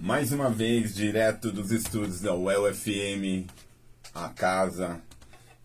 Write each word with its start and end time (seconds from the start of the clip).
Mais 0.00 0.30
uma 0.30 0.48
vez, 0.48 0.94
direto 0.94 1.50
dos 1.50 1.72
estúdios 1.72 2.20
da 2.20 2.32
UFM, 2.32 3.46
a 4.14 4.28
casa 4.28 5.00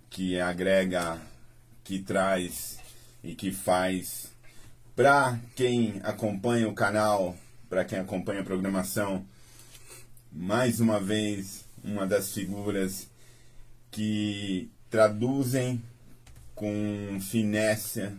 que 0.09 0.39
agrega, 0.39 1.21
que 1.83 1.99
traz 1.99 2.79
e 3.23 3.35
que 3.35 3.51
faz 3.51 4.31
para 4.95 5.39
quem 5.55 6.01
acompanha 6.03 6.67
o 6.67 6.73
canal, 6.73 7.37
para 7.69 7.85
quem 7.85 7.99
acompanha 7.99 8.41
a 8.41 8.43
programação, 8.43 9.23
mais 10.31 10.79
uma 10.79 10.99
vez, 10.99 11.65
uma 11.83 12.07
das 12.07 12.33
figuras 12.33 13.07
que 13.91 14.67
traduzem 14.89 15.81
com 16.55 17.19
finesse 17.21 18.11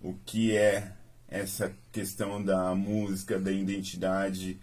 o 0.00 0.14
que 0.24 0.56
é 0.56 0.92
essa 1.28 1.72
questão 1.90 2.42
da 2.42 2.72
música, 2.72 3.38
da 3.38 3.50
identidade, 3.50 4.56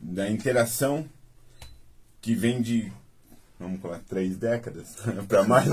da 0.00 0.30
interação 0.30 1.08
que 2.20 2.34
vem 2.34 2.60
de, 2.60 2.92
vamos 3.58 3.80
falar, 3.80 4.00
três 4.08 4.36
décadas 4.36 4.96
para 5.28 5.44
mais. 5.44 5.68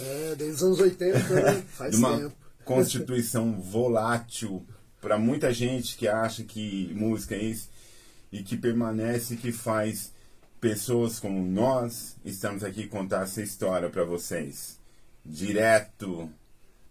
é, 0.00 0.34
desde 0.36 0.54
os 0.54 0.62
anos 0.62 0.80
80, 0.80 1.18
né? 1.18 1.62
faz 1.68 1.90
de 1.92 1.98
uma 1.98 2.18
tempo. 2.18 2.34
constituição 2.64 3.60
volátil 3.60 4.64
para 5.00 5.18
muita 5.18 5.52
gente 5.52 5.96
que 5.96 6.06
acha 6.06 6.44
que 6.44 6.92
música 6.94 7.34
é 7.34 7.42
isso 7.42 7.68
e 8.30 8.42
que 8.42 8.56
permanece, 8.56 9.36
que 9.36 9.52
faz 9.52 10.12
pessoas 10.60 11.18
como 11.18 11.44
nós 11.44 12.14
estamos 12.24 12.62
aqui 12.62 12.86
contar 12.86 13.24
essa 13.24 13.42
história 13.42 13.90
para 13.90 14.04
vocês. 14.04 14.78
Direto 15.24 16.30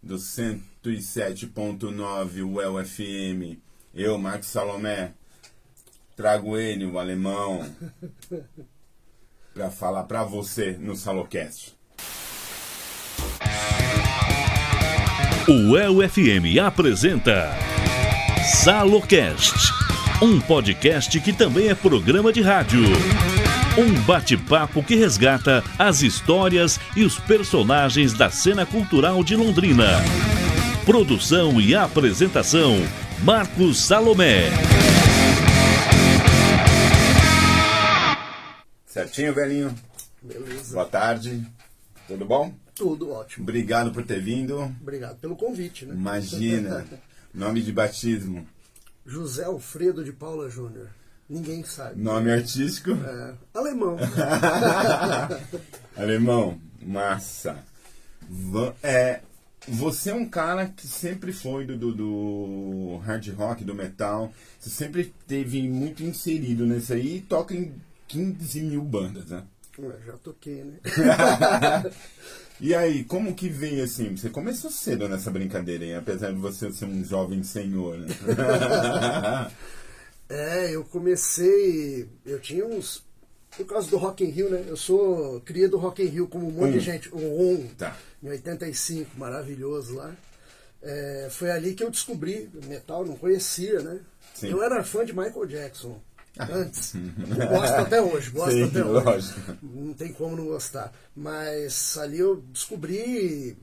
do 0.04 0.16
107.9 0.16 2.46
UEL 2.46 2.86
FM. 2.86 3.58
Eu, 3.94 4.18
Marcos 4.18 4.50
Salomé, 4.50 5.14
trago 6.22 6.56
ele, 6.56 6.86
o 6.86 7.00
alemão, 7.00 7.66
para 9.56 9.72
falar 9.72 10.04
para 10.04 10.24
você 10.24 10.78
no 10.80 10.96
Salocast. 10.96 11.74
O 15.48 15.72
UEL 15.72 16.08
FM 16.08 16.62
apresenta 16.64 17.50
Salocast, 18.62 19.74
um 20.22 20.40
podcast 20.40 21.20
que 21.20 21.34
também 21.34 21.70
é 21.70 21.76
programa 21.76 22.32
de 22.32 22.42
rádio. 22.42 22.84
Um 23.76 24.00
bate-papo 24.02 24.84
que 24.84 24.96
resgata 24.96 25.64
as 25.80 26.04
histórias 26.04 26.80
e 26.96 27.04
os 27.04 27.18
personagens 27.18 28.14
da 28.14 28.30
cena 28.30 28.64
cultural 28.64 29.24
de 29.24 29.36
Londrina. 29.36 29.88
Produção 30.86 31.60
e 31.60 31.74
apresentação: 31.74 32.76
Marcos 33.24 33.80
Salomé. 33.80 34.71
Certinho, 39.02 39.34
velhinho? 39.34 39.76
Beleza. 40.22 40.76
Boa 40.76 40.86
tarde. 40.86 41.44
Tudo 42.08 42.24
bom? 42.24 42.54
Tudo 42.76 43.10
ótimo. 43.10 43.44
Obrigado 43.44 43.92
por 43.92 44.06
ter 44.06 44.22
vindo. 44.22 44.62
Obrigado 44.80 45.18
pelo 45.18 45.36
convite, 45.36 45.88
né? 45.88 45.96
Imagina. 45.96 46.86
Nome 47.34 47.64
de 47.64 47.72
batismo. 47.72 48.48
José 49.04 49.46
Alfredo 49.46 50.04
de 50.04 50.12
Paula 50.12 50.52
Júnior. 50.52 50.88
Ninguém 51.28 51.64
sabe. 51.64 52.00
Nome 52.00 52.32
artístico. 52.32 52.92
É, 52.92 53.34
alemão. 53.56 53.98
Alemão, 55.98 56.62
massa. 56.82 57.58
É, 58.84 59.22
você 59.68 60.12
é 60.12 60.14
um 60.14 60.30
cara 60.30 60.68
que 60.68 60.88
sempre 60.88 61.34
foi 61.34 61.66
do, 61.66 61.76
do, 61.76 61.94
do 61.94 62.98
hard 62.98 63.28
rock, 63.30 63.64
do 63.64 63.74
metal. 63.74 64.32
Você 64.60 64.70
sempre 64.70 65.12
teve 65.28 65.68
muito 65.68 66.04
inserido 66.04 66.68
nisso 66.68 66.94
aí 66.94 67.18
e 67.18 67.22
toca 67.22 67.56
em 67.56 67.74
15 68.12 68.62
mil 68.62 68.82
bandas, 68.84 69.26
né? 69.28 69.44
Ué, 69.80 69.96
Já 70.06 70.14
toquei, 70.14 70.64
né? 70.64 70.74
E 72.64 72.76
aí, 72.76 73.04
como 73.06 73.34
que 73.34 73.50
veio 73.50 73.84
assim? 73.84 74.16
Você 74.16 74.30
começou 74.30 74.70
cedo 74.70 75.10
nessa 75.10 75.32
brincadeira, 75.32 75.84
hein? 75.84 75.96
Apesar 75.96 76.32
de 76.32 76.38
você 76.38 76.72
ser 76.72 76.86
um 76.86 77.04
jovem 77.04 77.42
senhor, 77.44 77.98
né? 77.98 78.08
É, 80.30 80.74
eu 80.74 80.84
comecei. 80.86 82.08
Eu 82.26 82.40
tinha 82.40 82.66
uns. 82.66 83.04
Por 83.58 83.66
causa 83.66 83.90
do 83.90 83.98
Rock 83.98 84.24
in 84.24 84.30
Rio, 84.30 84.50
né? 84.50 84.64
Eu 84.68 84.78
sou 84.78 85.42
cria 85.42 85.68
do 85.68 85.78
Rock 85.78 86.02
in 86.02 86.06
Rio, 86.06 86.28
como 86.28 86.48
um 86.48 86.52
monte 86.52 86.72
de 86.74 86.78
Um. 86.78 86.82
gente. 86.82 87.10
O 87.14 87.18
um, 87.18 87.68
Tá. 87.78 87.98
em 88.24 88.30
85, 88.30 89.18
maravilhoso 89.18 89.96
lá. 89.96 90.16
É, 90.82 91.28
foi 91.30 91.52
ali 91.52 91.74
que 91.74 91.84
eu 91.84 91.92
descobri 91.92 92.50
metal, 92.66 93.06
não 93.06 93.16
conhecia, 93.18 93.82
né? 93.82 94.00
Sim. 94.34 94.52
Eu 94.52 94.64
era 94.64 94.82
fã 94.84 95.04
de 95.04 95.12
Michael 95.14 95.46
Jackson 95.48 96.02
antes. 96.40 96.94
gosto 97.50 97.74
até 97.82 98.02
hoje, 98.02 98.30
gosto 98.32 98.52
Sim, 98.52 98.64
até 98.64 98.84
hoje. 98.84 99.06
lógico. 99.06 99.40
Não 99.62 99.94
tem 99.94 100.14
como 100.14 100.36
não 100.36 100.46
gostar. 100.46 100.94
Mas 101.16 101.98
ali 101.98 102.20
eu 102.20 102.38
descobri. 102.52 103.58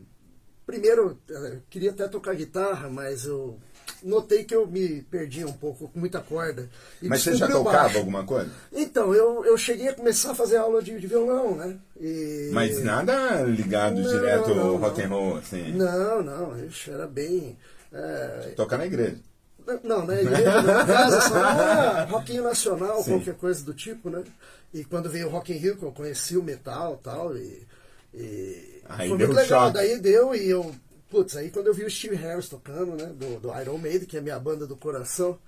Primeiro, 0.66 1.18
eu 1.28 1.62
queria 1.70 1.90
até 1.90 2.06
tocar 2.08 2.34
guitarra, 2.34 2.90
mas 2.90 3.24
eu 3.24 3.58
notei 4.02 4.44
que 4.44 4.54
eu 4.54 4.66
me 4.66 5.00
perdia 5.00 5.46
um 5.46 5.52
pouco 5.52 5.88
com 5.88 5.98
muita 5.98 6.20
corda. 6.20 6.68
Mas 7.00 7.22
você 7.22 7.34
já 7.34 7.48
tocava 7.48 7.96
alguma 7.98 8.22
coisa? 8.22 8.50
Então, 8.70 9.14
eu, 9.14 9.46
eu 9.46 9.56
cheguei 9.56 9.88
a 9.88 9.94
começar 9.94 10.32
a 10.32 10.34
fazer 10.34 10.58
aula 10.58 10.82
de, 10.82 11.00
de 11.00 11.06
violão, 11.06 11.56
né? 11.56 11.78
E- 11.98 12.50
Mas 12.52 12.84
nada 12.84 13.42
ligado 13.44 13.98
Não, 13.98 14.08
direto 14.10 14.54
não, 14.54 14.66
ao 14.68 14.76
rock 14.76 15.00
and 15.02 15.08
roll, 15.08 15.36
assim. 15.38 15.72
Não, 15.72 16.22
não, 16.22 16.52
era 16.86 17.06
bem. 17.06 17.56
é, 17.90 18.52
Tocar 18.54 18.76
na 18.76 18.84
igreja. 18.84 19.16
Não, 19.84 20.06
na 20.06 20.20
igreja, 20.20 20.62
na 20.62 20.84
casa, 20.86 21.20
só 21.22 21.36
era 21.36 22.04
rockinho 22.04 22.42
nacional, 22.44 23.02
Sim. 23.02 23.12
qualquer 23.12 23.34
coisa 23.36 23.64
do 23.64 23.74
tipo, 23.74 24.08
né? 24.10 24.22
E 24.72 24.84
quando 24.84 25.08
veio 25.10 25.26
o 25.28 25.30
Rock 25.30 25.52
in 25.52 25.56
Rio, 25.56 25.76
que 25.76 25.82
eu 25.82 25.92
conheci 25.92 26.36
o 26.36 26.42
metal 26.42 26.98
e 27.00 27.04
tal, 27.04 27.36
e, 27.36 27.66
Aí 28.88 29.08
foi 29.08 29.18
muito 29.18 29.32
legal. 29.32 29.46
choque. 29.66 29.74
Daí 29.74 29.98
deu 30.00 30.34
e 30.34 30.48
eu, 30.48 30.74
putz, 31.10 31.36
aí 31.36 31.50
quando 31.50 31.66
eu 31.68 31.74
vi 31.74 31.84
o 31.84 31.90
Steve 31.90 32.16
Harris 32.16 32.48
tocando, 32.48 32.92
né, 32.96 33.06
do, 33.14 33.40
do 33.40 33.60
Iron 33.60 33.78
Maiden, 33.78 34.06
que 34.06 34.16
é 34.16 34.20
a 34.20 34.22
minha 34.22 34.38
banda 34.38 34.66
do 34.66 34.76
coração, 34.76 35.38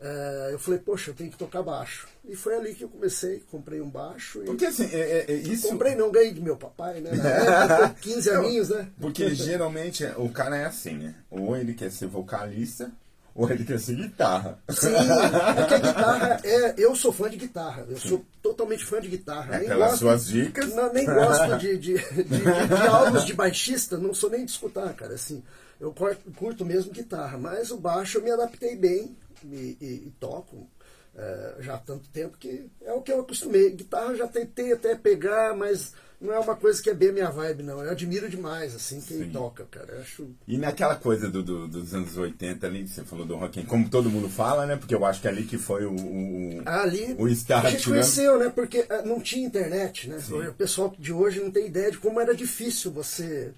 eh, 0.00 0.50
eu 0.52 0.58
falei, 0.58 0.80
poxa, 0.80 1.10
eu 1.10 1.14
tenho 1.14 1.30
que 1.30 1.36
tocar 1.38 1.62
baixo. 1.62 2.08
E 2.28 2.36
foi 2.36 2.54
ali 2.56 2.74
que 2.74 2.84
eu 2.84 2.88
comecei, 2.88 3.42
comprei 3.50 3.80
um 3.80 3.88
baixo 3.88 4.42
e... 4.42 4.46
Porque 4.46 4.66
assim, 4.66 4.84
é, 4.92 5.24
é- 5.28 5.32
é 5.32 5.34
isso. 5.34 5.68
Comprei 5.68 5.94
não, 5.94 6.10
ganhei 6.10 6.32
de 6.32 6.40
meu 6.40 6.56
papai, 6.56 7.00
né? 7.00 7.10
Época, 7.10 7.96
15 8.00 8.30
aninhos, 8.32 8.68
né? 8.68 8.88
Porque 9.00 9.34
geralmente 9.34 10.04
o 10.16 10.28
cara 10.30 10.56
é 10.56 10.64
assim, 10.66 10.94
né? 10.94 11.14
Ou 11.30 11.56
ele 11.56 11.74
quer 11.74 11.90
ser 11.90 12.06
vocalista, 12.06 12.90
ou 13.34 13.50
ele 13.50 13.64
quer 13.64 13.78
ser 13.78 13.96
guitarra. 13.96 14.58
Sim, 14.68 14.88
é 14.94 15.64
que 15.66 15.74
a 15.74 15.78
guitarra 15.78 16.40
é. 16.44 16.74
Eu 16.78 16.94
sou 16.96 17.12
fã 17.12 17.28
de 17.30 17.36
guitarra. 17.36 17.86
Eu 17.88 17.96
sou 17.98 18.24
totalmente 18.42 18.84
fã 18.84 19.00
de 19.00 19.08
guitarra. 19.08 19.56
É, 19.56 19.58
nem 19.60 19.68
pelas 19.68 19.90
gosto, 19.90 20.00
suas 20.00 20.26
dicas. 20.26 20.74
Não, 20.74 20.92
nem 20.92 21.06
gosto 21.06 21.58
de, 21.58 21.78
de, 21.78 21.94
de, 21.98 22.22
de- 22.24 22.40
de 22.68 22.86
álbuns 22.88 23.24
de 23.24 23.32
baixista, 23.34 23.96
não 23.98 24.12
sou 24.14 24.30
nem 24.30 24.44
de 24.44 24.50
escutar, 24.50 24.92
cara. 24.94 25.14
Assim, 25.14 25.42
eu 25.80 25.92
curto, 25.92 26.30
curto 26.36 26.64
mesmo 26.64 26.92
guitarra, 26.92 27.38
mas 27.38 27.70
o 27.70 27.76
baixo 27.76 28.18
eu 28.18 28.22
me 28.22 28.30
adaptei 28.30 28.76
bem 28.76 29.16
e, 29.44 29.76
e- 29.80 30.02
e 30.08 30.12
toco. 30.20 30.68
É, 31.16 31.54
já 31.60 31.74
há 31.74 31.78
tanto 31.78 32.08
tempo 32.10 32.36
que 32.38 32.66
é 32.82 32.92
o 32.92 33.02
que 33.02 33.12
eu 33.12 33.20
acostumei. 33.20 33.70
Guitarra 33.70 34.14
já 34.14 34.26
tentei 34.26 34.72
até 34.72 34.94
pegar, 34.94 35.54
mas 35.56 35.92
não 36.20 36.32
é 36.34 36.38
uma 36.38 36.54
coisa 36.54 36.82
que 36.82 36.90
é 36.90 36.94
bem 36.94 37.12
minha 37.12 37.30
vibe, 37.30 37.62
não. 37.62 37.82
Eu 37.82 37.90
admiro 37.90 38.28
demais, 38.28 38.74
assim, 38.74 39.00
quem 39.00 39.24
Sim. 39.24 39.30
toca, 39.30 39.64
cara. 39.70 39.94
Eu 39.94 40.00
acho 40.02 40.28
E 40.46 40.58
naquela 40.58 40.94
coisa 40.96 41.30
do, 41.30 41.42
do- 41.42 41.66
dos 41.66 41.94
anos 41.94 42.16
80 42.16 42.66
ali, 42.66 42.84
que 42.84 42.90
você 42.90 43.02
falou 43.04 43.24
do 43.26 43.36
rock 43.36 43.64
como 43.64 43.88
todo 43.88 44.10
mundo 44.10 44.28
fala, 44.28 44.66
né? 44.66 44.76
Porque 44.76 44.94
eu 44.94 45.04
acho 45.04 45.20
que 45.20 45.26
é 45.26 45.30
ali 45.30 45.44
que 45.44 45.56
foi 45.58 45.84
o, 45.86 45.94
o, 45.94 46.62
Ali 46.66 47.14
o 47.18 47.26
start, 47.28 47.64
a 47.66 47.70
gente 47.70 47.88
né? 47.88 47.94
conheceu, 47.96 48.38
né? 48.38 48.50
Porque 48.54 48.84
eh, 48.88 49.02
não 49.02 49.18
tinha 49.20 49.46
internet, 49.46 50.08
né? 50.10 50.18
Sim. 50.20 50.46
O 50.46 50.54
pessoal 50.54 50.94
de 50.98 51.12
hoje 51.12 51.40
não 51.40 51.50
tem 51.50 51.66
ideia 51.66 51.90
de 51.90 51.98
como 51.98 52.20
era 52.20 52.34
difícil 52.34 52.90
você. 52.92 53.52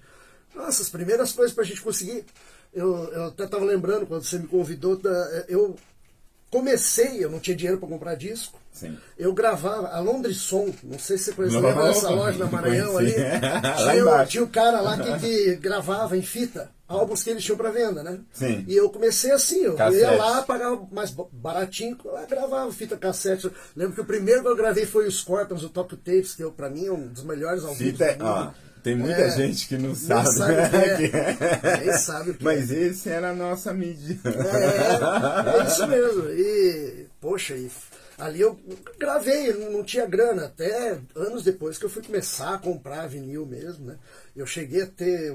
Nossa, 0.55 0.81
as 0.83 0.89
primeiras 0.89 1.33
coisas 1.33 1.53
pra 1.53 1.63
gente 1.63 1.81
conseguir. 1.81 2.25
Eu, 2.73 2.95
eu 3.13 3.23
até 3.25 3.45
tava 3.45 3.65
lembrando 3.65 4.05
quando 4.07 4.23
você 4.23 4.39
me 4.39 4.47
convidou, 4.47 4.95
da- 4.97 5.45
eu 5.47 5.75
comecei, 6.53 7.23
eu 7.23 7.29
não 7.31 7.39
tinha 7.39 7.55
dinheiro 7.57 7.79
pra 7.79 7.89
comprar 7.89 8.13
disco. 8.15 8.59
Sim. 8.71 8.95
Eu 9.17 9.33
gravava 9.33 9.87
a 9.89 9.99
Londres 9.99 10.37
Som, 10.37 10.71
não 10.83 10.97
sei 10.99 11.17
se 11.17 11.25
você 11.25 11.31
conhece, 11.33 11.55
Não, 11.59 11.83
dessa 11.83 12.09
loja 12.09 12.37
da 12.39 12.45
Maranhão 12.45 12.97
ali? 12.97 13.13
Tinha, 13.91 14.05
o- 14.05 14.25
tinha 14.25 14.43
o 14.43 14.47
cara 14.49 14.81
lá 14.81 14.97
que, 14.97 15.19
que 15.19 15.55
gravava 15.57 16.15
em 16.17 16.21
fita 16.21 16.69
álbuns 16.87 17.23
que 17.23 17.29
eles 17.31 17.43
tinham 17.43 17.57
pra 17.57 17.71
venda, 17.71 18.03
né? 18.03 18.19
Sim. 18.31 18.65
E 18.67 18.75
eu 18.75 18.87
comecei 18.89 19.31
assim, 19.31 19.61
eu 19.63 19.73
Cassete. 19.75 20.01
ia 20.01 20.11
lá, 20.11 20.43
pagava 20.43 20.87
mais 20.91 21.09
ba- 21.09 21.25
baratinho, 21.31 21.97
lá 22.05 22.23
gravava 22.25 22.71
fita 22.71 22.95
cassete. 22.95 23.49
Lembro 23.75 23.95
que 23.95 24.01
o 24.01 24.05
primeiro 24.05 24.41
que 24.43 24.47
eu 24.47 24.55
gravei 24.55 24.85
foi 24.85 25.07
o 25.07 25.11
Scorpions, 25.11 25.63
o 25.63 25.69
Top 25.69 25.95
Tapes, 25.97 26.35
que 26.35 26.43
eu, 26.43 26.51
pra 26.51 26.69
mim 26.69 26.85
é 26.85 26.91
um 26.91 27.07
dos 27.07 27.23
melhores 27.23 27.63
ao 27.63 27.73
vivo. 27.73 27.97
Fita, 27.97 28.53
tem 28.83 28.95
muita 28.95 29.21
É. 29.21 29.29
gente 29.31 29.67
que 29.67 29.75
não 29.77 29.87
Nem 29.89 29.95
sabe, 29.95 30.29
sabe 30.33 30.53
né? 30.53 30.67
o 30.67 30.97
que 30.97 31.17
é. 31.17 31.87
é. 31.89 31.97
Sabe 31.97 32.37
Mas 32.41 32.71
é. 32.71 32.75
esse 32.75 33.09
era 33.09 33.29
a 33.31 33.33
nossa 33.33 33.73
mídia. 33.73 34.19
É, 34.25 35.59
é 35.59 35.67
isso 35.67 35.87
mesmo. 35.87 36.29
E, 36.29 37.07
poxa, 37.21 37.55
e 37.55 37.71
ali 38.17 38.41
eu 38.41 38.59
gravei, 38.99 39.53
não 39.53 39.71
não 39.71 39.83
tinha 39.83 40.05
grana, 40.05 40.45
até 40.45 40.99
anos 41.15 41.43
depois 41.43 41.77
que 41.77 41.85
eu 41.85 41.89
fui 41.89 42.03
começar 42.03 42.53
a 42.55 42.59
comprar 42.59 43.07
vinil 43.07 43.45
mesmo, 43.45 43.85
né? 43.85 43.95
Eu 44.35 44.45
cheguei 44.45 44.81
a 44.83 44.87
ter 44.87 45.33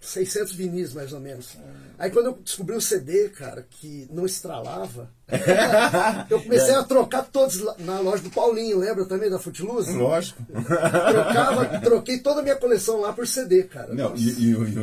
600 0.00 0.52
vinis, 0.54 0.94
mais 0.94 1.12
ou 1.12 1.20
menos. 1.20 1.56
Aí 1.98 2.10
quando 2.10 2.26
eu 2.26 2.38
descobri 2.42 2.74
o 2.74 2.80
CD, 2.80 3.28
cara, 3.28 3.66
que 3.68 4.08
não 4.10 4.24
estralava, 4.24 5.10
eu 6.30 6.40
comecei 6.42 6.74
a 6.74 6.82
trocar 6.82 7.24
todos 7.30 7.62
na 7.80 8.00
loja 8.00 8.22
do 8.22 8.30
Paulinho, 8.30 8.78
lembra 8.78 9.04
também 9.04 9.28
da 9.28 9.38
Footloose? 9.38 9.92
Lógico. 9.92 10.42
Trocava, 10.52 11.80
troquei 11.80 12.18
toda 12.18 12.40
a 12.40 12.42
minha 12.42 12.56
coleção 12.56 13.00
lá 13.00 13.12
por 13.12 13.26
CD, 13.26 13.64
cara. 13.64 13.92
Não, 13.94 14.14
e, 14.16 14.48
e 14.50 14.56
o- 14.56 14.66
e 14.66 14.74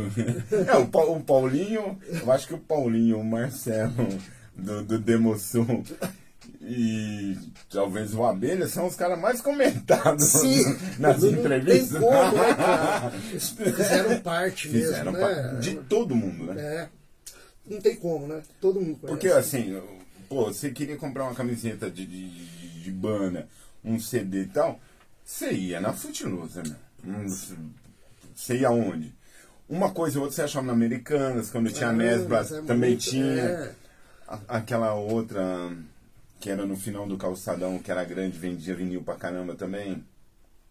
é, 0.69 0.75
o, 0.77 0.87
Pa- 0.87 1.03
o 1.05 1.19
Paulinho, 1.21 1.97
eu 2.07 2.31
acho 2.31 2.47
que 2.47 2.53
o 2.53 2.59
Paulinho, 2.59 3.19
o 3.19 3.25
Marcelo 3.25 4.07
do, 4.55 4.83
do 4.83 4.99
Demosul 4.99 5.83
e 6.67 7.37
talvez 7.69 8.13
o 8.13 8.23
Abelha 8.25 8.67
são 8.67 8.87
os 8.87 8.95
caras 8.95 9.19
mais 9.19 9.41
comentados 9.41 10.25
Sim, 10.25 10.63
nas 10.99 11.21
não 11.23 11.29
entrevistas. 11.29 11.99
Tem 11.99 12.01
como, 12.01 12.31
né, 12.37 12.53
cara? 12.55 13.13
Eles 13.31 13.49
fizeram 13.49 14.19
parte 14.19 14.69
mesmo, 14.69 14.87
Fizeram 14.89 15.11
né? 15.13 15.19
pa- 15.19 15.59
de 15.59 15.75
todo 15.75 16.15
mundo, 16.15 16.53
né? 16.53 16.61
É. 16.61 16.89
Não 17.65 17.81
tem 17.81 17.95
como, 17.95 18.27
né? 18.27 18.41
Todo 18.61 18.79
mundo 18.79 18.97
conhece. 18.99 19.07
Porque 19.07 19.27
assim, 19.27 19.81
pô, 20.29 20.45
você 20.45 20.69
queria 20.71 20.95
comprar 20.97 21.23
uma 21.23 21.35
camiseta 21.35 21.89
de, 21.91 22.05
de, 22.05 22.81
de 22.83 22.91
banda, 22.91 23.47
um 23.83 23.99
CD 23.99 24.43
e 24.43 24.47
tal, 24.47 24.79
você 25.23 25.51
ia 25.51 25.79
na 25.81 25.91
Footloose, 25.93 26.59
né? 26.59 26.75
Hum, 27.05 27.27
Você 28.35 28.57
ia 28.57 28.67
aonde? 28.69 29.13
Uma 29.69 29.91
coisa 29.91 30.17
ou 30.17 30.23
outra 30.23 30.35
você 30.35 30.41
achava 30.43 30.65
na 30.65 30.71
Americanas, 30.73 31.49
quando 31.49 31.71
tinha 31.71 31.91
Nesbra 31.91 32.37
mas 32.39 32.51
é 32.51 32.61
também 32.61 32.91
muito- 32.91 33.03
tinha. 33.09 33.41
é. 33.41 33.71
A- 34.27 34.39
Aquela 34.47 34.93
outra 34.93 35.71
que 36.39 36.49
era 36.49 36.65
no 36.65 36.75
final 36.77 37.07
do 37.07 37.17
calçadão, 37.17 37.79
que 37.79 37.91
era 37.91 38.03
grande, 38.03 38.37
vendia 38.37 38.75
vinil 38.75 39.03
pra 39.03 39.15
caramba 39.15 39.55
também. 39.55 40.03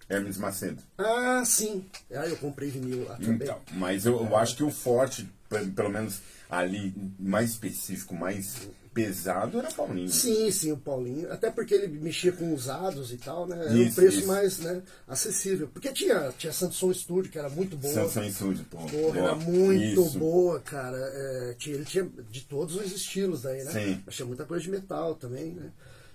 Hermes 0.09 0.39
Macedo. 0.39 0.81
Ah, 0.99 1.43
sim. 1.45 1.85
Ah, 2.13 2.27
eu 2.29 2.37
comprei 2.37 2.71
vinil 2.71 3.05
lá 3.09 3.17
também. 3.17 3.35
Então, 3.35 3.61
mas 3.73 4.07
eu, 4.07 4.19
eu 4.25 4.37
acho 4.37 4.57
que 4.57 4.63
o 4.63 4.71
forte, 4.71 5.29
pe- 5.49 5.67
pelo 5.67 5.91
menos 5.91 6.21
ali, 6.49 6.95
mais 7.19 7.51
específico, 7.51 8.15
mais 8.15 8.69
pesado, 8.97 9.59
era 9.59 9.71
Paulinho. 9.71 10.09
Sim, 10.09 10.51
sim, 10.51 10.73
o 10.73 10.77
Paulinho. 10.79 11.31
Até 11.31 11.51
porque 11.51 11.75
ele 11.75 11.87
mexia 12.01 12.33
com 12.33 12.55
usados 12.55 13.13
e 13.13 13.19
tal, 13.19 13.47
né? 13.47 13.57
Era 13.61 13.71
um 13.71 13.77
Isso, 13.83 13.95
preço 13.95 14.19
isso. 14.21 14.27
mais 14.27 14.59
né, 14.61 14.83
acessível. 15.07 15.69
Porque 15.69 15.93
tinha, 15.93 16.33
tinha 16.39 16.51
Samsung 16.53 16.95
Studio, 16.95 17.31
que 17.31 17.39
era 17.39 17.51
muito 17.51 17.77
boa. 17.77 17.93
Samsung 17.93 18.31
Studio, 18.33 18.65
pô. 18.71 18.79
Porra, 18.79 19.19
era 19.21 19.35
muito 19.35 20.01
Isso. 20.03 20.19
boa, 20.19 20.59
cara. 20.61 20.97
É, 20.97 21.55
tinha, 21.59 21.77
ele 21.77 21.85
tinha 21.85 22.09
de 22.31 22.41
todos 22.41 22.75
os 22.75 22.91
estilos 22.91 23.43
daí, 23.43 23.63
né? 23.65 23.71
Sim. 23.71 24.03
Mas 24.07 24.15
tinha 24.15 24.27
muita 24.27 24.47
coisa 24.47 24.65
de 24.65 24.71
metal 24.71 25.15
também, 25.15 25.53
né? 25.53 25.71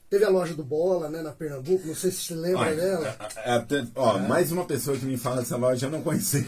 Teve 0.09 0.25
a 0.25 0.29
loja 0.29 0.53
do 0.53 0.61
Bola, 0.63 1.09
né, 1.09 1.21
na 1.21 1.31
Pernambuco, 1.31 1.87
não 1.87 1.95
sei 1.95 2.11
se 2.11 2.17
você 2.17 2.33
lembra 2.35 2.59
Olha, 2.59 2.75
dela. 2.75 3.15
é- 3.45 3.49
é 3.49 3.53
até- 3.53 3.87
ó, 3.95 4.17
mais 4.19 4.51
uma 4.51 4.65
pessoa 4.65 4.97
que 4.97 5.05
me 5.05 5.15
fala 5.15 5.37
dessa 5.37 5.55
loja, 5.55 5.85
eu 5.87 5.89
não 5.89 6.01
conhecia. 6.01 6.45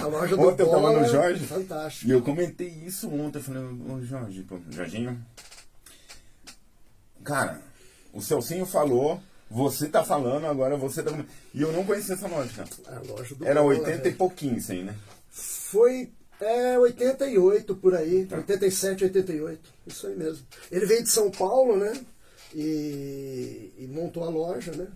A 0.00 0.06
loja 0.06 0.36
do 0.36 0.42
ontem 0.42 0.62
eu 0.62 0.68
tava 0.68 0.80
Bola 0.80 1.00
no 1.00 1.04
é 1.04 1.08
Jorge. 1.08 1.44
fantástico. 1.44 2.06
E 2.08 2.12
eu 2.12 2.22
comentei 2.22 2.68
isso 2.68 3.08
ontem, 3.10 3.38
eu 3.38 3.42
falei, 3.42 3.62
ô 3.64 4.00
Jorge, 4.00 4.44
pô, 4.44 4.60
Jorginho. 4.70 5.20
Cara, 7.24 7.60
o 8.12 8.20
Celcinho 8.22 8.66
falou, 8.66 9.20
você 9.50 9.88
tá 9.88 10.04
falando, 10.04 10.46
agora 10.46 10.76
você 10.76 11.02
tá. 11.02 11.10
E 11.52 11.62
eu 11.62 11.72
não 11.72 11.84
conhecia 11.84 12.14
essa 12.14 12.28
loja, 12.28 12.50
cara. 12.54 12.98
A 12.98 13.00
loja 13.12 13.34
do 13.34 13.46
Era 13.46 13.60
Bola, 13.62 13.74
80 13.74 13.90
e 13.92 14.02
velho. 14.02 14.16
pouquinho, 14.16 14.58
isso 14.58 14.72
aí, 14.72 14.84
né? 14.84 14.94
Foi 15.30 16.12
é, 16.40 16.78
88 16.78 17.74
por 17.76 17.94
aí, 17.94 18.26
Tá. 18.26 18.36
87, 18.36 19.04
88. 19.04 19.60
Isso 19.86 20.06
aí 20.06 20.16
mesmo. 20.16 20.46
Ele 20.70 20.86
veio 20.86 21.02
de 21.02 21.10
São 21.10 21.30
Paulo, 21.30 21.76
né? 21.76 21.92
E, 22.54 23.72
e 23.78 23.86
montou 23.86 24.22
a 24.24 24.28
loja, 24.28 24.72
né? 24.72 24.86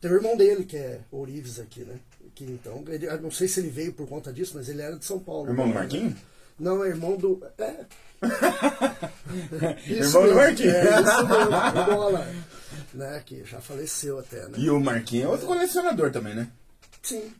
Tem 0.00 0.10
o 0.10 0.14
irmão 0.14 0.36
dele, 0.36 0.64
que 0.64 0.76
é 0.76 1.00
Orives 1.10 1.58
aqui, 1.58 1.80
né? 1.80 1.98
Que, 2.34 2.44
então, 2.44 2.84
ele, 2.88 3.06
não 3.18 3.30
sei 3.30 3.48
se 3.48 3.60
ele 3.60 3.70
veio 3.70 3.92
por 3.92 4.06
conta 4.08 4.32
disso, 4.32 4.52
mas 4.54 4.68
ele 4.68 4.82
era 4.82 4.96
de 4.96 5.04
São 5.04 5.18
Paulo. 5.18 5.48
Irmão 5.48 5.66
do 5.66 5.74
né? 5.74 5.80
Marquinhos? 5.80 6.14
Não, 6.58 6.84
é 6.84 6.88
irmão 6.88 7.16
do. 7.16 7.42
É. 7.58 7.84
Irmão 9.86 10.26
do 10.28 10.34
Marquinhos. 10.34 10.74
É, 10.74 11.00
isso 11.00 11.26
mesmo, 11.28 11.82
o 11.82 11.94
Bola. 11.96 12.26
Né, 12.94 13.22
que 13.24 13.44
já 13.44 13.60
faleceu 13.60 14.18
até, 14.18 14.42
né? 14.48 14.54
E 14.56 14.70
o 14.70 14.80
Marquinhos 14.80 15.26
é 15.26 15.28
outro 15.28 15.46
colecionador 15.46 16.10
também, 16.10 16.34
né? 16.34 16.48
Sim, 17.02 17.30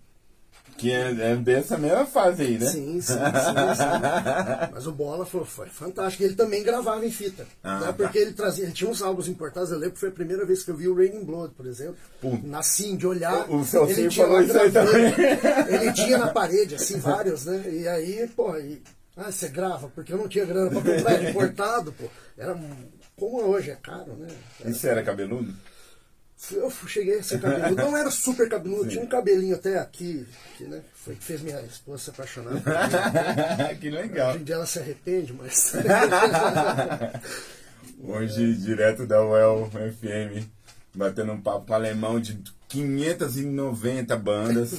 Que 0.76 0.92
é, 0.92 1.10
é 1.32 1.36
dessa 1.36 1.76
mesma 1.76 2.04
fase 2.06 2.42
aí, 2.42 2.58
né? 2.58 2.66
Sim, 2.66 3.00
sim, 3.00 3.14
sim, 3.14 3.14
sim. 3.14 4.70
Mas 4.72 4.86
o 4.86 4.92
Bola 4.92 5.26
foi, 5.26 5.44
foi 5.44 5.66
fantástico. 5.68 6.22
Ele 6.22 6.34
também 6.36 6.62
gravava 6.62 7.04
em 7.04 7.10
fita. 7.10 7.44
Ah, 7.64 7.80
né? 7.80 7.86
tá. 7.86 7.92
Porque 7.94 8.18
ele 8.18 8.32
trazia, 8.32 8.64
ele 8.64 8.72
tinha 8.72 8.88
uns 8.90 9.02
álbuns 9.02 9.26
importados. 9.26 9.70
Eu 9.72 9.78
lembro 9.78 9.94
que 9.94 10.00
foi 10.00 10.10
a 10.10 10.12
primeira 10.12 10.46
vez 10.46 10.62
que 10.62 10.70
eu 10.70 10.76
vi 10.76 10.86
o 10.86 10.94
Raining 10.94 11.24
Blood, 11.24 11.54
por 11.54 11.66
exemplo. 11.66 11.96
Pum. 12.20 12.40
Assim, 12.54 12.96
de 12.96 13.06
olhar. 13.06 13.50
O- 13.50 13.56
o 13.56 13.64
Celcinho 13.64 13.98
ele 14.00 14.08
tinha 14.10 14.26
falou 14.26 14.40
isso 14.42 14.58
aí 14.58 14.70
gravando. 14.70 14.98
Ele 15.70 15.92
tinha 15.92 16.18
na 16.18 16.28
parede, 16.28 16.74
assim, 16.76 16.98
vários, 17.00 17.46
né? 17.46 17.64
E 17.68 17.88
aí, 17.88 18.28
pô, 18.36 18.56
e, 18.56 18.80
ah, 19.18 19.30
você 19.32 19.48
grava, 19.48 19.88
porque 19.94 20.12
eu 20.12 20.16
não 20.18 20.28
tinha 20.28 20.44
grana 20.46 20.70
pra 20.70 20.80
comprar 20.80 21.14
ele 21.14 21.30
importado, 21.30 21.92
pô. 21.92 22.04
Era 22.36 22.58
como 23.16 23.42
hoje, 23.42 23.70
é 23.70 23.76
caro, 23.76 24.14
né? 24.16 24.28
E 24.64 24.72
você 24.72 24.88
era 24.88 25.02
cabeludo? 25.02 25.52
Eu 26.52 26.70
cheguei 26.70 27.18
a 27.18 27.22
ser 27.22 27.40
cabeludo. 27.40 27.74
Não 27.82 27.96
era 27.96 28.10
super 28.12 28.48
cabeludo, 28.48 28.88
tinha 28.88 29.02
um 29.02 29.08
cabelinho 29.08 29.56
até 29.56 29.76
aqui, 29.78 30.24
que, 30.56 30.62
né? 30.64 30.82
Foi 30.94 31.16
que 31.16 31.24
fez 31.24 31.40
minha 31.42 31.60
esposa 31.62 32.04
se 32.04 32.10
apaixonar. 32.10 32.52
que 33.80 33.90
legal. 33.90 34.30
Hoje 34.30 34.38
em 34.40 34.44
dia 34.44 34.54
ela 34.54 34.66
se 34.66 34.78
arrepende, 34.78 35.32
mas. 35.32 35.72
Hoje, 38.00 38.54
direto 38.54 39.04
da 39.06 39.20
UEL 39.24 39.68
FM, 39.70 40.46
batendo 40.94 41.32
um 41.32 41.40
papo 41.40 41.66
com 41.66 41.74
alemão 41.74 42.20
de 42.20 42.40
590 42.68 44.16
bandas. 44.16 44.74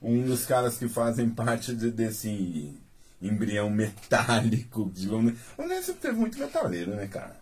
Um 0.00 0.22
dos 0.22 0.44
caras 0.46 0.76
que 0.76 0.88
fazem 0.88 1.28
parte 1.28 1.74
de- 1.74 1.90
desse 1.90 2.78
embrião 3.26 3.68
metálico. 3.70 4.90
Digamos. 4.94 5.34
O 5.58 5.66
Nelson 5.66 5.92
teve 5.94 6.14
muito 6.16 6.38
metaleiro, 6.38 6.94
né, 6.94 7.06
cara? 7.06 7.36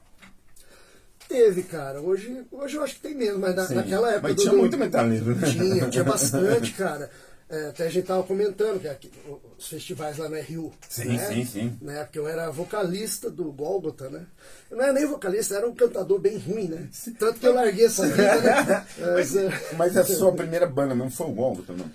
Teve, 1.28 1.62
cara. 1.62 2.00
Hoje, 2.00 2.44
hoje 2.50 2.76
eu 2.76 2.82
acho 2.82 2.94
que 2.96 3.00
tem 3.00 3.14
menos, 3.14 3.38
mas 3.40 3.54
na, 3.54 3.66
Sim. 3.66 3.74
naquela 3.76 4.10
época. 4.10 4.28
Mas 4.28 4.36
tinha 4.40 4.50
do- 4.52 4.58
muito 4.58 4.76
metaleiro, 4.76 5.34
né? 5.36 5.50
Tinha, 5.50 5.88
tinha 5.90 6.04
bastante, 6.04 6.72
cara. 6.72 7.10
É, 7.48 7.68
até 7.68 7.86
a 7.86 7.90
gente 7.90 8.06
tava 8.06 8.22
comentando 8.22 8.80
que 8.80 8.88
aqui, 8.88 9.10
os 9.58 9.68
festivais 9.68 10.16
lá 10.16 10.26
no 10.28 10.40
Rio. 10.40 10.72
Sim, 10.88 11.16
né? 11.16 11.26
sim, 11.28 11.44
sim. 11.44 11.78
Na 11.82 11.92
época 12.00 12.18
eu 12.18 12.26
era 12.26 12.50
vocalista 12.50 13.30
do 13.30 13.52
Gólgota, 13.52 14.08
né? 14.08 14.24
Eu 14.70 14.76
não 14.78 14.84
era 14.84 14.92
nem 14.94 15.06
vocalista, 15.06 15.56
era 15.56 15.68
um 15.68 15.74
cantador 15.74 16.18
bem 16.18 16.38
ruim, 16.38 16.68
né? 16.68 16.88
Tanto 17.18 17.38
que 17.38 17.46
eu 17.46 17.52
larguei 17.54 17.84
essa 17.86 18.06
vida, 18.06 18.40
né? 18.40 18.86
Mas, 18.98 19.34
Mas, 19.34 19.36
é, 19.36 19.74
mas 19.76 19.96
a 19.98 20.04
sua 20.04 20.32
primeira 20.32 20.66
banda 20.66 20.94
não 20.94 21.10
foi 21.10 21.26
o 21.26 21.32
Gólgota, 21.32 21.74
não? 21.74 21.90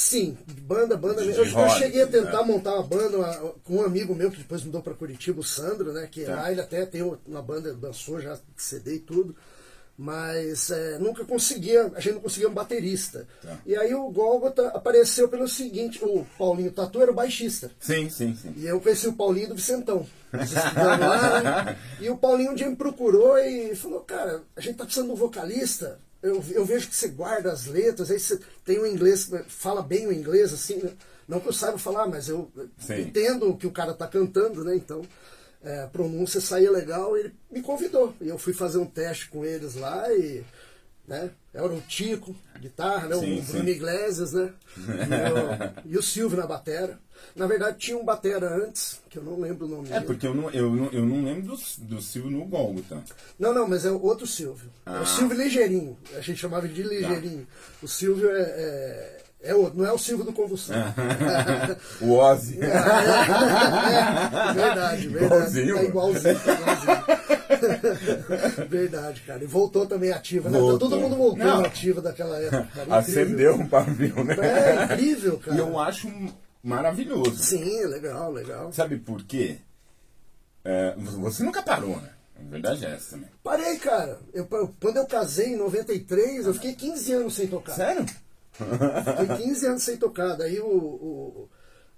Sim, 0.00 0.38
banda, 0.62 0.96
banda. 0.96 1.24
Eu, 1.24 1.44
eu 1.44 1.68
cheguei 1.70 2.02
a 2.02 2.06
tentar 2.06 2.42
né? 2.42 2.44
montar 2.44 2.74
uma 2.74 2.84
banda 2.84 3.16
uma- 3.18 3.34
com 3.64 3.78
um 3.78 3.82
amigo 3.84 4.14
meu 4.14 4.30
que 4.30 4.36
depois 4.38 4.62
mudou 4.62 4.80
para 4.80 4.94
Curitiba, 4.94 5.40
o 5.40 5.42
Sandro, 5.44 5.92
né? 5.92 6.06
Que 6.08 6.24
Tá. 6.24 6.36
lá 6.36 6.52
ele 6.52 6.60
até 6.60 6.86
tem 6.86 7.02
uma 7.26 7.42
banda, 7.42 7.74
dançou 7.74 8.20
já 8.20 8.38
CD 8.56 8.94
e 8.94 8.98
tudo. 9.00 9.34
Mas 10.00 10.70
é, 10.70 10.96
nunca 11.00 11.24
conseguia, 11.24 11.90
a 11.96 11.98
gente 11.98 12.14
não 12.14 12.20
conseguia 12.20 12.48
um 12.48 12.54
baterista. 12.54 13.26
Tá. 13.42 13.58
E 13.66 13.74
aí 13.74 13.92
o 13.92 14.08
Gólgota 14.12 14.68
apareceu 14.68 15.28
pelo 15.28 15.48
seguinte: 15.48 15.98
o 16.04 16.24
Paulinho 16.38 16.70
Tatu 16.70 17.02
era 17.02 17.10
o 17.10 17.14
baixista. 17.14 17.68
Sim, 17.80 18.08
sim, 18.08 18.36
sim. 18.36 18.54
E 18.56 18.66
eu 18.68 18.80
conheci 18.80 19.08
o 19.08 19.14
Paulinho 19.14 19.48
do 19.48 19.56
Vicentão. 19.56 20.06
Lá, 20.32 21.40
né? 21.42 21.78
E 22.00 22.08
o 22.08 22.16
Paulinho 22.16 22.52
um 22.52 22.54
dia 22.54 22.70
me 22.70 22.76
procurou 22.76 23.36
e 23.38 23.74
falou, 23.74 23.98
cara, 24.02 24.42
a 24.54 24.60
gente 24.60 24.76
tá 24.76 24.84
precisando 24.84 25.08
de 25.08 25.14
um 25.14 25.16
vocalista. 25.16 25.98
Eu, 26.22 26.44
eu 26.50 26.64
vejo 26.64 26.88
que 26.88 26.96
você 26.96 27.08
guarda 27.08 27.52
as 27.52 27.66
letras, 27.66 28.10
aí 28.10 28.18
você 28.18 28.40
tem 28.64 28.78
o 28.78 28.86
inglês, 28.86 29.30
fala 29.46 29.82
bem 29.82 30.06
o 30.06 30.12
inglês, 30.12 30.52
assim, 30.52 30.76
né? 30.82 30.92
Não 31.28 31.40
que 31.40 31.48
eu 31.48 31.52
saiba 31.52 31.78
falar, 31.78 32.08
mas 32.08 32.28
eu 32.28 32.50
Sim. 32.78 33.02
entendo 33.02 33.50
o 33.50 33.56
que 33.56 33.66
o 33.66 33.70
cara 33.70 33.92
tá 33.92 34.06
cantando, 34.08 34.64
né? 34.64 34.74
Então, 34.74 35.02
é, 35.62 35.82
a 35.82 35.86
pronúncia 35.86 36.40
saía 36.40 36.70
legal 36.70 37.16
e 37.16 37.20
ele 37.20 37.34
me 37.50 37.62
convidou. 37.62 38.14
E 38.20 38.28
eu 38.28 38.38
fui 38.38 38.52
fazer 38.52 38.78
um 38.78 38.86
teste 38.86 39.28
com 39.28 39.44
eles 39.44 39.74
lá 39.74 40.10
e. 40.12 40.44
Né? 41.08 41.30
Era 41.54 41.66
o 41.66 41.80
Tico, 41.80 42.36
guitarra, 42.60 43.08
né? 43.08 43.16
Sim, 43.16 43.38
o 43.38 43.42
sim. 43.42 43.52
Bruno 43.52 43.68
Iglesias, 43.70 44.32
né? 44.34 44.52
E 44.76 45.88
o, 45.88 45.92
e 45.94 45.98
o 45.98 46.02
Silvio 46.02 46.36
na 46.38 46.46
batera. 46.46 46.98
Na 47.34 47.46
verdade, 47.46 47.78
tinha 47.78 47.96
um 47.96 48.04
batera 48.04 48.48
antes, 48.64 49.00
que 49.08 49.18
eu 49.18 49.24
não 49.24 49.40
lembro 49.40 49.66
o 49.66 49.68
nome 49.68 49.88
É, 49.88 49.94
dele. 49.94 50.04
porque 50.06 50.26
eu 50.26 50.34
não, 50.34 50.50
eu 50.50 50.70
não, 50.70 50.86
eu 50.92 51.04
não 51.06 51.24
lembro 51.24 51.56
do, 51.56 51.62
do 51.96 52.02
Silvio 52.02 52.30
no 52.30 52.44
Gólgota. 52.44 53.02
Não, 53.38 53.52
não, 53.54 53.66
mas 53.66 53.84
é 53.86 53.90
outro 53.90 54.26
Silvio. 54.26 54.70
É 54.86 54.90
Ah. 54.90 55.00
o 55.00 55.06
Silvio 55.06 55.36
Ligeirinho. 55.36 55.96
A 56.14 56.20
gente 56.20 56.38
chamava 56.38 56.68
de 56.68 56.82
Ligeirinho. 56.82 57.46
O 57.82 57.88
Silvio 57.88 58.30
é, 58.30 58.40
é, 58.42 59.16
é 59.40 59.54
outro, 59.54 59.78
não 59.78 59.86
é 59.86 59.92
o 59.92 59.98
Silvio 59.98 60.24
do 60.24 60.32
Convulsão. 60.32 60.76
o 62.02 62.12
Ozzy. 62.14 62.58
É, 62.60 62.66
verdade, 64.54 65.08
verdade. 65.08 65.08
Igualzinho. 65.08 65.78
É 65.78 65.84
igualzinho, 65.84 66.36
igualzinho. 66.36 66.98
verdade, 68.68 69.20
cara. 69.22 69.42
E 69.44 69.46
voltou 69.46 69.86
também 69.86 70.10
ativa, 70.12 70.48
né? 70.50 70.58
Voltou. 70.58 70.78
Todo 70.90 71.00
mundo 71.00 71.16
voltou 71.16 71.38
Não. 71.44 71.64
ativa 71.64 72.00
daquela 72.00 72.38
época. 72.38 72.68
Cara. 72.74 72.96
Acendeu 72.96 73.54
um 73.54 73.66
pavio, 73.66 74.24
né? 74.24 74.36
É 74.40 74.84
incrível, 74.84 75.38
cara. 75.38 75.56
E 75.56 75.60
eu 75.60 75.78
acho 75.78 76.08
maravilhoso. 76.62 77.36
Sim, 77.36 77.84
legal, 77.86 78.32
legal. 78.32 78.72
Sabe 78.72 78.96
por 78.98 79.22
quê? 79.24 79.58
É, 80.64 80.94
você 80.98 81.42
nunca 81.42 81.62
parou, 81.62 81.96
né? 82.00 82.10
A 82.38 82.50
verdade 82.50 82.84
é 82.84 82.90
essa 82.94 83.12
também. 83.12 83.28
Parei, 83.42 83.76
cara. 83.78 84.18
Eu, 84.32 84.46
eu- 84.52 84.74
quando 84.80 84.96
eu 84.98 85.06
casei 85.06 85.54
em 85.54 85.56
93, 85.56 86.46
eu 86.46 86.54
fiquei 86.54 86.72
15 86.74 87.12
anos 87.12 87.34
sem 87.34 87.46
tocar. 87.48 87.72
Sério? 87.74 88.04
Fiquei 88.58 89.36
15 89.46 89.66
anos 89.66 89.82
sem 89.82 89.96
tocar. 89.96 90.34
Daí 90.36 90.58
o, 90.60 90.66
o- 90.66 91.48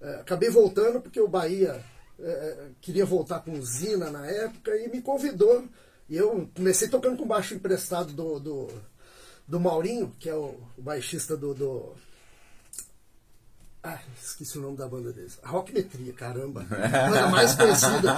É, 0.03 0.15
acabei 0.21 0.49
voltando 0.49 0.99
porque 1.01 1.21
o 1.21 1.29
Bahia 1.29 1.79
é, 2.19 2.69
queria 2.81 3.05
voltar 3.05 3.41
com 3.41 3.53
usina 3.53 4.11
na 4.11 4.27
época 4.27 4.75
e 4.77 4.89
me 4.89 5.03
convidou. 5.03 5.65
E 6.09 6.17
eu 6.17 6.49
comecei 6.57 6.89
tocando 6.89 7.19
com 7.19 7.27
baixo 7.27 7.53
emprestado 7.55 8.13
do, 8.15 8.41
do, 8.41 8.69
do 9.47 9.61
Maurinho, 9.61 10.11
que 10.19 10.29
é 10.29 10.35
o, 10.35 10.57
o 10.79 10.83
baixista 10.83 11.37
do, 11.37 11.53
do 11.53 11.93
ah, 13.83 13.99
esqueci 14.23 14.59
o 14.59 14.61
nome 14.61 14.77
da 14.77 14.87
banda 14.87 15.11
deles. 15.11 15.39
Rockmetria, 15.43 16.13
caramba. 16.13 16.67
Banda 16.69 17.29
mais 17.29 17.55
conhecida. 17.55 18.15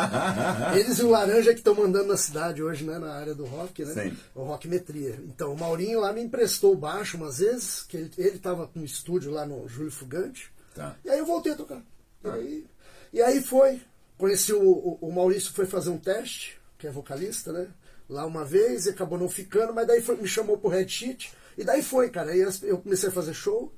Eles 0.75 0.99
e 0.99 1.05
o 1.05 1.11
Laranja 1.11 1.53
que 1.53 1.61
estão 1.61 1.75
mandando 1.75 2.09
na 2.09 2.17
cidade 2.17 2.61
hoje, 2.61 2.85
né? 2.85 2.99
Na 2.99 3.13
área 3.13 3.33
do 3.33 3.45
rock, 3.45 3.85
né? 3.85 3.95
Sim. 3.95 4.17
O 4.35 4.43
Rockmetria. 4.43 5.21
Então, 5.25 5.53
o 5.53 5.59
Maurinho 5.59 6.01
lá 6.01 6.13
me 6.13 6.21
emprestou 6.21 6.73
o 6.73 6.77
baixo 6.77 7.17
umas 7.17 7.39
vezes, 7.39 7.85
que 7.85 7.97
ele, 7.97 8.11
ele 8.19 8.39
tava 8.41 8.67
com 8.67 8.81
um 8.81 8.85
estúdio 8.85 9.31
lá 9.31 9.47
no 9.47 9.69
Júlio 9.69 9.93
Fugante. 9.93 10.53
Tá. 10.75 10.97
E 11.05 11.11
aí 11.11 11.21
eu 11.21 11.27
voltei 11.27 11.53
a 11.53 11.57
tocar. 11.57 11.81
E 12.25 12.29
aí, 12.29 12.67
e 13.13 13.23
aí 13.23 13.41
foi. 13.41 13.81
Conheci 14.19 14.53
o, 14.53 14.63
o, 14.63 14.99
o 15.01 15.13
Maurício, 15.13 15.53
foi 15.53 15.67
fazer 15.67 15.91
um 15.91 15.99
teste, 15.99 16.61
que 16.77 16.89
é 16.89 16.91
vocalista, 16.91 17.53
né? 17.53 17.69
Lá 18.09 18.27
uma 18.27 18.45
vez, 18.45 18.87
e 18.87 18.91
acabou 18.91 19.17
não 19.17 19.29
ficando, 19.29 19.73
mas 19.73 19.87
daí 19.87 20.03
foi, 20.03 20.17
me 20.17 20.27
chamou 20.27 20.59
pro 20.59 20.71
Red 20.71 20.89
Sheet. 20.89 21.33
E 21.57 21.63
daí 21.63 21.83
foi, 21.83 22.11
cara. 22.11 22.33
Aí 22.33 22.41
eu 22.63 22.79
comecei 22.79 23.09
a 23.09 23.13
fazer 23.13 23.33
show 23.33 23.73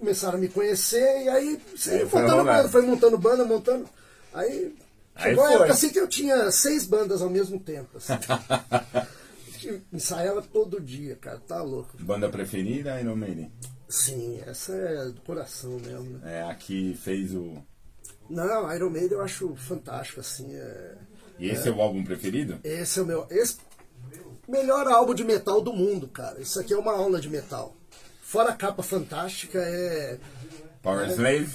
começaram 0.00 0.38
a 0.38 0.40
me 0.40 0.48
conhecer 0.48 1.22
e 1.22 1.28
aí 1.28 1.60
Aí 1.88 2.06
foi 2.06 2.22
montando 2.22 2.44
banda, 2.44 2.68
foi 2.68 2.82
montando 2.82 3.18
banda, 3.18 3.44
montando. 3.44 3.88
Aí 4.34 4.74
Aí 5.14 5.30
chegou 5.30 5.44
a 5.44 5.46
foi. 5.46 5.56
época 5.56 5.72
assim 5.72 5.90
que 5.90 6.00
eu 6.00 6.08
tinha 6.08 6.50
seis 6.50 6.86
bandas 6.86 7.22
ao 7.22 7.30
mesmo 7.30 7.60
tempo. 7.60 7.98
Assim. 7.98 8.14
Ensaiava 9.92 10.40
todo 10.42 10.80
dia, 10.80 11.16
cara, 11.16 11.38
tá 11.38 11.62
louco. 11.62 11.96
Banda 12.00 12.28
preferida, 12.30 12.98
Iron 13.00 13.16
Maiden? 13.16 13.52
Sim, 13.88 14.40
essa 14.46 14.72
é 14.72 15.06
do 15.06 15.20
coração 15.20 15.72
mesmo, 15.80 16.18
né? 16.18 16.38
É 16.38 16.42
a 16.42 16.54
que 16.54 16.94
fez 16.94 17.34
o. 17.34 17.62
Não, 18.28 18.72
Iron 18.74 18.88
Maiden 18.88 19.18
eu 19.18 19.22
acho 19.22 19.54
fantástico, 19.56 20.20
assim. 20.20 20.54
É... 20.54 20.94
E 21.38 21.50
esse 21.50 21.68
é, 21.68 21.72
o 21.72 21.80
álbum 21.80 22.04
preferido? 22.04 22.58
Esse 22.64 23.00
é 23.00 23.02
o 23.02 23.06
meu. 23.06 23.26
Esse... 23.30 23.58
Melhor 24.48 24.86
álbum 24.88 25.14
de 25.14 25.24
metal 25.24 25.60
do 25.60 25.72
mundo, 25.72 26.08
cara. 26.08 26.40
Isso 26.40 26.58
aqui 26.58 26.72
é 26.72 26.78
uma 26.78 26.92
aula 26.92 27.20
de 27.20 27.28
metal. 27.28 27.76
Fora 28.30 28.50
a 28.50 28.54
capa 28.54 28.80
fantástica, 28.80 29.58
é. 29.58 30.16
Power 30.84 31.08
Slave? 31.10 31.50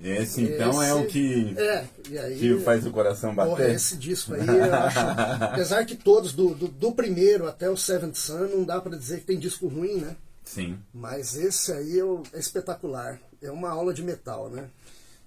Esse 0.00 0.42
então 0.44 0.80
é 0.80 0.94
o 0.94 1.00
Esse- 1.00 1.08
que, 1.08 1.54
É, 1.58 1.84
e 2.10 2.16
aí. 2.16 2.38
que 2.38 2.60
faz 2.60 2.86
o 2.86 2.92
coração 2.92 3.34
bater? 3.34 3.70
esse 3.70 3.96
disco 3.96 4.34
aí, 4.34 4.46
eu 4.46 4.72
acho. 4.72 4.98
apesar 5.42 5.84
que 5.84 5.96
todos, 5.96 6.32
do, 6.32 6.54
do, 6.54 6.68
do 6.68 6.92
primeiro 6.92 7.48
até 7.48 7.68
o 7.68 7.76
Seventh 7.76 8.14
Sun, 8.14 8.46
não 8.54 8.62
dá 8.62 8.80
pra 8.80 8.96
dizer 8.96 9.18
que 9.18 9.26
tem 9.26 9.36
disco 9.36 9.66
ruim, 9.66 9.96
né? 9.96 10.14
Sim. 10.44 10.78
Mas 10.94 11.34
esse 11.34 11.72
aí 11.72 11.98
é, 11.98 12.04
é 12.36 12.38
espetacular. 12.38 13.18
É 13.42 13.50
uma 13.50 13.70
aula 13.70 13.92
de 13.92 14.04
metal, 14.04 14.48
né? 14.48 14.68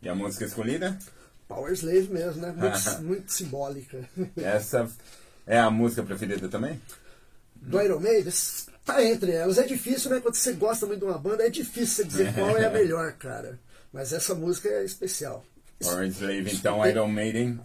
E 0.02 0.08
a 0.08 0.16
música 0.16 0.46
escolhida? 0.46 0.98
Power 1.46 1.74
Slave 1.74 2.08
mesmo, 2.08 2.42
né? 2.42 2.54
Muito, 2.56 3.02
muito 3.04 3.34
simbólica. 3.34 4.08
Essa 4.38 4.90
é 5.46 5.60
a 5.60 5.70
música 5.70 6.04
preferida 6.04 6.48
também? 6.48 6.80
Do 7.54 7.82
Iron 7.82 8.00
Maiden, 8.00 8.32
tá 8.94 9.04
entre 9.04 9.32
elas. 9.32 9.58
É 9.58 9.64
difícil, 9.66 10.12
né? 10.12 10.20
Quando 10.20 10.36
você 10.36 10.54
gosta 10.54 10.86
muito 10.86 11.00
de 11.00 11.06
uma 11.06 11.18
banda, 11.18 11.46
é 11.46 11.50
difícil 11.50 11.96
você 11.96 12.04
dizer 12.06 12.34
qual 12.34 12.58
é 12.58 12.66
a 12.66 12.70
melhor, 12.74 13.14
cara. 13.14 13.60
Mas 13.92 14.14
essa 14.14 14.36
música 14.36 14.70
é 14.70 14.84
especial. 14.84 15.44
Power 15.82 16.08
Slave, 16.08 16.52
então 16.54 16.86
Iron 16.88 17.08
Maiden. 17.08 17.60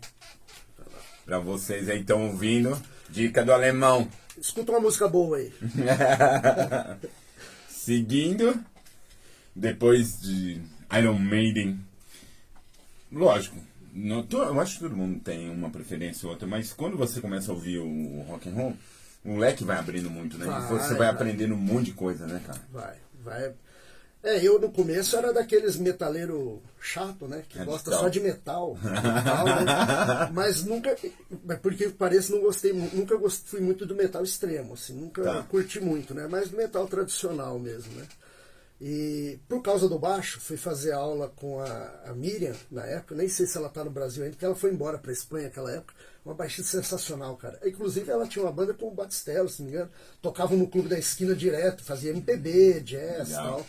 Pra 1.24 1.38
vocês 1.38 1.88
aí 1.88 2.00
estão 2.00 2.28
ouvindo. 2.28 2.80
Dica 3.10 3.44
do 3.44 3.52
alemão. 3.52 4.08
Escuta 4.38 4.72
uma 4.72 4.80
música 4.80 5.08
boa 5.08 5.36
aí. 5.38 5.52
Seguindo, 7.68 8.58
depois 9.54 10.20
de 10.20 10.60
Iron 10.98 11.18
Maiden, 11.18 11.78
lógico, 13.12 13.56
to- 14.28 14.38
eu 14.42 14.60
acho 14.60 14.74
que 14.74 14.80
todo 14.80 14.96
mundo 14.96 15.20
tem 15.20 15.50
uma 15.50 15.70
preferência 15.70 16.26
ou 16.26 16.32
outra, 16.32 16.46
mas 16.48 16.72
quando 16.72 16.96
você 16.96 17.20
começa 17.20 17.50
a 17.50 17.54
ouvir 17.54 17.78
o 17.78 18.22
rock 18.28 18.48
and 18.48 18.52
roll, 18.54 18.76
o 19.24 19.36
leque 19.36 19.64
vai 19.64 19.78
abrindo 19.78 20.10
muito, 20.10 20.36
né? 20.38 20.46
Vai, 20.46 20.60
você 20.68 20.88
vai 20.90 20.98
vai. 20.98 21.08
aprendendo 21.08 21.54
um 21.54 21.58
monte 21.58 21.86
de 21.86 21.92
coisa, 21.92 22.26
né, 22.26 22.40
cara? 22.46 22.60
Vai, 22.72 22.94
vai. 23.22 23.52
É, 24.22 24.42
eu 24.42 24.58
no 24.58 24.70
começo 24.70 25.14
era 25.16 25.34
daqueles 25.34 25.76
metaleiro 25.76 26.62
chato, 26.80 27.28
né? 27.28 27.42
Que 27.46 27.58
É, 27.58 27.64
gosta 27.64 27.90
só 27.90 28.08
de 28.08 28.20
metal. 28.20 28.74
metal, 28.82 29.44
né? 29.44 30.30
Mas 30.32 30.64
nunca, 30.64 30.96
mas 31.44 31.58
por 31.58 31.74
que 31.74 31.90
pareça, 31.90 32.32
não 32.32 32.40
gostei, 32.40 32.72
nunca 32.72 33.18
fui 33.44 33.60
muito 33.60 33.84
do 33.84 33.94
metal 33.94 34.22
extremo, 34.24 34.72
assim, 34.74 34.94
nunca 34.94 35.22
Tá. 35.22 35.42
curti 35.42 35.78
muito, 35.78 36.14
né? 36.14 36.26
Mas 36.30 36.48
do 36.48 36.56
metal 36.56 36.86
tradicional 36.86 37.58
mesmo, 37.58 37.92
né? 37.94 38.06
E 38.86 39.40
por 39.48 39.62
causa 39.62 39.88
do 39.88 39.98
baixo, 39.98 40.38
fui 40.38 40.58
fazer 40.58 40.92
aula 40.92 41.32
com 41.36 41.58
a, 41.58 42.02
a 42.04 42.12
Miriam 42.12 42.54
na 42.70 42.84
época, 42.84 43.14
nem 43.14 43.26
sei 43.30 43.46
se 43.46 43.56
ela 43.56 43.70
tá 43.70 43.82
no 43.82 43.90
Brasil 43.90 44.22
ainda, 44.22 44.34
porque 44.34 44.44
ela 44.44 44.54
foi 44.54 44.70
embora 44.74 44.98
pra 44.98 45.10
Espanha 45.10 45.44
naquela 45.44 45.72
época. 45.72 45.94
Uma 46.22 46.34
baixista 46.34 46.82
sensacional, 46.82 47.34
cara. 47.38 47.58
Inclusive 47.64 48.10
ela 48.10 48.28
tinha 48.28 48.44
uma 48.44 48.52
banda 48.52 48.74
com 48.74 48.88
o 48.88 48.94
Batistello, 48.94 49.48
se 49.48 49.62
não 49.62 49.70
me 49.70 49.74
engano. 49.74 49.90
Tocava 50.20 50.54
no 50.54 50.68
clube 50.68 50.90
da 50.90 50.98
esquina 50.98 51.34
direto, 51.34 51.82
fazia 51.82 52.10
MPB, 52.10 52.80
jazz 52.80 53.30
e 53.30 53.32
tal. 53.32 53.66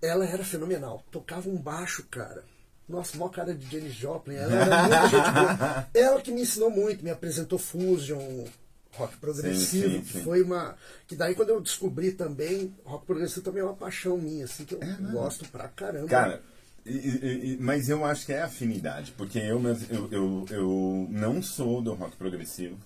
Ela 0.00 0.24
era 0.24 0.44
fenomenal. 0.44 1.04
Tocava 1.10 1.48
um 1.48 1.56
baixo, 1.56 2.06
cara. 2.08 2.44
Nossa, 2.88 3.18
maior 3.18 3.30
cara 3.30 3.52
de 3.52 3.68
Janis 3.68 3.94
Joplin. 3.94 4.36
Ela 4.36 4.54
era 4.54 5.08
gente 5.08 5.30
boa. 5.32 5.88
Ela 5.92 6.22
que 6.22 6.30
me 6.30 6.42
ensinou 6.42 6.70
muito, 6.70 7.02
me 7.02 7.10
apresentou 7.10 7.58
Fusion, 7.58 8.44
rock 8.96 9.16
progressivo, 9.18 9.90
sim, 9.96 10.00
que 10.02 10.12
sim. 10.14 10.22
foi 10.22 10.42
uma. 10.42 10.76
Que 11.06 11.14
daí 11.16 11.34
quando 11.34 11.50
eu 11.50 11.60
descobri 11.60 12.12
também, 12.12 12.74
rock 12.84 13.06
progressivo 13.06 13.42
também 13.42 13.60
é 13.62 13.64
uma 13.64 13.74
paixão 13.74 14.16
minha, 14.18 14.44
assim, 14.44 14.64
que 14.64 14.74
eu 14.74 14.80
gosto 15.12 15.44
pra 15.48 15.68
caramba. 15.68 16.08
Cara, 16.08 16.42
e- 16.84 16.90
e- 17.54 17.58
mas 17.60 17.88
eu 17.88 18.04
acho 18.04 18.24
que 18.26 18.32
é 18.32 18.42
afinidade, 18.42 19.12
porque 19.16 19.38
eu, 19.38 19.58
mesmo- 19.60 19.86
eu, 19.94 20.08
eu, 20.12 20.46
eu 20.50 21.08
não 21.10 21.42
sou 21.42 21.80
do 21.82 21.94
rock 21.94 22.16
progressivo. 22.16 22.76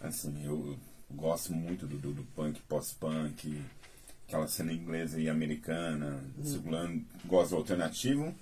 Assim, 0.00 0.44
eu 0.44 0.76
gosto 1.10 1.52
muito 1.52 1.86
do, 1.86 1.96
do, 1.98 2.12
do 2.12 2.22
punk, 2.36 2.60
pós-punk, 2.68 3.60
aquela 4.26 4.46
cena 4.46 4.72
inglesa 4.72 5.18
e 5.20 5.28
americana, 5.28 6.20
circulando, 6.44 7.02
gosto 7.24 7.50
do 7.50 7.56
alternativo 7.56 8.34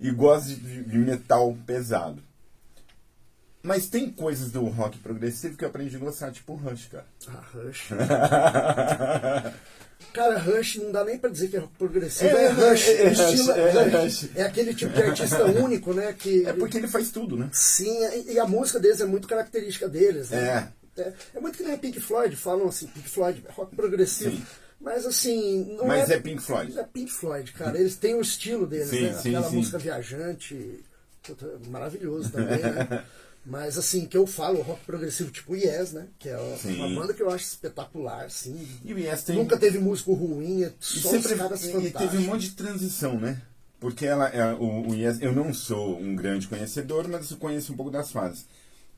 e 0.00 0.10
gosto 0.10 0.48
de- 0.54 0.82
de 0.84 0.98
metal 0.98 1.56
pesado. 1.66 2.22
Mas 3.66 3.88
tem 3.88 4.10
coisas 4.10 4.50
do 4.52 4.64
rock 4.66 4.96
progressivo 4.98 5.56
que 5.56 5.64
eu 5.64 5.68
aprendi 5.68 5.96
a 5.96 5.98
gostar, 5.98 6.30
tipo 6.30 6.54
Rush, 6.54 6.86
cara. 6.88 7.04
Ah, 7.28 7.42
Rush. 7.52 7.88
Cara, 10.12 10.38
Rush 10.38 10.76
não 10.76 10.92
dá 10.92 11.04
nem 11.04 11.18
pra 11.18 11.28
dizer 11.30 11.48
que 11.48 11.56
é 11.56 11.60
rock 11.60 11.72
progressivo. 11.76 12.30
É, 12.36 12.44
É, 12.44 12.48
Rush. 12.48 12.88
é 12.88 13.04
o 13.04 13.08
estilo 13.12 13.52
Rush, 13.52 13.56
é. 13.58 14.02
Rush. 14.02 14.28
É 14.36 14.42
aquele 14.44 14.74
tipo 14.74 14.92
de 14.94 15.02
artista 15.02 15.44
único, 15.60 15.92
né? 15.92 16.14
Que, 16.18 16.46
É 16.46 16.52
porque 16.52 16.78
ele 16.78 16.88
faz 16.88 17.10
tudo, 17.10 17.36
né? 17.36 17.48
Sim, 17.52 17.94
e- 18.26 18.38
a 18.38 18.46
música 18.46 18.78
deles 18.78 19.00
é 19.00 19.04
muito 19.04 19.26
característica 19.28 19.88
deles. 19.88 20.30
Né? 20.30 20.70
É. 20.96 21.00
é. 21.02 21.12
é 21.34 21.40
muito 21.40 21.58
que 21.58 21.64
nem 21.64 21.76
Pink 21.76 22.00
Floyd, 22.00 22.34
falam 22.36 22.68
assim, 22.68 22.86
Pink 22.86 23.08
Floyd, 23.08 23.42
rock 23.50 23.74
progressivo. 23.74 24.36
Sim. 24.36 24.46
Mas 24.80 25.04
assim. 25.06 25.74
Não 25.76 25.86
Mas 25.86 26.08
é, 26.10 26.14
é 26.14 26.20
Pink 26.20 26.40
Floyd. 26.42 26.78
É 26.78 26.82
Pink 26.84 27.10
Floyd, 27.10 27.52
cara. 27.52 27.78
Eles 27.78 27.96
têm 27.96 28.14
o 28.14 28.20
estilo 28.20 28.66
deles, 28.66 28.88
Sim, 28.88 29.00
né? 29.02 29.12
sim, 29.14 29.28
Aquela 29.34 29.50
sim. 29.50 29.56
música 29.56 29.78
viajante, 29.78 30.84
maravilhoso 31.68 32.30
também, 32.30 32.58
né? 32.58 33.02
Mas 33.46 33.78
assim, 33.78 34.06
que 34.06 34.16
eu 34.16 34.26
falo, 34.26 34.60
rock 34.60 34.84
progressivo 34.84 35.30
tipo 35.30 35.54
Yes, 35.54 35.92
né? 35.92 36.08
Que 36.18 36.28
é 36.28 36.36
uma, 36.36 36.56
Sim. 36.56 36.74
uma 36.80 37.00
banda 37.00 37.14
que 37.14 37.22
eu 37.22 37.30
acho 37.30 37.44
espetacular, 37.44 38.24
assim. 38.24 38.66
E 38.84 38.92
o 38.92 38.98
Yes 38.98 39.22
tem. 39.22 39.36
Nunca 39.36 39.56
teve 39.56 39.78
músico 39.78 40.12
ruim, 40.14 40.64
é 40.64 40.66
E 40.68 40.72
só 40.80 41.10
sempre 41.10 41.32
os 41.32 41.38
caras 41.38 41.64
e 41.64 41.70
fantásticos. 41.70 42.00
teve 42.02 42.18
um 42.18 42.26
monte 42.26 42.48
de 42.48 42.56
transição, 42.56 43.20
né? 43.20 43.40
Porque 43.78 44.04
ela, 44.04 44.26
é, 44.28 44.52
o, 44.54 44.88
o 44.88 44.94
Yes, 44.94 45.20
eu 45.20 45.32
não 45.32 45.54
sou 45.54 45.96
um 46.00 46.16
grande 46.16 46.48
conhecedor, 46.48 47.06
mas 47.06 47.30
eu 47.30 47.36
conheço 47.36 47.72
um 47.72 47.76
pouco 47.76 47.90
das 47.90 48.10
fases. 48.10 48.46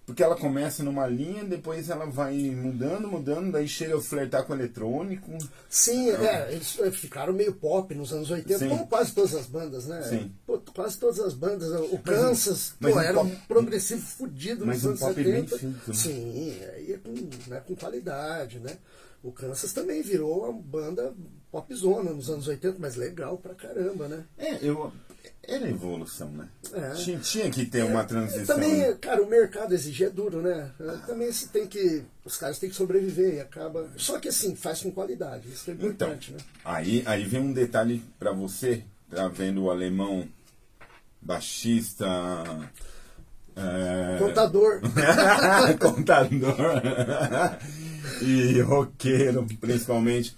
Porque 0.08 0.22
ela 0.22 0.34
começa 0.36 0.82
numa 0.82 1.06
linha, 1.06 1.44
depois 1.44 1.90
ela 1.90 2.06
vai 2.06 2.34
mudando, 2.50 3.06
mudando, 3.08 3.52
daí 3.52 3.68
chega 3.68 3.94
a 3.98 4.00
flertar 4.00 4.42
com 4.46 4.54
o 4.54 4.56
eletrônico. 4.56 5.30
Sim, 5.68 6.08
é, 6.12 6.48
eles 6.50 6.78
ficaram 6.92 7.30
meio 7.34 7.52
pop 7.52 7.94
nos 7.94 8.10
anos 8.10 8.30
80, 8.30 8.58
Sim. 8.58 8.68
como 8.70 8.86
quase 8.86 9.12
todas 9.12 9.34
as 9.34 9.44
bandas, 9.44 9.84
né? 9.84 10.00
Sim. 10.04 10.32
Pô, 10.46 10.58
quase 10.74 10.96
todas 10.96 11.20
as 11.20 11.34
bandas. 11.34 11.68
O 11.92 11.98
Kansas, 11.98 12.72
mas 12.80 12.94
pô, 12.94 12.98
um 12.98 13.02
era 13.02 13.20
um 13.20 13.28
pop- 13.28 13.42
progressivo 13.48 14.00
fudido 14.00 14.64
nos 14.64 14.82
um 14.82 14.88
anos 14.88 15.00
pop 15.00 15.14
bem 15.14 15.46
70. 15.46 15.58
feito, 15.58 15.88
né? 15.88 15.94
Sim, 15.94 16.58
aí 16.74 16.92
é 16.94 16.96
com, 16.96 17.50
né, 17.50 17.60
com 17.66 17.76
qualidade, 17.76 18.58
né? 18.60 18.78
O 19.22 19.30
Kansas 19.30 19.74
também 19.74 20.00
virou 20.00 20.44
uma 20.44 20.52
banda 20.54 21.12
popzona 21.52 22.12
nos 22.12 22.30
anos 22.30 22.48
80, 22.48 22.76
mas 22.78 22.96
legal 22.96 23.36
pra 23.36 23.54
caramba, 23.54 24.08
né? 24.08 24.24
É, 24.38 24.58
eu. 24.62 24.90
Era 25.42 25.68
evolução, 25.68 26.30
né? 26.30 26.48
É. 26.72 26.90
Tinha, 26.92 27.18
tinha 27.18 27.50
que 27.50 27.64
ter 27.64 27.82
uma 27.84 28.04
transição. 28.04 28.54
Também, 28.56 28.76
né? 28.78 28.94
cara, 29.00 29.22
o 29.22 29.28
mercado 29.28 29.72
exigir 29.74 30.08
é 30.08 30.10
duro, 30.10 30.42
né? 30.42 30.70
Também 31.06 31.32
se 31.32 31.48
tem 31.48 31.66
que. 31.66 32.02
Os 32.24 32.36
caras 32.36 32.58
têm 32.58 32.68
que 32.68 32.76
sobreviver 32.76 33.34
e 33.36 33.40
acaba. 33.40 33.88
Só 33.96 34.18
que 34.18 34.28
assim, 34.28 34.54
faz 34.54 34.82
com 34.82 34.90
qualidade. 34.90 35.48
Isso 35.48 35.70
é 35.70 35.74
Então, 35.74 35.88
importante, 35.88 36.32
né? 36.32 36.38
aí, 36.64 37.02
aí 37.06 37.24
vem 37.24 37.40
um 37.40 37.52
detalhe 37.52 38.02
pra 38.18 38.32
você, 38.32 38.84
tá 39.10 39.26
vendo 39.28 39.62
o 39.64 39.70
alemão 39.70 40.28
baixista. 41.22 42.06
é, 43.56 44.18
Contador. 44.18 44.80
contador 45.80 46.56
e 48.22 48.60
roqueiro, 48.60 49.46
principalmente. 49.60 50.36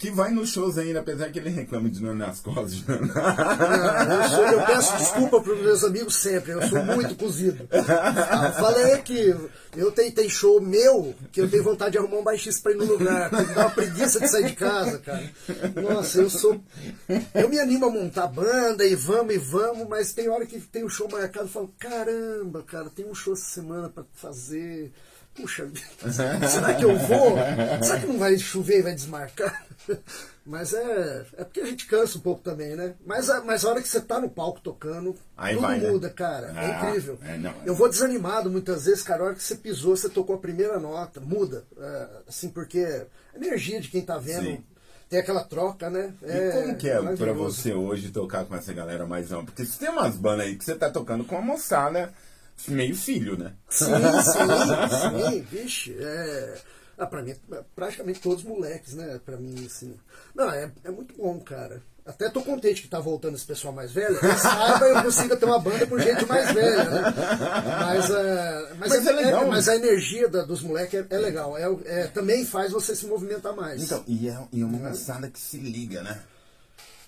Que 0.00 0.10
vai 0.10 0.30
nos 0.30 0.48
shows 0.50 0.78
ainda, 0.78 1.00
apesar 1.00 1.30
que 1.30 1.38
ele 1.38 1.50
reclama 1.50 1.90
de 1.90 2.00
dor 2.00 2.14
nas 2.16 2.40
costas. 2.40 2.82
Ah, 2.88 4.06
eu, 4.24 4.28
sou- 4.30 4.46
eu 4.46 4.66
peço 4.66 4.96
desculpa 4.96 5.40
para 5.42 5.52
os 5.52 5.60
meus 5.60 5.84
amigos 5.84 6.14
sempre, 6.16 6.52
eu 6.52 6.62
sou 6.68 6.82
muito 6.84 7.14
cozido. 7.16 7.68
Ah, 7.70 8.50
falei 8.52 8.96
que 9.02 9.36
eu 9.76 9.92
tenho, 9.92 10.10
tem 10.12 10.28
show 10.28 10.58
meu 10.60 11.14
que 11.30 11.40
eu 11.42 11.50
tenho 11.50 11.62
vontade 11.62 11.92
de 11.92 11.98
arrumar 11.98 12.16
um 12.16 12.24
baixista 12.24 12.62
para 12.62 12.72
ir 12.72 12.76
no 12.76 12.84
lugar, 12.86 13.30
me 13.30 13.44
dá 13.54 13.60
uma 13.66 13.70
preguiça 13.70 14.18
de 14.20 14.28
sair 14.28 14.46
de 14.46 14.56
casa, 14.56 14.98
cara. 15.00 15.30
Nossa, 15.82 16.18
eu 16.22 16.30
sou. 16.30 16.58
Eu 17.34 17.48
me 17.50 17.58
animo 17.58 17.84
a 17.86 17.90
montar 17.90 18.26
banda 18.28 18.84
e 18.86 18.94
vamos 18.94 19.34
e 19.34 19.38
vamos, 19.38 19.86
mas 19.86 20.14
tem 20.14 20.28
hora 20.30 20.46
que 20.46 20.58
tem 20.60 20.82
um 20.82 20.88
show 20.88 21.08
marcado 21.12 21.46
e 21.46 21.50
falo: 21.50 21.72
caramba, 21.78 22.62
cara, 22.62 22.88
tem 22.88 23.04
um 23.06 23.14
show 23.14 23.34
essa 23.34 23.44
semana 23.44 23.88
para 23.90 24.04
fazer. 24.14 24.92
Puxa, 25.34 25.64
vida, 25.64 26.12
será 26.48 26.74
que 26.74 26.84
eu 26.84 26.96
vou? 26.98 27.36
Será 27.82 28.00
que 28.00 28.06
não 28.06 28.18
vai 28.18 28.36
chover 28.38 28.80
e 28.80 28.82
vai 28.82 28.94
desmarcar? 28.94 29.64
Mas 30.44 30.72
é, 30.74 31.26
é 31.36 31.44
porque 31.44 31.60
a 31.60 31.66
gente 31.66 31.86
cansa 31.86 32.18
um 32.18 32.20
pouco 32.20 32.42
também, 32.42 32.74
né? 32.74 32.94
Mas 33.06 33.30
a, 33.30 33.40
mas 33.44 33.64
a 33.64 33.68
hora 33.68 33.80
que 33.80 33.86
você 33.86 34.00
tá 34.00 34.18
no 34.18 34.28
palco 34.28 34.60
tocando, 34.60 35.14
Aí 35.36 35.54
tudo 35.54 35.62
vai, 35.66 35.78
né? 35.78 35.90
muda, 35.90 36.10
cara. 36.10 36.48
É 36.48 36.58
Ah, 36.58 36.88
incrível. 36.88 37.18
é, 37.22 37.36
não, 37.36 37.50
é. 37.50 37.54
Eu 37.66 37.74
vou 37.74 37.88
desanimado 37.88 38.50
muitas 38.50 38.86
vezes, 38.86 39.02
cara. 39.02 39.22
A 39.22 39.26
hora 39.26 39.34
que 39.34 39.42
você 39.42 39.54
pisou, 39.54 39.94
você 39.96 40.08
tocou 40.08 40.34
a 40.34 40.38
primeira 40.40 40.80
nota, 40.80 41.20
muda. 41.20 41.64
É, 41.78 42.08
assim, 42.26 42.48
porque 42.48 43.04
a 43.32 43.36
energia 43.36 43.80
de 43.80 43.88
quem 43.88 44.02
tá 44.02 44.18
vendo 44.18 44.42
Sim. 44.44 44.64
tem 45.08 45.20
aquela 45.20 45.44
troca, 45.44 45.88
né? 45.88 46.14
E 46.22 46.52
como 46.62 46.76
que 46.76 46.88
é 46.88 47.00
pra 47.16 47.32
você 47.32 47.72
hoje 47.72 48.10
tocar 48.10 48.44
com 48.44 48.56
essa 48.56 48.72
galera 48.72 49.06
mais 49.06 49.30
nova? 49.30 49.44
Porque 49.44 49.64
você 49.64 49.78
tem 49.78 49.90
umas 49.90 50.16
bandas 50.16 50.46
aí 50.46 50.56
que 50.56 50.64
você 50.64 50.74
tá 50.74 50.90
tocando 50.90 51.22
com 51.24 51.36
uma 51.36 51.44
moçada 51.52 52.12
meio 52.68 52.94
filho, 52.94 53.38
né? 53.38 53.52
Sim, 53.68 53.86
sim, 53.86 55.30
sim, 55.30 55.40
vixe, 55.50 55.96
é. 55.98 56.58
Ah, 56.98 57.06
pra 57.06 57.22
mim, 57.22 57.34
praticamente 57.74 58.20
todos 58.20 58.44
moleques, 58.44 58.94
né? 58.94 59.18
Pra 59.24 59.36
mim, 59.38 59.54
assim. 59.66 59.94
Não, 60.34 60.50
é, 60.50 60.70
é 60.84 60.90
muito 60.90 61.14
bom, 61.16 61.40
cara. 61.40 61.80
Até 62.04 62.28
tô 62.28 62.42
contente 62.42 62.82
que 62.82 62.88
tá 62.88 62.98
voltando 62.98 63.36
esse 63.36 63.46
pessoal 63.46 63.72
mais 63.72 63.92
velho. 63.92 64.18
Quem 64.18 64.36
saiba 64.36 64.84
eu 64.86 65.02
consigo 65.02 65.36
ter 65.36 65.44
uma 65.44 65.58
banda 65.60 65.86
com 65.86 65.98
gente 65.98 66.26
mais 66.26 66.50
velha, 66.52 66.84
né? 66.84 67.02
Mas, 67.80 68.10
ah, 68.10 68.68
mas, 68.78 68.88
Mas 68.90 69.06
é 69.06 69.12
legal, 69.12 69.46
mas 69.46 69.66
né? 69.66 69.72
a 69.72 69.76
energia 69.76 70.28
da- 70.28 70.42
dos 70.42 70.60
moleques 70.62 70.94
é, 71.00 71.06
é 71.14 71.18
legal. 71.18 71.56
É, 71.56 71.64
é, 71.84 72.06
também 72.08 72.44
faz 72.44 72.72
você 72.72 72.96
se 72.96 73.06
movimentar 73.06 73.54
mais. 73.54 73.82
Então, 73.82 74.02
e 74.08 74.28
é, 74.28 74.38
e 74.52 74.60
é 74.60 74.64
uma 74.64 74.90
moçada 74.90 75.30
que 75.30 75.38
se 75.38 75.56
liga, 75.58 76.02
né? 76.02 76.20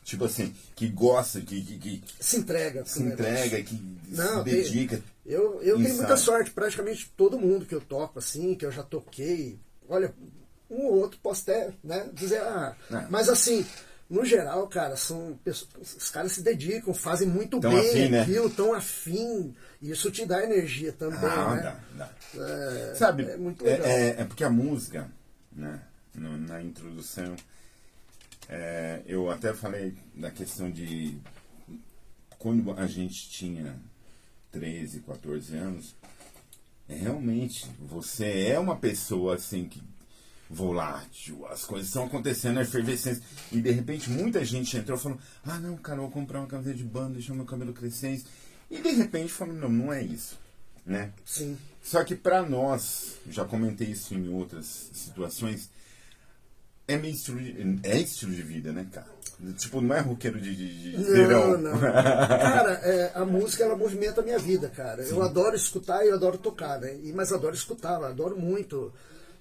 Tipo 0.05 0.25
assim, 0.25 0.53
que 0.75 0.89
gosta, 0.89 1.41
que, 1.41 1.63
que, 1.63 1.79
que 1.79 2.05
se 2.19 2.37
entrega. 2.39 2.85
se 2.85 3.03
entrega, 3.03 3.63
que 3.63 3.75
Não, 4.09 4.39
se 4.39 4.45
tem- 4.45 4.55
dedica. 4.55 5.01
Eu, 5.25 5.63
eu 5.63 5.77
tenho 5.81 5.95
muita 5.95 6.17
sorte, 6.17 6.51
praticamente 6.51 7.13
todo 7.17 7.39
mundo 7.39 7.65
que 7.65 7.75
eu 7.75 7.81
toco, 7.81 8.19
assim, 8.19 8.55
que 8.57 8.67
eu 8.67 8.73
já 8.73 8.83
toquei. 8.83 9.59
Olha, 9.89 10.13
um 10.69 10.87
ou 10.87 10.95
outro 10.99 11.19
posso 11.23 11.43
até 11.43 11.71
né, 11.85 12.09
dizer, 12.13 12.41
ah, 12.41 12.75
É. 12.91 13.07
mas 13.09 13.29
assim, 13.29 13.65
no 14.11 14.25
geral, 14.25 14.67
cara, 14.67 14.97
são 14.97 15.39
pessoas, 15.45 15.95
os 15.97 16.11
caras 16.11 16.33
se 16.33 16.43
dedicam, 16.43 16.93
fazem 16.93 17.29
muito 17.29 17.61
Tão 17.61 17.71
bem 17.71 17.89
afim, 17.89 18.09
né? 18.09 18.23
aquilo, 18.23 18.51
tão 18.51 18.75
afim. 18.75 19.55
E 19.81 19.91
isso 19.93 20.11
te 20.11 20.27
dá 20.27 20.43
energia 20.43 20.93
também, 20.93 21.19
Ah, 21.23 21.55
né? 21.55 21.63
dá, 21.97 22.07
dá. 22.35 22.45
É, 22.45 22.95
Sabe, 22.97 23.23
é 23.25 23.37
muito 23.37 23.65
é, 23.65 23.71
legal. 23.71 23.87
é- 23.87 24.09
é 24.21 24.25
porque 24.25 24.43
a 24.43 24.51
música, 24.51 25.09
né, 25.53 25.81
no- 26.15 26.37
na 26.39 26.61
introdução, 26.61 27.37
é, 28.49 29.03
eu 29.07 29.31
até 29.31 29.53
falei 29.55 29.95
da 30.15 30.31
questão 30.31 30.71
de 30.71 31.19
quando 32.39 32.73
a 32.73 32.87
gente 32.87 33.31
tinha 33.31 33.77
13, 34.51 35.01
14 35.01 35.57
anos, 35.57 35.95
é, 36.89 36.95
realmente, 36.95 37.67
você 37.81 38.49
é 38.49 38.59
uma 38.59 38.77
pessoa 38.77 39.37
assim 39.37 39.69
que 39.69 39.83
volátil, 40.51 41.47
as 41.47 41.65
coisas 41.65 41.89
estão 41.89 42.05
acontecendo, 42.05 42.59
a 42.59 42.63
efervescência, 42.63 43.23
e 43.51 43.61
de 43.61 43.71
repente 43.71 44.11
muita 44.11 44.45
gente 44.45 44.77
entrou 44.77 44.99
falando, 44.99 45.21
ah 45.45 45.59
não, 45.59 45.77
cara, 45.79 45.99
eu 45.99 46.03
vou 46.03 46.11
comprar 46.11 46.41
uma 46.41 46.47
camiseta 46.47 46.77
de 46.77 46.85
banda, 46.85 47.15
deixar 47.15 47.33
meu 47.33 47.47
cabelo 47.47 47.73
crescer, 47.73 48.23
e 48.71 48.83
de 48.83 48.91
repente 48.91 49.33
falando, 49.33 49.61
não, 49.61 49.71
não 49.71 49.93
é 49.93 50.03
isso, 50.03 50.39
né? 50.85 51.13
Sim. 51.25 51.57
Só 51.83 52.05
que 52.05 52.15
pra 52.15 52.43
nós, 52.43 53.17
já 53.31 53.47
comentei 53.47 53.89
isso 53.89 54.15
em 54.15 54.29
outras 54.29 54.91
situações, 54.93 55.71
é 56.87 56.97
meio 56.97 57.15
estilo 57.15 57.41
de, 57.41 57.81
é 57.83 57.99
estilo 57.99 58.33
de 58.33 58.43
vida, 58.43 58.73
né, 58.73 58.87
cara? 58.93 59.07
Tipo, 59.57 59.81
não 59.81 59.95
é 59.95 60.01
roqueiro 60.01 60.41
de, 60.41 60.55
de, 60.55 60.93
de 60.93 60.97
Não, 60.99 61.05
verão. 61.05 61.59
não. 61.59 61.79
Cara, 61.81 62.73
é, 62.85 63.13
a 63.15 63.25
música 63.25 63.65
ela 63.65 63.77
movimenta 63.77 64.21
a 64.21 64.25
minha 64.25 64.39
vida, 64.39 64.69
cara. 64.69 65.03
Eu 65.03 65.21
adoro 65.23 65.57
escutar 65.57 66.05
e 66.05 66.09
eu 66.09 66.15
adoro 66.15 66.39
tocar, 66.39 66.81
né? 66.81 66.97
E, 67.03 67.13
mas 67.13 67.33
adoro 67.33 67.55
escutar, 67.55 68.01
eu 68.01 68.07
adoro 68.07 68.39
muito. 68.39 68.93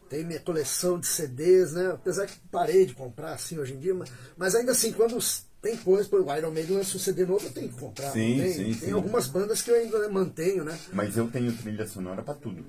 Tem 0.09 0.25
minha 0.25 0.39
coleção 0.39 0.99
de 0.99 1.07
CDs, 1.07 1.73
né? 1.73 1.91
Apesar 1.93 2.25
que 2.25 2.37
parei 2.51 2.85
de 2.85 2.93
comprar 2.93 3.33
assim 3.33 3.57
hoje 3.59 3.73
em 3.73 3.79
dia, 3.79 3.93
mas, 3.93 4.11
mas 4.35 4.55
ainda 4.55 4.71
assim, 4.71 4.91
quando 4.91 5.17
tem 5.61 5.77
coisa, 5.77 6.09
por 6.09 6.21
o 6.21 6.35
Iron 6.35 6.51
Maiden 6.51 6.77
lança 6.77 6.97
um 6.97 6.99
CD 6.99 7.25
novo, 7.25 7.45
eu 7.45 7.51
tenho 7.51 7.69
que 7.69 7.79
comprar. 7.79 8.11
Sim, 8.11 8.37
não 8.37 8.43
tem? 8.43 8.53
sim, 8.53 8.63
tem 8.63 8.89
sim. 8.89 8.91
algumas 8.91 9.27
bandas 9.27 9.61
que 9.61 9.69
eu 9.69 9.75
ainda 9.75 10.09
mantenho, 10.09 10.63
né? 10.63 10.77
Mas 10.91 11.15
eu 11.15 11.27
tenho 11.27 11.55
trilha 11.55 11.85
sonora 11.87 12.23
pra 12.23 12.33
tudo. 12.33 12.65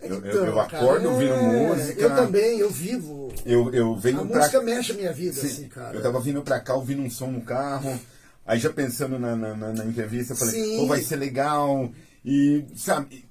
Eu, 0.00 0.08
eu- 0.10 0.18
Então, 0.18 0.46
eu 0.46 0.54
cara, 0.54 0.62
acordo 0.78 1.06
é, 1.06 1.08
ouvindo 1.10 1.36
música. 1.36 2.00
Eu 2.00 2.14
também, 2.14 2.58
eu 2.58 2.70
vivo. 2.70 3.32
Eu, 3.44 3.72
eu 3.72 3.96
venho 3.96 4.20
A 4.20 4.26
pra 4.26 4.38
música 4.38 4.62
mexe 4.62 4.92
a 4.92 4.94
minha 4.94 5.12
vida, 5.12 5.32
Sim, 5.40 5.46
assim, 5.46 5.68
cara. 5.68 5.96
Eu 5.96 6.02
tava 6.02 6.20
vindo 6.20 6.42
pra 6.42 6.60
cá 6.60 6.74
ouvindo 6.74 7.02
um 7.02 7.10
som 7.10 7.30
no 7.30 7.40
carro, 7.40 7.98
aí 8.46 8.58
já 8.58 8.70
pensando 8.72 9.18
na, 9.18 9.34
na, 9.34 9.54
na- 9.56 9.72
na 9.72 9.84
entrevista, 9.84 10.32
eu 10.32 10.36
falei, 10.36 10.76
pô, 10.76 10.86
vai 10.86 11.00
ser 11.02 11.16
legal. 11.16 11.90
E, 12.24 12.64
sabe, 12.76 13.24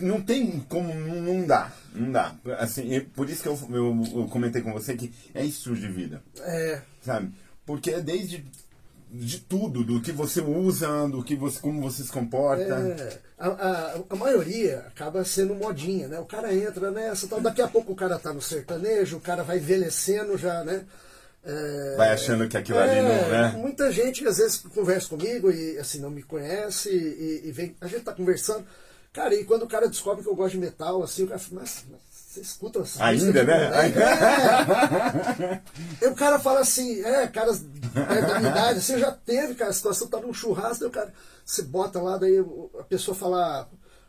não 0.00 0.20
tem 0.20 0.60
como, 0.68 0.92
não, 0.94 1.46
dá, 1.46 1.72
não 1.94 2.12
dá. 2.12 2.34
Assim, 2.58 3.00
por 3.14 3.28
isso 3.28 3.42
que 3.42 3.48
eu, 3.48 3.58
eu, 3.70 4.02
eu 4.22 4.28
comentei 4.28 4.62
com 4.62 4.72
você 4.72 4.94
que 4.96 5.12
é 5.34 5.44
estilo 5.44 5.76
de 5.76 5.88
vida, 5.88 6.22
É, 6.40 6.80
sabe? 7.02 7.32
Porque 7.64 7.90
é 7.90 8.00
desde 8.00 8.44
de 9.10 9.40
tudo, 9.40 9.82
do 9.82 10.00
que 10.00 10.12
você 10.12 10.40
usa, 10.40 11.08
do 11.08 11.22
que 11.22 11.34
você, 11.34 11.58
como 11.60 11.80
você 11.80 12.02
se 12.02 12.12
comporta. 12.12 12.62
É, 12.62 13.18
a, 13.38 13.48
a, 13.48 13.94
a 14.10 14.16
maioria 14.16 14.80
acaba 14.88 15.24
sendo 15.24 15.54
modinha, 15.54 16.08
né? 16.08 16.18
O 16.20 16.26
cara 16.26 16.54
entra 16.54 16.90
nessa, 16.90 17.26
tal, 17.26 17.40
daqui 17.40 17.62
a 17.62 17.68
pouco 17.68 17.92
o 17.92 17.96
cara 17.96 18.18
tá 18.18 18.32
no 18.32 18.42
sertanejo, 18.42 19.16
o 19.16 19.20
cara 19.20 19.42
vai 19.42 19.58
envelhecendo 19.58 20.36
já, 20.36 20.62
né? 20.62 20.84
É, 21.44 21.94
Vai 21.96 22.10
achando 22.10 22.48
que 22.48 22.56
aquilo 22.56 22.78
ali 22.78 23.00
não, 23.00 23.10
é, 23.10 23.30
né? 23.30 23.54
Muita 23.56 23.90
gente 23.90 24.26
às 24.26 24.38
vezes 24.38 24.58
conversa 24.58 25.08
comigo 25.08 25.50
e 25.50 25.78
assim 25.78 26.00
não 26.00 26.10
me 26.10 26.22
conhece 26.22 26.90
e, 26.90 27.48
e 27.48 27.52
vem, 27.52 27.74
a 27.80 27.86
gente 27.86 28.02
tá 28.02 28.12
conversando, 28.12 28.66
cara, 29.12 29.34
e 29.34 29.44
quando 29.44 29.62
o 29.62 29.68
cara 29.68 29.88
descobre 29.88 30.22
que 30.22 30.28
eu 30.28 30.34
gosto 30.34 30.54
de 30.54 30.58
metal, 30.58 31.02
assim, 31.02 31.24
o 31.24 31.28
cara 31.28 31.38
fala, 31.38 31.60
mas, 31.62 31.84
mas 31.90 32.00
você 32.28 32.40
escuta 32.40 32.80
essa 32.80 33.02
Ainda, 33.02 33.42
né? 33.42 33.70
moleque?" 33.70 33.98
É. 36.02 36.08
O 36.08 36.14
cara 36.14 36.38
fala 36.38 36.60
assim, 36.60 37.02
é, 37.02 37.26
caras 37.26 37.64
perto 37.94 38.26
da 38.26 38.38
minha 38.38 38.50
idade, 38.50 38.82
você 38.82 38.98
já 38.98 39.10
teve, 39.10 39.54
cara, 39.54 39.70
a 39.70 39.74
situação 39.74 40.08
tá 40.08 40.20
num 40.20 40.34
churrasco, 40.34 40.80
daí 40.80 40.88
o 40.88 40.92
cara, 40.92 41.12
você 41.44 41.62
bota 41.62 42.00
lá, 42.00 42.18
daí 42.18 42.38
a 42.78 42.84
pessoa 42.84 43.14
fala, 43.14 43.66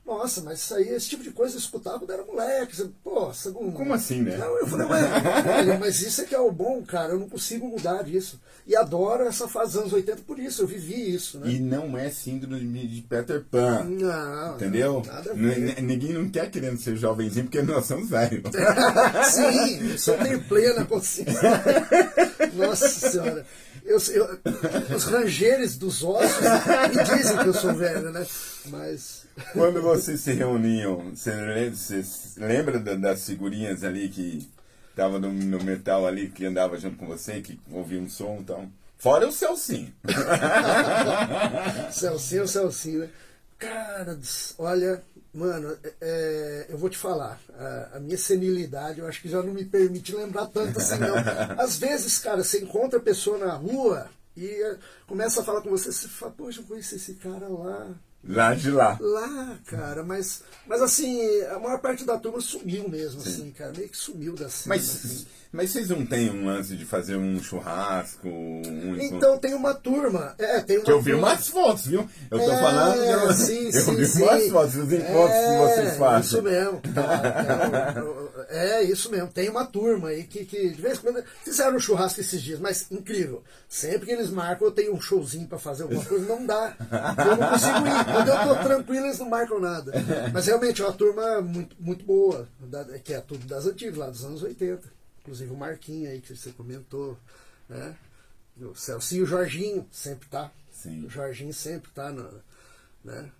nossa, 0.09 0.41
mas 0.41 0.59
isso 0.59 0.73
aí, 0.75 0.89
esse 0.89 1.07
tipo 1.09 1.23
de 1.23 1.31
coisa 1.31 1.55
eu 1.55 1.59
escutava 1.59 1.99
quando 1.99 2.11
era 2.11 2.23
moleque. 2.25 2.75
Pô, 3.03 3.31
não. 3.45 3.71
Como 3.71 3.93
assim, 3.93 4.21
né? 4.21 4.37
Não, 4.37 4.57
eu 4.57 4.65
falei, 4.67 4.87
ué, 4.87 5.77
mas 5.79 6.01
isso 6.01 6.21
é 6.21 6.25
que 6.25 6.33
é 6.35 6.39
o 6.39 6.51
bom, 6.51 6.81
cara, 6.83 7.13
eu 7.13 7.19
não 7.19 7.29
consigo 7.29 7.67
mudar 7.67 8.03
disso. 8.03 8.39
E 8.67 8.75
adoro 8.75 9.23
essa 9.23 9.47
fase 9.47 9.73
dos 9.73 9.81
anos 9.81 9.93
80 9.93 10.21
por 10.27 10.37
isso, 10.39 10.61
eu 10.63 10.67
vivi 10.67 11.13
isso, 11.13 11.39
né? 11.39 11.49
E 11.51 11.59
não 11.59 11.97
é 11.97 12.09
síndrome 12.09 12.87
de 12.87 13.01
Peter 13.01 13.43
Pan. 13.49 13.83
Não, 13.83 14.55
Entendeu? 14.55 15.03
não, 15.05 15.13
nada 15.13 15.31
a 15.31 15.33
ver. 15.33 15.81
Ninguém 15.81 16.13
não 16.13 16.29
quer 16.29 16.49
querendo 16.51 16.79
ser 16.79 16.95
jovenzinho 16.95 17.45
porque 17.45 17.61
nós 17.61 17.85
somos 17.85 18.09
velhos. 18.09 18.43
Sim, 19.31 19.93
isso 19.93 20.11
eu 20.11 20.17
tenho 20.23 20.43
plena 20.43 20.85
consciência. 20.85 21.39
Nossa 22.55 22.87
Senhora. 22.89 23.45
Eu, 23.85 23.97
eu- 24.13 24.95
os 24.95 25.03
rangeres 25.05 25.75
dos 25.77 26.03
ossos 26.03 26.29
me 26.41 27.03
dizem 27.17 27.37
que 27.37 27.47
eu 27.47 27.53
sou 27.53 27.73
velho, 27.73 28.11
né? 28.11 28.25
Mas. 28.67 29.23
Quando 29.53 29.81
vocês 29.81 30.19
se 30.21 30.31
reuniam, 30.33 31.15
você 31.15 31.31
lembra, 31.31 31.75
você 31.75 32.03
lembra 32.37 32.79
da- 32.79 32.95
das 32.95 33.25
figurinhas 33.25 33.83
ali 33.83 34.09
que 34.09 34.49
tava 34.95 35.19
no, 35.19 35.31
no 35.31 35.63
metal 35.63 36.05
ali, 36.05 36.29
que 36.29 36.45
andava 36.45 36.77
junto 36.77 36.97
com 36.97 37.07
você, 37.07 37.41
que 37.41 37.59
ouvia 37.71 37.99
um 37.99 38.09
som 38.09 38.39
e 38.41 38.43
tal? 38.43 38.65
Fora 38.97 39.27
o 39.27 39.31
Celcinho. 39.31 39.93
Celcinho, 41.91 42.47
Celcinho, 42.47 42.99
né? 43.01 43.09
Cara, 43.57 44.17
olha, 44.57 45.03
mano, 45.33 45.77
é- 45.83 45.93
é, 46.01 46.65
eu 46.69 46.77
vou 46.77 46.89
te 46.89 46.97
falar, 46.97 47.39
a, 47.57 47.97
a 47.97 47.99
minha 47.99 48.17
senilidade 48.17 48.99
eu 48.99 49.07
acho 49.07 49.21
que 49.21 49.29
já 49.29 49.41
não 49.43 49.53
me 49.53 49.65
permite 49.65 50.15
lembrar 50.15 50.47
tanto 50.47 50.77
assim, 50.79 50.97
não. 50.99 51.15
Às 51.61 51.77
vezes, 51.77 52.17
cara, 52.19 52.43
você 52.43 52.59
encontra 52.61 52.99
a 52.99 53.01
pessoa 53.01 53.37
na 53.37 53.53
rua 53.53 54.07
e 54.35 54.45
é, 54.47 54.77
começa 55.07 55.41
a 55.41 55.43
falar 55.43 55.61
com 55.61 55.69
você, 55.69 55.91
você 55.91 56.07
fala, 56.07 56.31
poxa, 56.31 56.61
eu 56.61 56.65
conheci 56.65 56.95
esse 56.95 57.15
cara 57.15 57.47
lá. 57.49 57.89
Lá 58.23 58.53
de 58.53 58.69
lá. 58.69 58.97
Lá, 58.99 59.59
cara, 59.65 60.03
mas, 60.03 60.43
mas 60.67 60.81
assim, 60.81 61.21
a 61.43 61.59
maior 61.59 61.79
parte 61.79 62.03
da 62.03 62.17
turma 62.17 62.41
sumiu 62.41 62.89
mesmo, 62.89 63.21
assim, 63.21 63.51
cara, 63.51 63.71
meio 63.75 63.89
que 63.89 63.97
sumiu 63.97 64.35
da 64.35 64.49
cena. 64.49 64.75
assim. 64.75 65.25
Mas, 65.51 65.71
vocês 65.71 65.89
não 65.89 66.05
têm 66.05 66.29
um 66.29 66.45
lance 66.45 66.75
de 66.75 66.85
fazer 66.85 67.15
um 67.15 67.41
churrasco? 67.41 68.27
Um 68.29 68.95
Então 68.99 69.35
tem 69.39 69.55
uma 69.55 69.73
turma, 69.73 70.35
é, 70.37 70.59
tem 70.61 70.77
uma 70.77 70.85
Que 70.85 70.91
eu 70.91 71.01
vi 71.01 71.11
turma- 71.13 71.29
umas 71.29 71.47
fotos, 71.47 71.87
viu? 71.87 72.07
Eu 72.29 72.37
tô 72.39 72.51
É, 72.51 72.59
falando. 72.59 72.95
Eu, 73.03 73.31
sim, 73.33 73.65
eu 73.73 73.81
sim, 73.81 73.95
vi 73.95 74.05
sim. 74.05 74.21
umas 74.21 74.47
fotos, 74.49 74.75
os 74.75 74.93
encontros 74.93 75.31
que 75.39 75.45
É, 75.45 75.57
vocês 75.57 75.97
fazem. 75.97 76.21
Isso 76.21 76.41
mesmo. 76.43 76.81
É, 77.95 78.01
o- 78.01 78.29
É, 78.49 78.83
isso 78.83 79.09
mesmo. 79.11 79.27
Tem 79.29 79.49
uma 79.49 79.65
turma 79.65 80.09
aí 80.09 80.23
que, 80.23 80.45
que 80.45 80.69
de 80.69 80.81
vez 80.81 80.97
em 80.99 81.01
quando 81.01 81.23
fizeram 81.43 81.75
um 81.75 81.79
churrasco 81.79 82.19
esses 82.21 82.41
dias, 82.41 82.59
mas 82.59 82.85
incrível. 82.91 83.43
Sempre 83.67 84.05
que 84.05 84.11
eles 84.11 84.29
marcam, 84.29 84.67
eu 84.67 84.71
tenho 84.71 84.93
um 84.93 85.01
showzinho 85.01 85.47
pra 85.47 85.57
fazer 85.57 85.83
alguma 85.83 86.03
coisa, 86.05 86.25
não 86.27 86.45
dá. 86.45 86.75
Eu 87.27 87.37
não 87.37 87.49
consigo 87.49 87.77
ir. 87.87 88.05
Quando 88.13 88.27
eu 88.29 88.55
tô 88.55 88.63
tranquilo, 88.63 89.05
eles 89.07 89.19
não 89.19 89.29
marcam 89.29 89.59
nada. 89.59 89.91
Mas 90.33 90.45
realmente 90.45 90.81
é 90.81 90.85
uma 90.85 90.93
turma 90.93 91.41
muito, 91.41 91.75
muito 91.79 92.05
boa, 92.05 92.47
que 93.03 93.13
é 93.13 93.19
tudo 93.19 93.45
das 93.47 93.65
antigas, 93.65 93.97
lá 93.97 94.09
dos 94.09 94.23
anos 94.23 94.43
80. 94.43 94.98
Inclusive 95.21 95.51
o 95.51 95.57
Marquinho 95.57 96.09
aí 96.09 96.21
que 96.21 96.35
você 96.35 96.51
comentou, 96.51 97.17
né? 97.67 97.95
O 98.57 98.75
Celcinho 98.75 99.21
e 99.21 99.23
o 99.23 99.27
Jorginho 99.27 99.87
sempre 99.91 100.27
tá. 100.29 100.51
Sim. 100.71 101.05
O 101.05 101.09
Jorginho 101.09 101.53
sempre 101.53 101.89
tá 101.91 102.11
na, 102.11 102.29
né? 103.03 103.31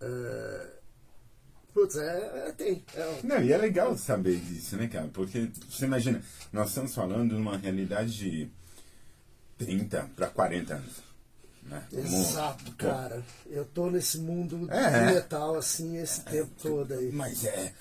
É, 0.00 0.66
Putz, 1.74 1.96
é, 1.96 2.48
é- 2.48 2.52
tem. 2.52 2.84
É, 2.94 3.06
um- 3.06 3.26
Não, 3.28 3.42
e 3.42 3.52
é 3.52 3.56
legal 3.56 3.96
saber 3.96 4.36
disso, 4.36 4.76
né, 4.76 4.88
cara? 4.88 5.08
Porque 5.12 5.50
você 5.70 5.84
imagina, 5.84 6.22
nós 6.52 6.68
estamos 6.68 6.94
falando 6.94 7.34
de 7.34 7.40
uma 7.40 7.56
realidade 7.56 8.12
de 8.16 8.50
30 9.58 10.08
para 10.16 10.28
40 10.28 10.74
anos. 10.74 11.08
Né? 11.64 11.84
Exato, 11.92 12.72
cara. 12.72 13.22
Eu 13.46 13.64
tô 13.66 13.90
nesse 13.90 14.18
mundo 14.18 14.66
É. 14.72 15.06
de 15.08 15.14
metal 15.14 15.54
assim 15.56 15.98
esse 15.98 16.22
tempo 16.22 16.50
todo 16.62 16.94
aí. 16.94 17.12
Mas 17.12 17.44
é. 17.44 17.74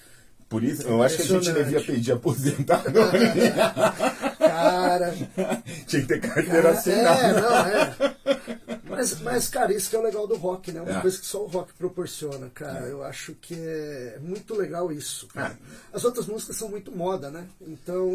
Por 0.49 0.63
isso, 0.63 0.83
eu 0.87 1.03
acho 1.03 1.17
que 1.17 1.23
a 1.23 1.25
gente 1.25 1.51
devia 1.51 1.81
pedir 1.81 2.13
aposentadoria. 2.13 3.53
Cara. 4.39 5.13
Tinha 5.87 6.01
que 6.03 6.07
ter 6.07 6.21
carteira 6.21 6.69
É, 6.69 6.71
assinada. 6.71 7.41
não, 7.41 7.57
é. 8.31 8.36
Mas, 8.97 9.21
mas, 9.21 9.47
cara, 9.47 9.73
isso 9.73 9.89
que 9.89 9.95
é 9.95 9.99
o 9.99 10.03
legal 10.03 10.27
do 10.27 10.35
rock, 10.35 10.71
né? 10.71 10.81
Uma 10.81 10.97
É. 10.97 11.01
coisa 11.01 11.19
que 11.19 11.25
só 11.25 11.43
o 11.43 11.47
rock 11.47 11.73
proporciona, 11.73 12.49
cara. 12.49 12.85
Eu 12.87 13.03
acho 13.03 13.33
que 13.35 13.53
é 13.55 14.17
muito 14.21 14.55
legal 14.55 14.91
isso. 14.91 15.27
cara. 15.27 15.57
As 15.93 16.03
outras 16.03 16.25
músicas 16.27 16.55
são 16.57 16.69
muito 16.69 16.91
moda, 16.91 17.29
né? 17.29 17.47
Então, 17.61 18.09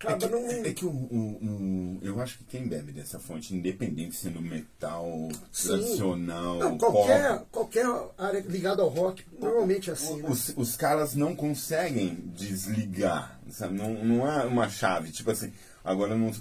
É 0.00 0.06
acaba 0.06 0.18
que, 0.18 0.28
não. 0.28 0.48
é 0.50 0.72
que 0.72 0.84
o, 0.86 0.90
o- 0.90 1.38
o- 1.42 1.98
eu 2.02 2.20
acho 2.20 2.38
que 2.38 2.44
quem 2.44 2.66
bebe 2.66 2.92
dessa 2.92 3.18
fonte, 3.18 3.54
independente 3.54 4.16
sendo 4.16 4.40
metal, 4.40 5.06
Sim. 5.52 5.68
tradicional, 5.68 6.58
Não, 6.58 6.78
pop, 6.78 6.92
qualquer, 6.92 7.42
qualquer 7.50 7.86
área 8.18 8.40
ligada 8.40 8.82
ao 8.82 8.88
rock, 8.88 9.24
normalmente 9.40 9.90
é 9.90 9.92
assim, 9.92 10.22
né? 10.22 10.28
os, 10.28 10.52
os 10.56 10.76
caras 10.76 11.14
não 11.14 11.34
conseguem 11.36 12.14
desligar, 12.34 13.38
sabe? 13.50 13.74
Não, 13.74 13.92
não 14.04 14.24
há 14.26 14.44
uma 14.44 14.68
chave, 14.68 15.10
tipo 15.10 15.30
assim, 15.30 15.52
agora 15.84 16.16
não. 16.16 16.32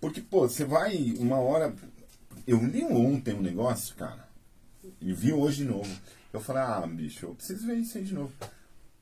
Porque, 0.00 0.20
pô, 0.20 0.48
você 0.48 0.64
vai 0.64 1.14
uma 1.18 1.38
hora. 1.38 1.74
Eu 2.50 2.58
li 2.64 2.82
ontem 2.82 3.32
um 3.32 3.40
negócio, 3.40 3.94
cara, 3.94 4.28
e 5.00 5.12
vi 5.12 5.32
hoje 5.32 5.58
de 5.58 5.66
novo. 5.66 5.88
Eu 6.32 6.40
falei, 6.40 6.62
ah, 6.62 6.84
bicho, 6.84 7.26
eu 7.26 7.34
preciso 7.36 7.64
ver 7.64 7.76
isso 7.76 7.96
aí 7.96 8.02
de 8.02 8.12
novo. 8.12 8.32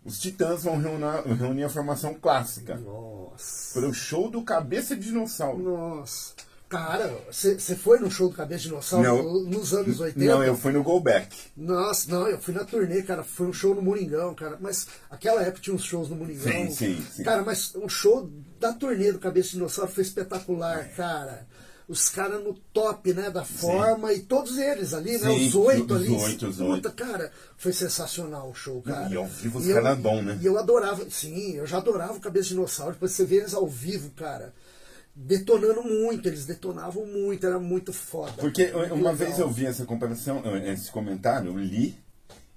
Os 0.05 0.19
Titãs 0.21 0.65
vão 0.65 0.77
reunir, 0.77 1.35
reunir 1.35 1.65
a 1.65 1.69
formação 1.71 2.13
clássica 2.13 2.77
Nossa. 2.77 3.73
para 3.73 3.89
o 3.89 3.95
show 3.95 4.31
do 4.31 4.43
Cabeça 4.43 4.95
de 4.95 5.07
Dinossauro. 5.07 5.63
Nossa. 5.63 6.35
Cara, 6.69 7.11
você 7.31 7.57
foi 7.75 7.99
no 7.99 8.11
show 8.11 8.29
do 8.29 8.37
Cabeça 8.37 8.65
de 8.65 8.69
Dinossauro 8.69 9.03
Não. 9.03 9.45
nos 9.45 9.73
anos 9.73 9.99
80? 9.99 10.23
Não, 10.31 10.45
eu 10.45 10.55
fui 10.55 10.71
no 10.71 10.83
Go 10.83 11.01
Back. 11.01 11.35
Nossa, 11.57 12.11
não, 12.11 12.29
eu 12.29 12.39
fui 12.39 12.53
na 12.53 12.67
turnê, 12.67 13.03
cara. 13.03 13.25
Foi 13.25 13.47
um 13.47 13.53
show 13.55 13.75
no 13.75 13.81
Moringão, 13.81 14.35
cara. 14.35 14.59
Mas 14.61 14.87
aquela 15.11 15.41
época 15.41 15.63
tinha 15.63 15.75
uns 15.75 15.85
shows 15.85 16.11
no 16.11 16.17
Moringão. 16.17 16.53
Sim, 16.53 16.71
sim, 16.71 17.07
sim. 17.11 17.23
Cara, 17.23 17.43
mas 17.43 17.75
um 17.75 17.89
show 17.89 18.31
da 18.61 18.75
turnê 18.75 19.11
do 19.11 19.19
Cabeça 19.19 19.49
de 19.49 19.55
Dinossauro 19.55 19.91
foi 19.91 20.03
espetacular, 20.03 20.87
cara. 20.95 21.47
Os 21.88 22.11
caras 22.11 22.44
no 22.44 22.53
top, 22.72 23.14
né, 23.14 23.31
da 23.31 23.44
forma, 23.46 24.12
e 24.12 24.20
todos 24.20 24.59
eles 24.59 24.92
ali, 24.92 25.12
né, 25.12 25.31
Sim, 25.31 25.46
os 25.48 25.55
oito 25.55 25.94
os 25.94 26.01
ali. 26.03 26.11
oito, 26.14 26.46
os 26.48 26.57
Puta, 26.57 26.90
cara, 26.90 27.33
foi 27.57 27.72
sensacional 27.72 28.51
o 28.51 28.55
show, 28.55 28.83
cara. 28.83 29.09
e 29.09 29.16
ao 29.16 29.27
vivo 29.27 29.59
os 29.59 29.66
eu- 29.66 29.74
caras 29.74 29.98
bom, 29.98 30.20
né? 30.22 30.38
E 30.42 30.44
eu 30.44 30.59
adorava, 30.59 31.09
sim, 31.09 31.55
eu 31.55 31.66
já 31.66 31.79
adorava 31.79 32.12
o 32.12 32.20
Cabeça 32.20 32.44
de 32.44 32.51
Dinossauro. 32.51 32.92
Depois 32.92 33.12
você 33.12 33.24
vê 33.24 33.37
eles 33.37 33.55
ao 33.55 33.66
vivo, 33.66 34.11
cara, 34.11 34.53
detonando 35.16 35.83
muito, 35.83 36.29
eles 36.29 36.44
detonavam 36.44 37.07
muito, 37.07 37.46
era 37.46 37.59
muito 37.59 37.92
foda. 37.92 38.33
Porque 38.33 38.66
Muito 38.70 38.94
uma 38.94 39.11
legal. 39.11 39.14
vez 39.16 39.38
eu 39.38 39.51
vi 39.51 39.64
essa 39.66 39.85
comparação, 39.87 40.42
esse 40.59 40.90
comentário, 40.90 41.48
eu 41.51 41.59
li, 41.59 41.98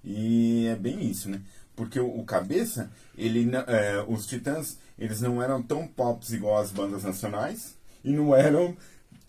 e 0.04 0.68
é 0.68 0.76
bem 0.76 1.10
isso, 1.10 1.30
né? 1.30 1.42
Porque 1.76 2.00
o, 2.00 2.20
o 2.20 2.26
Cabeça, 2.26 2.92
ele, 3.18 3.50
é, 3.68 4.04
os 4.08 4.26
Titãs, 4.28 4.78
eles 5.00 5.22
não 5.22 5.42
eram 5.42 5.64
tão 5.64 5.88
pops 5.88 6.32
igual 6.34 6.58
as 6.62 6.70
bandas 6.72 7.04
nacionais, 7.04 7.76
e 8.04 8.12
não 8.12 8.36
eram 8.36 8.76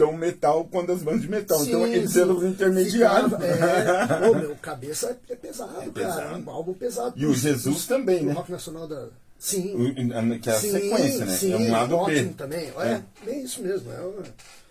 tão 0.06 0.16
metal 0.16 0.64
quanto 0.64 0.92
as 0.92 1.02
bandas 1.02 1.22
de 1.22 1.28
metal. 1.28 1.62
então 1.64 1.84
Sim, 1.84 1.92
eles 1.92 2.10
sim. 2.12 2.20
eram 2.20 2.36
os 2.38 2.44
intermediários. 2.44 3.32
Ficava- 3.32 3.46
é, 3.46 4.28
Pô, 4.28 4.34
meu, 4.34 4.56
cabeça 4.56 5.18
é 5.28 5.34
pesado, 5.36 5.72
É 5.72 5.76
cara. 5.80 5.92
pesado. 5.92 6.38
Um 6.44 6.50
álbum 6.50 6.74
pesado. 6.74 7.12
E 7.16 7.26
o 7.26 7.34
Jesus 7.34 7.86
também, 7.86 8.22
o 8.22 8.26
né? 8.26 8.32
rock 8.32 8.50
nacional 8.50 8.86
da. 8.88 9.08
Sim. 9.38 9.74
O- 9.74 10.38
Que 10.40 10.50
é 10.50 10.52
a 10.52 10.58
sim, 10.60 10.70
sequência, 10.70 11.24
né? 11.26 11.36
Sim, 11.36 11.52
é 11.52 11.56
um 11.56 11.70
lado 11.72 11.96
ótimo 11.96 12.28
B. 12.28 12.34
também. 12.34 12.72
É, 12.78 12.82
É. 12.92 13.02
bem 13.24 13.42
isso 13.44 13.62
mesmo. 13.62 13.90
É, 13.92 14.00
uma- 14.00 14.22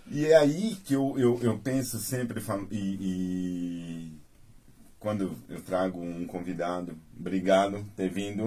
E 0.10 0.26
é 0.28 0.36
aí 0.38 0.78
que 0.86 0.94
eu, 0.94 1.14
eu, 1.18 1.40
eu 1.42 1.58
penso 1.60 1.98
sempre, 2.00 2.42
e, 2.72 2.76
e 2.78 4.12
quando 5.00 5.36
eu 5.50 5.62
trago 5.62 6.00
um 6.02 6.26
convidado, 6.26 6.98
obrigado 7.20 7.74
por 7.80 7.94
ter 7.96 8.10
vindo 8.10 8.46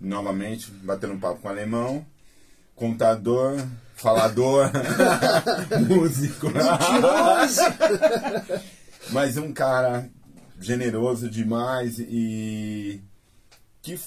novamente, 0.00 0.70
batendo 0.70 1.14
um 1.14 1.18
papo 1.20 1.40
com 1.40 1.48
o 1.48 1.50
alemão, 1.50 2.04
contador, 2.74 3.56
falador, 3.96 4.70
músico. 5.88 6.46
Mas 9.10 9.36
um 9.36 9.52
cara 9.52 10.08
generoso 10.60 11.28
demais 11.28 11.98
e 11.98 13.02
que, 13.82 13.98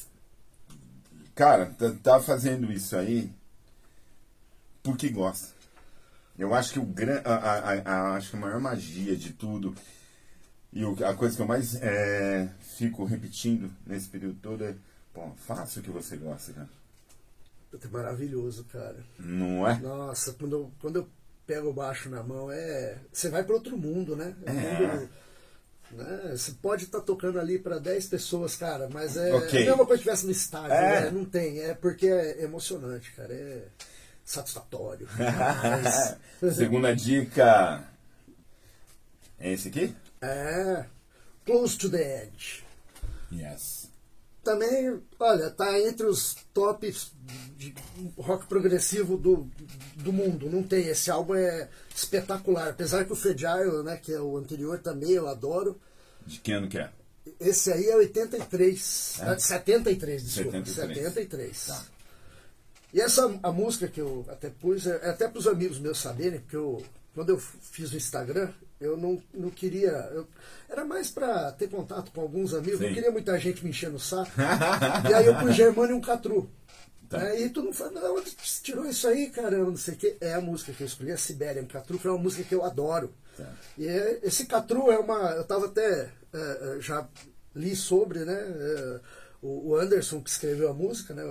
cara, 1.36 1.68
tá, 1.78 1.92
tá 2.02 2.20
fazendo 2.22 2.72
isso 2.72 2.96
aí 2.96 3.30
porque 4.82 5.10
gosta. 5.10 5.50
Eu 6.38 6.54
acho 6.56 6.72
que 6.74 6.80
o 6.80 6.86
gran, 6.86 7.22
a, 7.26 7.34
a, 7.36 7.74
a- 7.74 8.14
acho 8.16 8.30
que 8.32 8.38
a 8.38 8.40
maior 8.40 8.62
magia 8.62 9.16
de 9.16 9.32
tudo 9.34 9.76
e 10.72 10.84
a 11.04 11.14
coisa 11.14 11.36
que 11.36 11.42
eu 11.42 11.48
mais 11.48 11.76
é, 11.82 12.50
fico 12.78 13.04
repetindo 13.04 13.70
nesse 13.86 14.08
período 14.08 14.40
todo 14.42 14.64
é, 14.64 14.74
pô, 15.14 15.30
faça 15.36 15.80
o 15.80 15.84
que 15.84 15.90
você 15.92 16.16
gosta, 16.16 16.54
cara. 16.54 16.70
Puta, 17.72 17.88
é 17.88 17.92
maravilhoso, 17.92 18.64
cara. 18.66 18.98
Não 19.20 19.68
é? 19.68 19.78
Nossa, 19.80 20.34
quando 20.34 20.54
eu, 20.54 20.72
quando 20.80 20.96
eu 20.98 21.08
pego 21.46 21.70
o 21.70 21.74
baixo 21.74 22.10
na 22.10 22.24
mão, 22.24 22.52
é. 22.52 22.98
Você 23.12 23.30
vai 23.30 23.44
para 23.44 23.54
outro 23.56 23.78
mundo, 23.78 24.16
né? 24.16 24.36
É 24.46 24.52
É. 24.52 24.88
mundo, 24.88 25.10
né? 25.92 26.36
Você 26.36 26.52
pode 26.54 26.86
estar 26.86 27.02
tocando 27.02 27.40
ali 27.40 27.60
para 27.60 27.78
10 27.80 28.08
pessoas, 28.08 28.56
cara, 28.56 28.90
mas 28.92 29.18
é 29.18 29.34
Ok. 29.34 29.62
a 29.62 29.66
mesma 29.72 29.86
coisa 29.86 30.02
que 30.04 30.10
estivesse 30.10 30.26
no 30.26 30.32
estádio, 30.32 30.74
É. 30.74 31.02
né? 31.06 31.12
Não 31.12 31.26
tem. 31.26 31.60
É 31.62 31.74
porque 31.76 32.08
é 32.08 32.44
emocionante, 32.44 33.12
cara. 33.14 33.34
É 33.34 33.64
satisfatório. 34.26 35.08
Mas- 36.42 36.56
Segunda 36.56 36.96
dica. 36.96 37.84
É 39.40 39.52
esse 39.54 39.70
aqui? 39.70 39.96
é. 40.22 40.86
Close 41.46 41.76
to 41.78 41.90
the 41.90 42.24
Edge. 42.26 42.64
Yes. 43.32 43.79
Também, 44.50 45.00
olha, 45.20 45.52
tá 45.52 45.80
entre 45.80 46.08
os 46.08 46.36
tops 46.52 47.12
de 47.56 47.72
rock 48.18 48.48
progressivo 48.48 49.16
do, 49.16 49.48
do 49.98 50.12
mundo. 50.12 50.50
Não 50.50 50.64
tem. 50.64 50.88
Esse 50.88 51.12
álbum 51.12 51.36
é 51.36 51.70
espetacular. 51.96 52.70
Apesar 52.70 53.06
que 53.06 53.14
o 53.14 53.16
Fragile, 53.16 53.84
né, 53.84 53.98
que 53.98 54.12
é 54.12 54.20
o 54.20 54.36
anterior 54.36 54.80
também, 54.80 55.12
eu 55.12 55.28
adoro. 55.28 55.80
De 56.26 56.40
que 56.40 56.52
ano 56.52 56.68
que 56.68 56.80
é? 56.80 56.90
Esse 57.40 57.72
aí 57.72 57.90
é 57.90 57.96
83. 57.96 59.20
É? 59.22 59.34
É? 59.34 59.38
73, 59.38 60.24
desculpa. 60.24 60.66
73. 60.66 60.98
73. 60.98 61.68
Tá. 61.68 61.86
E 62.92 63.02
essa 63.02 63.40
a 63.44 63.52
música 63.52 63.88
que 63.88 64.02
eu 64.02 64.26
até 64.30 64.50
pus, 64.50 64.88
é 64.88 65.00
é 65.04 65.10
até 65.12 65.28
para 65.28 65.38
os 65.38 65.46
amigos 65.46 65.78
meus 65.78 66.00
saberem, 66.00 66.40
porque 66.40 66.56
eu, 66.56 66.84
quando 67.14 67.30
eu 67.30 67.38
fiz 67.38 67.92
o 67.94 67.98
Instagram, 67.98 68.50
eu 68.80 68.98
não, 68.98 69.22
não 69.34 69.50
queria. 69.50 69.90
eu- 70.14 70.28
era 70.70 70.86
mais 70.86 71.10
para 71.10 71.52
ter 71.52 71.68
contato 71.70 72.12
com 72.12 72.22
alguns 72.22 72.54
amigos, 72.54 72.80
Sim. 72.80 72.88
não 72.88 72.94
queria 72.94 73.12
muita 73.12 73.38
gente 73.40 73.64
me 73.64 73.70
enchendo 73.72 73.96
o 73.98 74.00
saco. 74.00 74.32
e 75.10 75.14
aí 75.14 75.26
eu 75.26 75.36
pus 75.38 75.56
Germano 75.56 75.92
e 75.92 75.96
um 75.96 76.02
Catru. 76.02 76.50
Tá. 77.10 77.20
Todo 77.54 77.64
mundo 77.66 77.74
fala, 77.76 77.92
não, 77.92 78.18
onde 78.18 78.30
você 78.30 78.62
tirou 78.62 78.86
isso 78.86 79.08
aí, 79.08 79.32
caramba, 79.32 79.72
não 79.72 79.78
sei 79.78 79.96
o 79.96 79.98
que. 79.98 80.16
É 80.22 80.36
a 80.36 80.42
música 80.42 80.72
que 80.72 80.84
eu 80.84 80.88
escolhi, 80.88 81.12
a 81.12 81.18
Sibéria, 81.18 81.62
um 81.62 81.66
Catru, 81.66 81.98
que 81.98 82.06
é 82.08 82.12
uma 82.12 82.20
música 82.20 82.44
que 82.44 82.54
eu 82.54 82.64
adoro. 82.64 83.12
Tá. 83.36 83.52
E 83.78 83.88
é- 83.88 84.20
esse 84.22 84.46
Catru 84.46 84.92
é 84.92 85.00
uma. 85.00 85.32
Eu 85.32 85.42
estava 85.42 85.66
até. 85.66 86.12
é, 86.32 86.76
é, 86.78 86.78
já 86.80 87.08
li 87.56 87.76
sobre, 87.76 88.20
né? 88.20 88.36
é, 88.36 89.00
o 89.42 89.76
Anderson 89.76 90.22
que 90.22 90.30
escreveu 90.30 90.70
a 90.70 90.74
música, 90.74 91.14
né? 91.14 91.24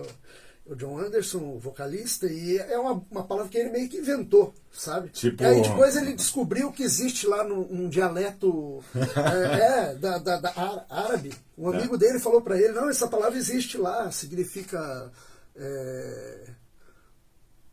O, 0.69 0.75
John 0.77 0.99
Anderson, 0.99 1.39
o 1.39 1.59
vocalista, 1.59 2.27
e 2.27 2.59
é 2.59 2.79
uma, 2.79 3.03
uma 3.11 3.25
palavra 3.25 3.51
que 3.51 3.57
ele 3.59 3.71
meio 3.71 3.89
que 3.89 3.97
inventou, 3.99 4.53
sabe? 4.73 5.09
Tipo- 5.09 5.43
E 5.43 5.47
aí 5.47 5.63
depois 5.63 5.97
ele 5.97 6.13
descobriu 6.13 6.71
que 6.71 6.83
existe 6.83 7.27
lá 7.27 7.43
num, 7.43 7.67
um 7.71 7.89
dialeto 7.89 8.85
é, 8.95 9.91
é, 9.91 9.95
da, 9.95 10.19
da, 10.19 10.37
da 10.41 10.85
árabe. 10.91 11.33
Um 11.57 11.69
amigo 11.71 11.97
dele 11.97 12.19
falou 12.19 12.43
para 12.43 12.57
ele, 12.59 12.73
não, 12.73 12.89
essa 12.91 13.09
palavra 13.09 13.39
existe 13.39 13.79
lá, 13.79 14.11
significa 14.11 15.11
é, 15.57 16.51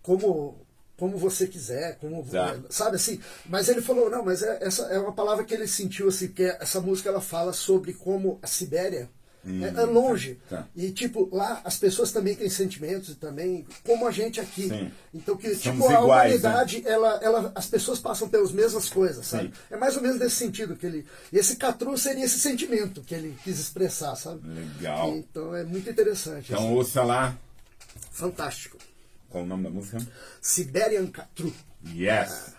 como 0.01 0.63
como 0.97 1.17
você 1.17 1.45
quiser, 1.45 1.97
como 1.97 2.23
sabe 2.69 2.95
assim. 2.95 3.19
Mas 3.47 3.67
ele 3.67 3.81
falou 3.81 4.10
não, 4.10 4.23
mas 4.23 4.41
é- 4.41 4.60
essa 4.62 4.84
é 4.84 4.97
uma 4.97 5.12
palavra 5.12 5.43
que 5.43 5.53
ele 5.53 5.67
sentiu 5.67 6.08
assim, 6.08 6.27
porque 6.27 6.43
essa 6.58 6.79
música 6.79 7.10
ela 7.10 7.19
fala 7.19 7.51
sobre 7.51 7.93
como 7.93 8.39
a 8.41 8.47
Sibéria 8.47 9.10
É, 9.45 9.81
é 9.81 9.86
longe. 9.86 10.39
Tá. 10.49 10.67
E, 10.75 10.91
tipo, 10.91 11.29
lá 11.31 11.62
as 11.63 11.77
pessoas 11.77 12.12
também 12.12 12.36
têm 12.36 12.49
sentimentos 12.49 13.10
e 13.10 13.15
também, 13.15 13.65
como 13.84 14.08
a 14.08 14.12
gente 14.12 14.39
aqui. 14.39 14.67
Sim. 14.69 14.91
Então, 15.13 15.38
que, 15.38 15.53
Somos 15.55 15.84
tipo, 15.84 15.88
a 15.88 16.01
iguais, 16.01 16.41
né? 16.41 16.49
humanidade, 16.49 16.84
ela, 16.86 17.19
ela, 17.21 17.51
as 17.53 17.67
pessoas 17.67 17.99
passam 17.99 18.27
pelas 18.27 18.51
mesmas 18.51 18.89
coisas, 18.89 19.25
sabe? 19.27 19.47
Sim. 19.47 19.53
É 19.69 19.77
mais 19.77 19.95
ou 19.95 20.01
menos 20.01 20.19
nesse 20.19 20.36
sentido 20.36 20.75
que 20.75 20.86
ele. 20.86 21.05
E 21.31 21.38
esse 21.38 21.58
Catru 21.58 21.95
seria 21.97 22.25
esse 22.25 22.39
sentimento 22.39 23.01
que 23.01 23.13
ele 23.13 23.38
quis 23.43 23.60
expressar, 23.60 24.15
sabe? 24.15 24.41
Legal. 24.47 25.15
Então 25.15 25.55
é 25.55 25.63
muito 25.63 25.89
interessante. 25.89 26.51
Então 26.51 26.65
assim. 26.65 26.73
ouça 26.73 27.03
lá. 27.03 27.38
Fantástico. 28.12 28.77
Qual 29.29 29.43
o 29.43 29.47
nome 29.47 29.63
da 29.63 29.69
música? 29.69 29.97
Siberian 30.41 31.08
Catru. 31.08 31.53
Yes. 31.93 32.55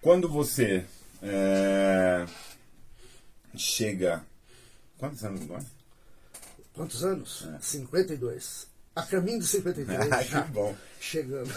Quando 0.00 0.28
você 0.28 0.84
é, 1.22 2.26
chega. 3.56 4.22
Quantos 4.98 5.24
anos 5.24 5.42
agora? 5.42 5.64
Quantos 6.72 7.04
anos? 7.04 7.46
É. 7.54 7.58
52. 7.60 8.66
A 8.96 9.02
caminho 9.02 9.40
de 9.40 9.46
53. 9.46 10.12
Ah, 10.12 10.24
que 10.24 10.52
bom. 10.52 10.74
Chegando. 11.00 11.50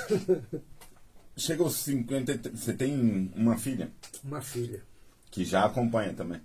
Chega 1.36 1.64
aos 1.64 1.76
50. 1.76 2.52
Você 2.56 2.74
tem 2.74 3.32
uma 3.36 3.58
filha 3.58 3.92
Uma 4.24 4.42
filha. 4.42 4.82
que 5.30 5.46
já 5.46 5.66
acompanha 5.66 6.14
também. 6.14 6.42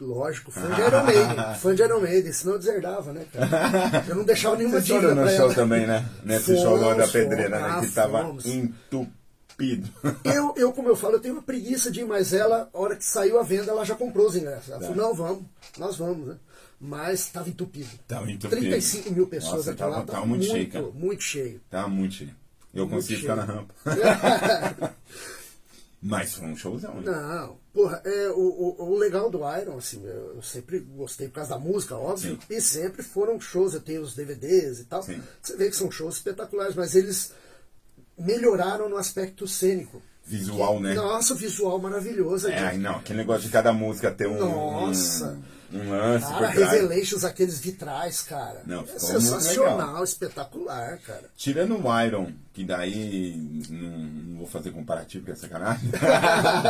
Lógico, 0.00 0.50
fã 0.50 0.68
de 0.74 0.80
Iron 0.80 1.04
Maiden. 1.04 1.36
Fã 1.60 1.74
de 1.74 1.82
Iron 1.82 2.00
Maiden, 2.00 2.32
senão 2.32 2.54
eu 2.54 2.58
deserdava, 2.58 3.12
né, 3.12 3.24
cara? 3.32 4.04
Eu 4.08 4.16
não 4.16 4.24
deixava 4.24 4.56
nenhuma 4.58 4.80
chorou 4.82 5.00
dívida 5.00 5.14
no 5.14 5.22
pra 5.26 5.36
show 5.36 5.44
ela. 5.46 5.54
também, 5.54 5.86
né? 5.86 6.10
Nesse 6.24 6.46
Fomos, 6.46 6.60
show 6.62 6.78
da 6.78 6.94
fomos. 6.94 7.12
pedreira, 7.12 7.60
né? 7.60 7.68
Ah, 7.70 7.80
Que 7.80 7.88
tava 7.92 8.22
fomos. 8.24 8.44
Entupido. 9.58 9.88
Eu, 10.24 10.54
eu, 10.56 10.72
como 10.72 10.88
eu 10.88 10.96
falo, 10.96 11.14
eu 11.14 11.20
tenho 11.20 11.34
uma 11.34 11.42
preguiça 11.42 11.90
de 11.90 12.00
ir, 12.00 12.04
mas 12.06 12.32
ela, 12.32 12.68
a 12.72 12.78
hora 12.78 12.96
que 12.96 13.04
saiu 13.04 13.38
a 13.38 13.42
venda, 13.42 13.70
ela 13.70 13.84
já 13.84 13.94
comprou 13.94 14.26
os 14.26 14.36
ingressos. 14.36 14.70
Ela 14.70 14.80
Tá. 14.80 14.86
falou, 14.88 15.02
não, 15.02 15.14
vamos, 15.14 15.44
nós 15.78 15.96
vamos, 15.96 16.26
né? 16.28 16.36
Mas 16.80 17.20
estava 17.20 17.48
entupido. 17.48 17.88
Tava 18.06 18.30
entupido. 18.30 18.60
35 18.60 19.10
mil 19.12 19.26
pessoas 19.26 19.66
Nossa, 19.66 19.74
tava- 19.74 19.98
lá, 19.98 20.02
tava 20.04 20.26
muito 20.26 20.44
cheio, 20.44 20.70
cara. 20.70 20.86
muito 20.92 21.22
cheio. 21.22 21.60
Tava 21.70 21.88
muito 21.88 22.14
cheio. 22.14 22.34
Eu 22.74 22.86
Muito 22.86 22.94
consegui 23.02 23.20
ficar 23.20 23.36
na 23.36 23.46
cheio. 23.46 23.58
rampa. 23.58 23.74
Mas 26.02 26.34
foi 26.34 26.48
um 26.48 26.56
showzão, 26.56 26.98
hein? 26.98 27.04
Não, 27.04 27.56
porra, 27.72 28.02
é, 28.04 28.28
o, 28.28 28.38
o, 28.78 28.90
o 28.90 28.98
legal 28.98 29.30
do 29.30 29.38
Iron, 29.58 29.78
assim, 29.78 30.04
eu 30.04 30.42
sempre 30.42 30.80
gostei 30.80 31.28
por 31.28 31.36
causa 31.36 31.50
da 31.50 31.58
música, 31.58 31.96
óbvio, 31.96 32.32
Sim. 32.34 32.38
e 32.54 32.60
sempre 32.60 33.02
foram 33.02 33.40
shows, 33.40 33.72
eu 33.72 33.80
tenho 33.80 34.02
os 34.02 34.14
DVDs 34.14 34.80
e 34.80 34.84
tal. 34.84 35.02
Sim. 35.02 35.22
Você 35.40 35.56
vê 35.56 35.70
que 35.70 35.76
são 35.76 35.90
shows 35.90 36.16
espetaculares, 36.16 36.74
mas 36.74 36.94
eles 36.94 37.32
melhoraram 38.18 38.88
no 38.88 38.96
aspecto 38.96 39.46
cênico. 39.46 40.02
Visual, 40.26 40.80
né? 40.80 40.94
Nossa, 40.94 41.34
visual 41.34 41.78
maravilhoso. 41.78 42.48
É, 42.48 42.70
gente. 42.70 42.78
não, 42.78 42.96
aquele 42.96 43.18
negócio 43.18 43.42
de 43.42 43.50
cada 43.50 43.72
música 43.72 44.10
ter 44.10 44.26
um. 44.26 44.38
Nossa. 44.38 45.38
Um, 45.72 45.78
um 45.80 45.90
lance 45.90 46.26
Cara. 46.26 46.48
Revelations, 46.48 47.24
aqueles 47.24 47.60
vitrais, 47.60 48.22
cara. 48.22 48.62
Não, 48.64 48.82
é 48.82 48.98
sensacional, 48.98 50.02
espetacular, 50.02 50.98
cara. 50.98 51.28
Tirando 51.36 51.76
o 51.76 52.02
Iron, 52.02 52.32
que 52.54 52.64
daí 52.64 53.36
não, 53.68 53.98
não 53.98 54.38
vou 54.38 54.46
fazer 54.46 54.70
comparativo, 54.70 55.26
que 55.26 55.32
é 55.32 55.34
sacanagem. 55.34 55.90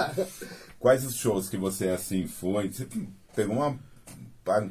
Quais 0.81 1.05
os 1.05 1.15
shows 1.15 1.49
que 1.49 1.57
você 1.57 1.89
assim 1.89 2.27
foi? 2.27 2.73
Você 2.73 2.89
pegou 3.37 3.57
uma 3.57 3.79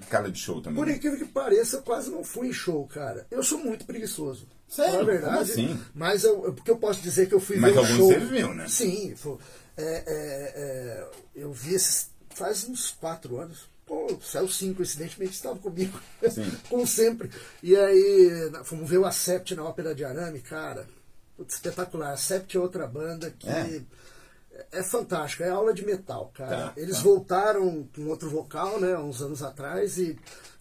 cara 0.10 0.32
de 0.32 0.40
show 0.40 0.62
também? 0.62 0.78
Por 0.84 0.90
incrível 0.90 1.18
que 1.18 1.26
pareça, 1.26 1.78
eu 1.78 1.82
quase 1.82 2.10
não 2.12 2.24
fui 2.24 2.48
em 2.50 2.54
show, 2.54 2.86
cara. 2.88 3.26
Eu 3.32 3.44
sou 3.44 3.58
muito 3.58 3.86
preguiçoso. 3.86 4.48
Sério? 4.68 4.92
Fala 4.92 5.04
a 5.04 5.06
verdade. 5.06 5.32
Como 5.32 5.42
assim? 5.42 5.82
Mas 5.94 6.24
eu, 6.24 6.54
porque 6.54 6.72
eu 6.72 6.78
posso 6.78 7.02
dizer 7.02 7.28
que 7.28 7.34
eu 7.36 7.40
fui 7.40 7.58
Mas 7.58 7.74
ver 7.74 7.80
um 7.80 7.82
alguns 7.82 7.98
show. 7.98 8.08
você 8.12 8.20
viu, 8.20 8.54
né? 8.54 8.68
Sim. 8.68 9.16
foi- 9.16 9.38
é, 9.76 9.84
é, 9.84 10.54
é, 10.56 11.08
eu 11.36 11.52
vi 11.52 11.74
esses. 11.76 12.10
Faz 12.36 12.64
uns 12.68 12.92
quatro 12.92 13.40
anos. 13.40 13.72
Pô, 13.86 14.08
saiu 14.24 14.48
cinco, 14.48 14.76
coincidentemente 14.78 15.34
estava 15.34 15.60
comigo. 15.60 16.00
Sim. 16.32 16.50
Como 16.70 16.88
sempre. 16.88 17.30
E 17.62 17.76
aí, 17.76 18.50
na- 18.52 18.64
fomos 18.64 18.90
ver 18.90 18.98
o 19.00 19.06
Acept 19.06 19.54
na 19.56 19.64
Ópera 19.64 19.94
de 19.94 20.04
Arame, 20.06 20.40
cara. 20.40 20.88
Putz, 21.36 21.56
espetacular. 21.56 22.14
Acept 22.14 22.56
é 22.56 22.60
outra 22.60 22.88
banda 22.88 23.32
que. 23.38 23.48
É. 23.50 23.82
É 24.72 24.84
fantástico, 24.84 25.44
é 25.44 25.50
aula 25.50 25.74
de 25.74 25.86
metal, 25.86 26.32
cara. 26.34 26.68
Tá, 26.68 26.74
Eles 26.78 26.98
tá. 26.98 27.04
voltaram 27.04 27.88
com 27.96 28.08
outro 28.08 28.30
vocal, 28.30 28.80
né, 28.80 28.98
uns 28.98 29.22
anos 29.22 29.42
atrás, 29.42 29.98
e 29.98 30.18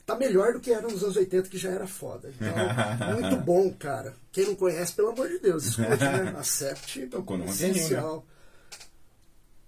tá 0.07 0.17
melhor 0.17 0.53
do 0.55 0.61
que 0.61 0.73
era 0.73 0.89
nos 0.89 1.03
anos 1.03 1.17
80, 1.17 1.49
que 1.49 1.59
já 1.59 1.71
era 1.71 1.87
foda. 1.87 2.31
Então, 2.35 2.53
muito 3.15 3.37
bom, 3.45 3.73
cara. 3.73 4.15
Quem 4.31 4.47
não 4.47 4.55
conhece, 4.55 4.95
pelo 4.95 5.11
amor 5.11 5.29
de 5.29 5.39
Deus, 5.39 5.65
escute, 5.65 6.05
né? 6.05 6.35
Acept, 6.39 7.07
Tocou 7.07 7.37
in 7.37 7.41
Rio, 7.41 7.49
né? 7.49 7.55
essencial. 7.55 8.25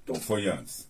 Ou 0.09 0.15
foi 0.17 0.49
antes? 0.49 0.89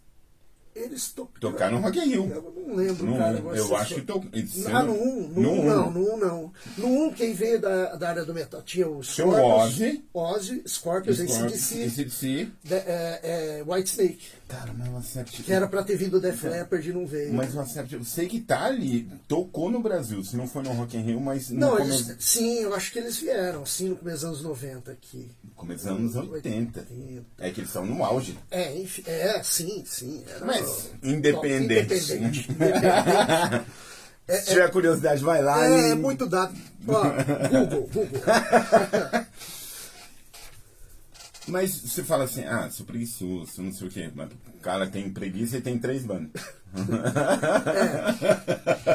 Eles 0.74 1.12
to... 1.12 1.28
Tocaram 1.40 1.76
no 1.78 1.82
Rock 1.86 1.98
in 2.00 2.08
Rio. 2.08 2.28
Eu 2.28 2.52
não 2.66 2.74
lembro, 2.74 3.06
No 3.06 3.16
cara. 3.16 3.40
um, 3.40 3.54
eu 3.54 3.76
acho 3.76 3.94
que 3.94 4.00
to- 4.02 4.24
se 4.48 4.66
Ah, 4.72 4.82
no 4.82 4.92
1, 4.92 5.28
no 5.28 5.40
no 5.40 5.50
1 5.52 5.60
um. 5.60 5.64
não, 5.64 5.90
no 5.92 6.14
1 6.14 6.16
não. 6.16 6.52
No 6.76 6.86
1, 7.06 7.12
quem 7.12 7.32
veio 7.32 7.60
da, 7.60 7.94
da 7.94 8.08
área 8.08 8.24
do 8.24 8.34
metal 8.34 8.60
tinha 8.62 8.88
o 8.88 9.00
Scorpions, 9.02 9.62
Ozzy. 9.64 10.04
Ozzy, 10.12 10.62
Scorpions, 10.66 11.20
ACDC, 11.20 11.84
ACDC. 11.84 12.48
é, 12.70 13.20
é, 13.22 13.64
White 13.66 13.90
Snake, 13.90 14.18
Cara, 14.46 14.72
mas 14.76 14.88
o 14.88 14.96
Acept... 14.98 15.42
que 15.42 15.52
era 15.52 15.66
pra 15.66 15.82
ter 15.82 15.96
vindo 15.96 16.18
o 16.18 16.20
Def 16.20 16.42
Leppard 16.44 16.88
e 16.88 16.92
não 16.92 17.06
veio. 17.06 17.32
Mas 17.32 17.54
o 17.54 17.60
Acept, 17.60 17.94
eu 17.94 18.04
sei 18.04 18.28
que 18.28 18.40
tá 18.40 18.66
ali, 18.66 19.08
tocou 19.26 19.70
no 19.70 19.80
Brasil, 19.80 20.22
se 20.22 20.36
não 20.36 20.46
foi 20.46 20.62
no 20.62 20.72
Rock 20.72 20.96
in 20.96 21.00
Rio, 21.02 21.20
mas 21.20 21.48
no 21.50 21.58
Não, 21.60 21.76
começo, 21.78 22.10
eles, 22.12 22.24
sim, 22.24 22.58
eu 22.60 22.74
acho 22.74 22.92
que 22.92 22.98
eles 22.98 23.16
vieram, 23.16 23.64
sim, 23.64 23.88
no 23.88 23.96
começo 23.96 24.18
dos 24.18 24.24
anos 24.24 24.42
90 24.42 24.90
aqui. 24.92 25.30
começo 25.56 25.84
dos 25.86 26.16
anos 26.16 26.30
80. 26.30 26.86
É 27.38 27.50
que 27.50 27.60
eles 27.60 27.70
estão 27.70 27.86
no 27.86 28.04
auge. 28.04 28.38
É, 28.50 28.78
enfim, 28.78 29.02
é, 29.06 29.42
sim, 29.42 29.82
sim. 29.86 30.22
Mas 30.44 30.90
o- 31.02 31.06
independente. 31.08 31.94
Independente. 31.94 32.50
independente. 32.50 33.66
Se 34.28 34.46
tiver 34.46 34.70
curiosidade, 34.70 35.22
vai 35.22 35.42
lá 35.42 35.62
É, 35.66 35.90
e... 35.90 35.94
muito 35.94 36.26
dado. 36.26 36.54
Ó, 36.88 37.02
Google, 37.50 37.88
Google. 37.92 38.20
Mas 41.46 41.74
você 41.74 42.02
fala 42.02 42.24
assim, 42.24 42.44
ah, 42.44 42.70
sou 42.70 42.86
preguiçoso, 42.86 43.62
não 43.62 43.72
sei 43.72 43.88
o 43.88 43.90
quê. 43.90 44.10
Mas 44.14 44.30
o 44.32 44.60
cara 44.60 44.86
tem 44.86 45.12
preguiça 45.12 45.58
e 45.58 45.60
tem 45.60 45.78
três 45.78 46.04
bandas. 46.04 46.30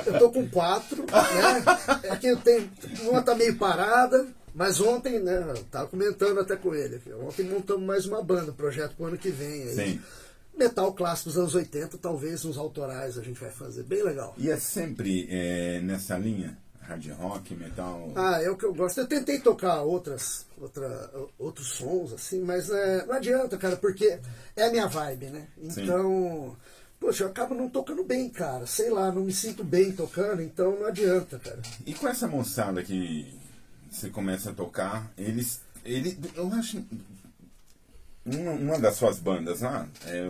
Eu 0.06 0.20
tô 0.20 0.32
com 0.32 0.48
quatro, 0.50 1.04
né? 1.04 1.64
É 2.04 2.16
que 2.16 2.28
eu 2.28 2.38
tenho. 2.38 2.70
Uma 3.04 3.22
tá 3.22 3.36
meio 3.36 3.56
parada, 3.58 4.28
mas 4.54 4.82
ontem, 4.82 5.20
né? 5.20 5.46
Eu 5.56 5.64
tava 5.66 5.88
comentando 5.88 6.40
até 6.40 6.56
com 6.56 6.74
ele. 6.74 6.96
aqui, 6.96 7.14
Ontem 7.14 7.44
montamos 7.44 7.86
mais 7.86 8.06
uma 8.06 8.22
banda, 8.24 8.52
projeto 8.52 8.96
pro 8.96 9.06
ano 9.06 9.18
que 9.18 9.30
vem. 9.30 9.64
Aí. 9.64 9.76
Sim. 9.76 10.02
Metal 10.58 10.92
clássico 10.94 11.30
dos 11.30 11.38
anos 11.38 11.56
80, 11.56 11.98
talvez 12.00 12.44
uns 12.44 12.58
autorais 12.58 13.18
a 13.18 13.24
gente 13.24 13.40
vai 13.40 13.52
fazer. 13.52 13.84
Bem 13.84 14.04
legal. 14.04 14.34
E 14.38 14.50
é 14.50 14.58
sempre 14.58 15.28
é, 15.30 15.80
nessa 15.82 16.18
linha? 16.18 16.58
Hard 16.82 17.06
rock, 17.12 17.56
metal... 17.56 18.12
Ah, 18.16 18.42
é 18.42 18.50
o 18.50 18.58
que 18.58 18.66
eu 18.66 18.74
gosto. 18.74 19.00
Eu 19.00 19.08
tentei 19.08 19.40
tocar 19.40 19.82
outras, 19.82 20.46
outra, 20.60 21.12
outros 21.38 21.68
sons, 21.68 22.14
assim, 22.14 22.42
mas 22.42 22.70
é, 22.70 23.06
não 23.06 23.14
adianta, 23.14 23.58
cara, 23.58 23.78
porque 23.78 24.20
é 24.56 24.64
a 24.64 24.72
minha 24.72 24.88
vibe, 24.88 25.28
né? 25.28 25.48
Sim. 25.70 25.84
Então, 25.84 26.58
poxa, 27.00 27.24
eu 27.24 27.28
acabo 27.28 27.54
não 27.54 27.70
tocando 27.70 28.04
bem, 28.04 28.28
cara. 28.30 28.66
Sei 28.66 28.90
lá, 28.90 29.12
não 29.12 29.24
me 29.24 29.34
sinto 29.34 29.64
bem 29.64 29.92
tocando, 29.92 30.42
então 30.42 30.80
não 30.80 30.88
adianta, 30.88 31.38
cara. 31.38 31.62
E 31.86 31.94
com 31.94 32.08
essa 32.08 32.28
moçada 32.28 32.84
que 32.84 33.40
você 33.90 34.10
começa 34.10 34.52
a 34.52 34.54
tocar, 34.54 35.12
eles. 35.18 35.62
Ele, 35.84 36.18
eu 36.36 36.52
acho. 36.54 36.84
Uma, 38.26 38.52
uma 38.52 38.80
das 38.80 38.96
suas 38.96 39.20
bandas 39.20 39.62
lá 39.62 39.88
é 40.06 40.30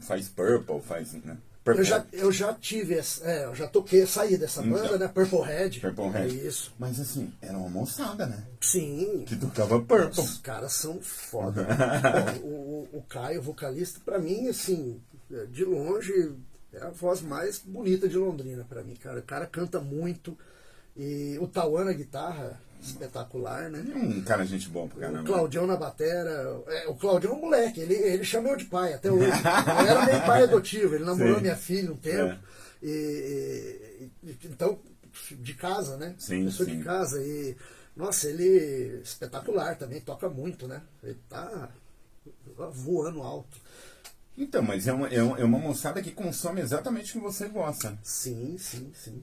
faz 0.00 0.28
Purple, 0.28 0.80
faz. 0.80 1.12
Né? 1.12 1.36
Purple, 1.66 1.80
Eu 1.80 1.84
já, 1.84 2.06
eu 2.12 2.32
já 2.32 2.54
tive, 2.54 2.94
essa, 2.94 3.24
é, 3.28 3.44
eu 3.46 3.54
já 3.54 3.66
toquei, 3.66 4.06
saí 4.06 4.36
dessa 4.36 4.64
Então. 4.64 4.78
banda, 4.80 4.96
né? 4.98 5.08
Purple 5.08 5.40
Head. 5.42 5.80
Purple 5.80 6.08
Head. 6.10 6.40
É 6.40 6.46
isso. 6.46 6.72
Mas 6.78 7.00
assim, 7.00 7.32
era 7.42 7.58
uma 7.58 7.68
moçada, 7.68 8.24
né? 8.24 8.44
Sim. 8.60 9.24
Que 9.26 9.34
tocava 9.34 9.80
Purple. 9.80 10.20
Os 10.20 10.38
caras 10.38 10.72
são 10.72 11.00
foda. 11.00 11.66
O, 12.44 12.86
o 12.92 13.02
Caio, 13.08 13.42
vocalista, 13.42 14.00
pra 14.04 14.18
mim, 14.20 14.46
assim, 14.48 15.00
é, 15.32 15.44
de 15.46 15.64
longe, 15.64 16.32
é 16.72 16.78
a 16.82 16.90
voz 16.90 17.20
mais 17.20 17.58
bonita 17.58 18.08
de 18.08 18.16
Londrina 18.16 18.64
pra 18.68 18.84
mim, 18.84 18.94
cara. 18.94 19.18
O 19.18 19.22
cara 19.22 19.46
canta 19.46 19.80
muito. 19.80 20.38
E 20.96 21.36
o 21.40 21.46
Tauan 21.46 21.84
na 21.84 21.92
guitarra, 21.92 22.60
espetacular, 22.80 23.68
né? 23.70 23.84
É 23.92 23.96
um 23.98 24.22
cara 24.22 24.44
gente 24.46 24.68
boa 24.68 24.86
pra 24.88 24.96
O 24.96 25.00
caramba. 25.00 25.24
Claudião 25.24 25.66
na 25.66 25.76
batera. 25.76 26.62
É, 26.68 26.88
o 26.88 26.94
Claudião 26.94 27.32
é 27.34 27.36
um 27.36 27.40
moleque, 27.40 27.80
ele, 27.80 27.94
ele 27.94 28.24
chama 28.24 28.48
eu 28.48 28.56
de 28.56 28.64
pai 28.64 28.94
até 28.94 29.10
hoje. 29.10 29.26
Eu 29.26 29.86
era 29.88 30.06
meio 30.06 30.24
pai 30.24 30.42
adotivo, 30.44 30.94
ele 30.94 31.04
namorou 31.04 31.36
Sim. 31.36 31.42
minha 31.42 31.56
filha 31.56 31.92
um 31.92 31.96
tempo. 31.96 32.32
É. 32.32 32.38
E, 32.82 34.08
e- 34.24 34.36
então, 34.44 34.78
de 35.32 35.54
casa, 35.54 35.96
né? 35.96 36.14
Sim, 36.18 36.44
Pessoa 36.46 36.68
sim. 36.68 36.78
de 36.78 36.84
casa. 36.84 37.22
E, 37.22 37.56
nossa, 37.96 38.28
ele 38.28 39.00
espetacular 39.02 39.76
também, 39.76 40.00
toca 40.00 40.28
muito, 40.28 40.66
né? 40.68 40.82
Ele 41.02 41.18
tá 41.28 41.70
voando 42.72 43.22
alto. 43.22 43.58
Então, 44.36 44.62
mas 44.62 44.86
é 44.86 44.92
uma, 44.92 45.08
é 45.08 45.22
uma 45.22 45.38
é 45.40 45.44
uma 45.44 45.58
moçada 45.58 46.02
que 46.02 46.10
consome 46.12 46.60
exatamente 46.60 47.10
o 47.10 47.12
que 47.14 47.26
você 47.26 47.48
gosta. 47.48 47.98
Sim, 48.02 48.56
sim, 48.58 48.92
sim. 48.94 49.22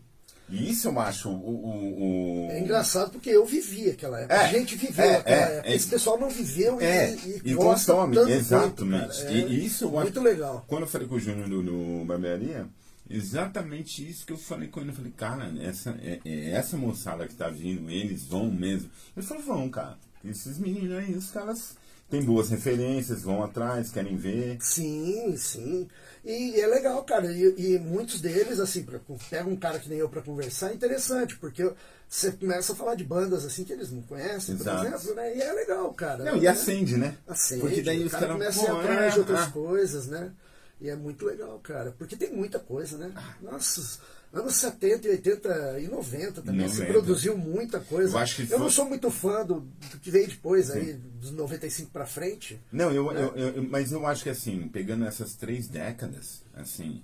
E 0.50 0.70
isso 0.72 0.90
eu 0.90 1.00
acho 1.00 1.30
o. 1.30 1.34
o, 1.34 2.48
o- 2.48 2.52
É 2.52 2.60
engraçado 2.60 3.12
porque 3.12 3.30
eu 3.30 3.46
vivi 3.46 3.90
aquela 3.90 4.20
época. 4.20 4.34
É, 4.36 4.38
a 4.38 4.48
gente 4.52 4.76
viveu 4.76 5.06
é, 5.06 5.16
aquela 5.18 5.36
é, 5.38 5.56
época. 5.58 5.70
é. 5.70 5.76
Esse 5.76 5.88
pessoal 5.88 6.20
não 6.20 6.30
viveu 6.30 6.82
e, 6.82 6.84
É, 6.86 7.16
e, 7.16 7.42
e 7.52 7.56
consome, 7.56 8.18
exatamente. 8.30 9.20
cara. 9.22 9.32
E 9.32 9.42
É 9.44 9.48
isso 9.48 9.86
eu 9.86 9.90
acho- 9.98 10.02
muito 10.02 10.22
legal. 10.22 10.64
Quando 10.68 10.82
eu 10.84 10.88
falei 10.88 11.08
com 11.08 11.16
o 11.16 11.20
Júnior 11.20 11.48
no, 11.48 11.64
no 11.64 12.06
Barbearia, 12.06 12.68
Exatamente 13.10 14.08
isso 14.10 14.26
que 14.26 14.34
eu 14.34 14.38
falei 14.38 14.68
com 14.70 14.80
ele. 14.80 14.90
Eu 14.92 14.96
falei, 14.96 15.12
cara, 15.16 15.54
essa, 15.62 15.96
essa 16.26 16.78
moçada 16.78 17.28
que 17.28 17.36
tá 17.36 17.50
vindo, 17.50 17.90
eles 17.90 18.24
vão 18.26 18.50
mesmo. 18.52 18.90
Ele 19.16 19.26
falou, 19.26 19.44
vão, 19.44 19.70
cara. 19.70 19.98
Esses 20.24 20.58
meninos 20.58 20.98
aí, 20.98 21.14
os 21.14 21.30
caras 21.30 21.76
têm 22.10 22.24
boas 22.24 22.50
referências, 22.50 23.22
vão 23.24 23.44
atrás, 23.44 23.92
querem 23.92 24.16
ver. 24.16 24.58
Sim, 24.62 25.36
sim. 25.38 25.88
E 26.24 26.60
é 26.60 26.68
legal, 26.68 27.04
cara. 27.04 27.32
E, 27.32 27.74
e 27.76 27.80
muitos 27.80 28.22
deles, 28.22 28.60
assim, 28.60 28.84
pra, 28.84 29.00
pega 29.30 29.50
um 29.50 29.58
cara 29.58 29.78
que 29.78 29.90
nem 29.90 30.00
eu 30.00 30.08
para 30.08 30.22
conversar, 30.22 30.72
é 30.72 30.74
interessante, 30.74 31.36
porque 31.38 31.70
você 32.08 32.32
começa 32.32 32.72
a 32.74 32.76
falar 32.76 32.96
de 32.96 33.04
bandas 33.04 33.44
assim 33.44 33.64
que 33.64 33.74
eles 33.74 33.92
não 33.92 34.02
conhecem, 34.04 34.56
por 34.56 34.62
Exato. 34.62 34.86
exemplo, 34.86 35.16
né? 35.16 35.36
E 35.36 35.42
é 35.42 35.52
legal, 35.52 35.94
cara. 35.94 36.24
Não, 36.24 36.38
e 36.38 36.42
né? 36.42 36.48
acende, 36.48 36.96
né? 36.96 37.18
Acende. 37.28 37.62
Porque 37.62 37.82
daí 37.82 38.04
o 38.04 38.06
os 38.06 38.12
cara 38.12 38.28
caras 38.28 38.38
começa 38.38 38.62
a 38.62 38.64
ir 38.64 38.80
atrás 38.80 39.00
é, 39.00 39.10
de 39.10 39.20
outras 39.20 39.40
ah. 39.40 39.52
coisas, 39.52 40.08
né? 40.08 40.32
E 40.80 40.90
é 40.90 40.96
muito 40.96 41.26
legal, 41.26 41.60
cara. 41.60 41.94
Porque 41.98 42.16
tem 42.16 42.32
muita 42.32 42.60
coisa, 42.60 42.98
né? 42.98 43.12
Ah. 43.16 43.36
Nossa, 43.42 44.00
anos 44.34 44.56
70 44.56 45.08
e 45.08 45.12
80 45.12 45.80
e 45.80 45.88
90 45.88 46.42
também 46.42 46.68
se 46.68 46.80
90. 46.80 46.92
produziu 46.94 47.38
muita 47.38 47.80
coisa. 47.80 48.14
Eu 48.14 48.18
acho 48.20 48.36
que 48.38 48.42
eu 48.44 48.48
foi- 48.48 48.58
não 48.60 48.70
sou 48.70 48.86
muito 48.90 49.10
fã 49.12 49.46
do, 49.46 49.60
do 49.62 50.00
que 50.02 50.10
veio 50.12 50.28
depois, 50.28 50.72
aí, 50.72 50.94
dos 50.94 51.32
95 51.32 51.92
pra 51.92 52.06
frente. 52.06 52.60
Não, 52.72 52.92
eu, 52.92 53.12
eu, 53.12 53.36
eu- 53.36 53.64
mas 53.70 53.92
eu 53.92 54.06
acho 54.08 54.24
que 54.24 54.30
assim, 54.30 54.68
pegando 54.68 55.06
essas 55.06 55.36
três 55.36 55.68
décadas, 55.68 56.42
assim. 56.54 57.04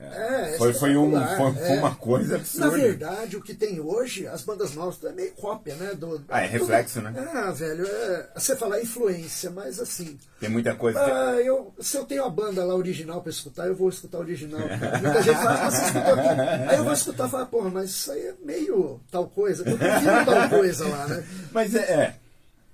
É, 0.00 0.54
foi, 0.56 0.72
foi, 0.72 0.96
um, 0.96 1.12
foi, 1.12 1.52
foi 1.52 1.76
é. 1.76 1.78
uma 1.78 1.94
coisa 1.94 2.36
absurda. 2.36 2.66
Na 2.66 2.72
verdade, 2.72 3.36
o 3.36 3.42
que 3.42 3.52
tem 3.52 3.78
hoje, 3.80 4.26
as 4.26 4.42
bandas 4.42 4.74
novas, 4.74 5.02
é 5.04 5.12
meio 5.12 5.32
cópia, 5.32 5.74
né? 5.74 5.92
Do, 5.94 6.24
Ah, 6.28 6.42
é 6.42 6.46
reflexo, 6.46 7.02
né? 7.02 7.12
Ah, 7.34 7.50
velho, 7.50 7.86
é, 7.86 8.28
você 8.34 8.56
fala 8.56 8.80
influência, 8.80 9.50
mas 9.50 9.78
assim. 9.78 10.18
Tem 10.40 10.48
muita 10.48 10.74
coisa 10.74 10.98
que. 11.04 11.10
Ah, 11.10 11.36
eu, 11.42 11.74
se 11.78 11.98
eu 11.98 12.04
tenho 12.04 12.24
a 12.24 12.30
banda 12.30 12.64
lá 12.64 12.74
original 12.74 13.20
pra 13.20 13.30
escutar, 13.30 13.66
eu 13.66 13.74
vou 13.74 13.90
escutar 13.90 14.18
a 14.18 14.20
original. 14.20 14.60
Muita 14.60 15.22
gente 15.22 15.36
fala, 15.36 15.66
"Ah, 15.66 15.70
você 15.70 15.84
escutou 15.84 16.14
aqui. 16.14 16.28
Aí 16.70 16.76
eu 16.78 16.84
vou 16.84 16.92
escutar 16.92 17.26
e 17.28 17.30
falar, 17.30 17.46
porra, 17.46 17.70
mas 17.70 17.90
isso 17.90 18.12
aí 18.12 18.20
é 18.20 18.34
meio 18.42 19.00
tal 19.10 19.28
coisa. 19.28 19.68
Eu 19.68 19.76
prefiro 19.76 20.24
tal 20.24 20.48
coisa 20.48 20.88
lá, 20.88 21.06
né? 21.08 21.24
Mas 21.52 21.74
é. 21.74 22.14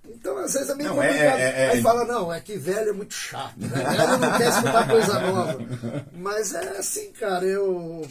É. 0.09 0.15
Então, 0.15 0.39
às 0.39 0.53
vezes 0.53 0.69
é 0.71 0.75
meio 0.75 0.91
Não, 0.91 1.03
é- 1.03 1.09
complicado. 1.09 1.39
é- 1.39 1.65
é- 1.67 1.71
Aí 1.73 1.83
fala, 1.83 2.05
não, 2.05 2.33
é 2.33 2.41
que 2.41 2.57
velho 2.57 2.91
é 2.91 2.93
muito 2.93 3.15
chato, 3.15 3.57
né? 3.59 3.69
Velho 3.69 4.19
não 4.19 4.37
quer 4.39 4.49
escutar 4.49 4.89
coisa 4.89 5.21
nova. 5.21 5.59
Mas 6.13 6.55
é 6.55 6.79
assim, 6.79 7.13
cara, 7.13 7.45
eu. 7.45 8.07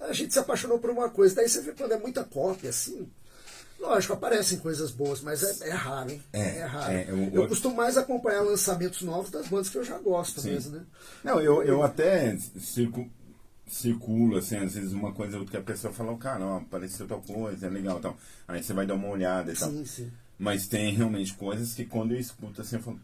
A 0.00 0.12
gente 0.12 0.32
se 0.32 0.38
apaixonou 0.38 0.78
por 0.78 0.90
uma 0.90 1.08
coisa. 1.10 1.34
Daí 1.34 1.48
você 1.48 1.60
vê 1.60 1.72
quando 1.72 1.92
é 1.92 1.98
muita 1.98 2.22
cópia, 2.24 2.70
assim. 2.70 3.08
Lógico, 3.80 4.12
aparecem 4.12 4.58
coisas 4.58 4.90
boas, 4.90 5.20
mas 5.20 5.42
é, 5.62 5.68
é 5.68 5.72
raro, 5.72 6.10
hein? 6.10 6.22
É, 6.32 6.40
É, 6.58 6.64
raro. 6.64 6.92
é, 6.92 7.06
eu- 7.08 7.30
eu, 7.42 7.48
costumo 7.48 7.76
mais 7.76 7.96
acompanhar 7.96 8.40
lançamentos 8.42 9.02
novos 9.02 9.30
das 9.30 9.46
bandas 9.46 9.68
que 9.68 9.78
eu 9.78 9.84
já 9.84 9.96
gosto 9.98 10.40
Sim. 10.40 10.50
mesmo, 10.50 10.76
né? 10.76 10.82
Não, 11.22 11.40
eu, 11.40 11.62
eu 11.62 11.82
até 11.84 12.36
circu, 12.58 13.08
circulo, 13.68 14.36
assim, 14.38 14.56
às 14.56 14.74
vezes 14.74 14.92
uma 14.92 15.12
coisa 15.12 15.34
ou 15.36 15.40
outra 15.42 15.52
que 15.52 15.56
a 15.58 15.74
pessoa 15.74 15.92
fala, 15.92 16.10
"Ô, 16.10 16.16
cara, 16.16 16.44
ó, 16.44 16.56
apareceu 16.58 17.06
tal 17.06 17.20
coisa, 17.20 17.66
é 17.66 17.70
legal 17.70 18.00
tal. 18.00 18.16
Aí 18.48 18.62
você 18.62 18.72
vai 18.72 18.84
dar 18.84 18.94
uma 18.94 19.08
olhada 19.08 19.52
e 19.52 19.54
tal. 19.54 19.68
Sim, 19.70 19.84
sim. 19.84 20.10
Mas 20.38 20.68
tem 20.68 20.94
realmente 20.94 21.34
coisas 21.34 21.74
que 21.74 21.84
quando 21.84 22.12
eu 22.12 22.20
escuto 22.20 22.60
assim, 22.60 22.76
eu 22.76 22.82
falo, 22.82 23.00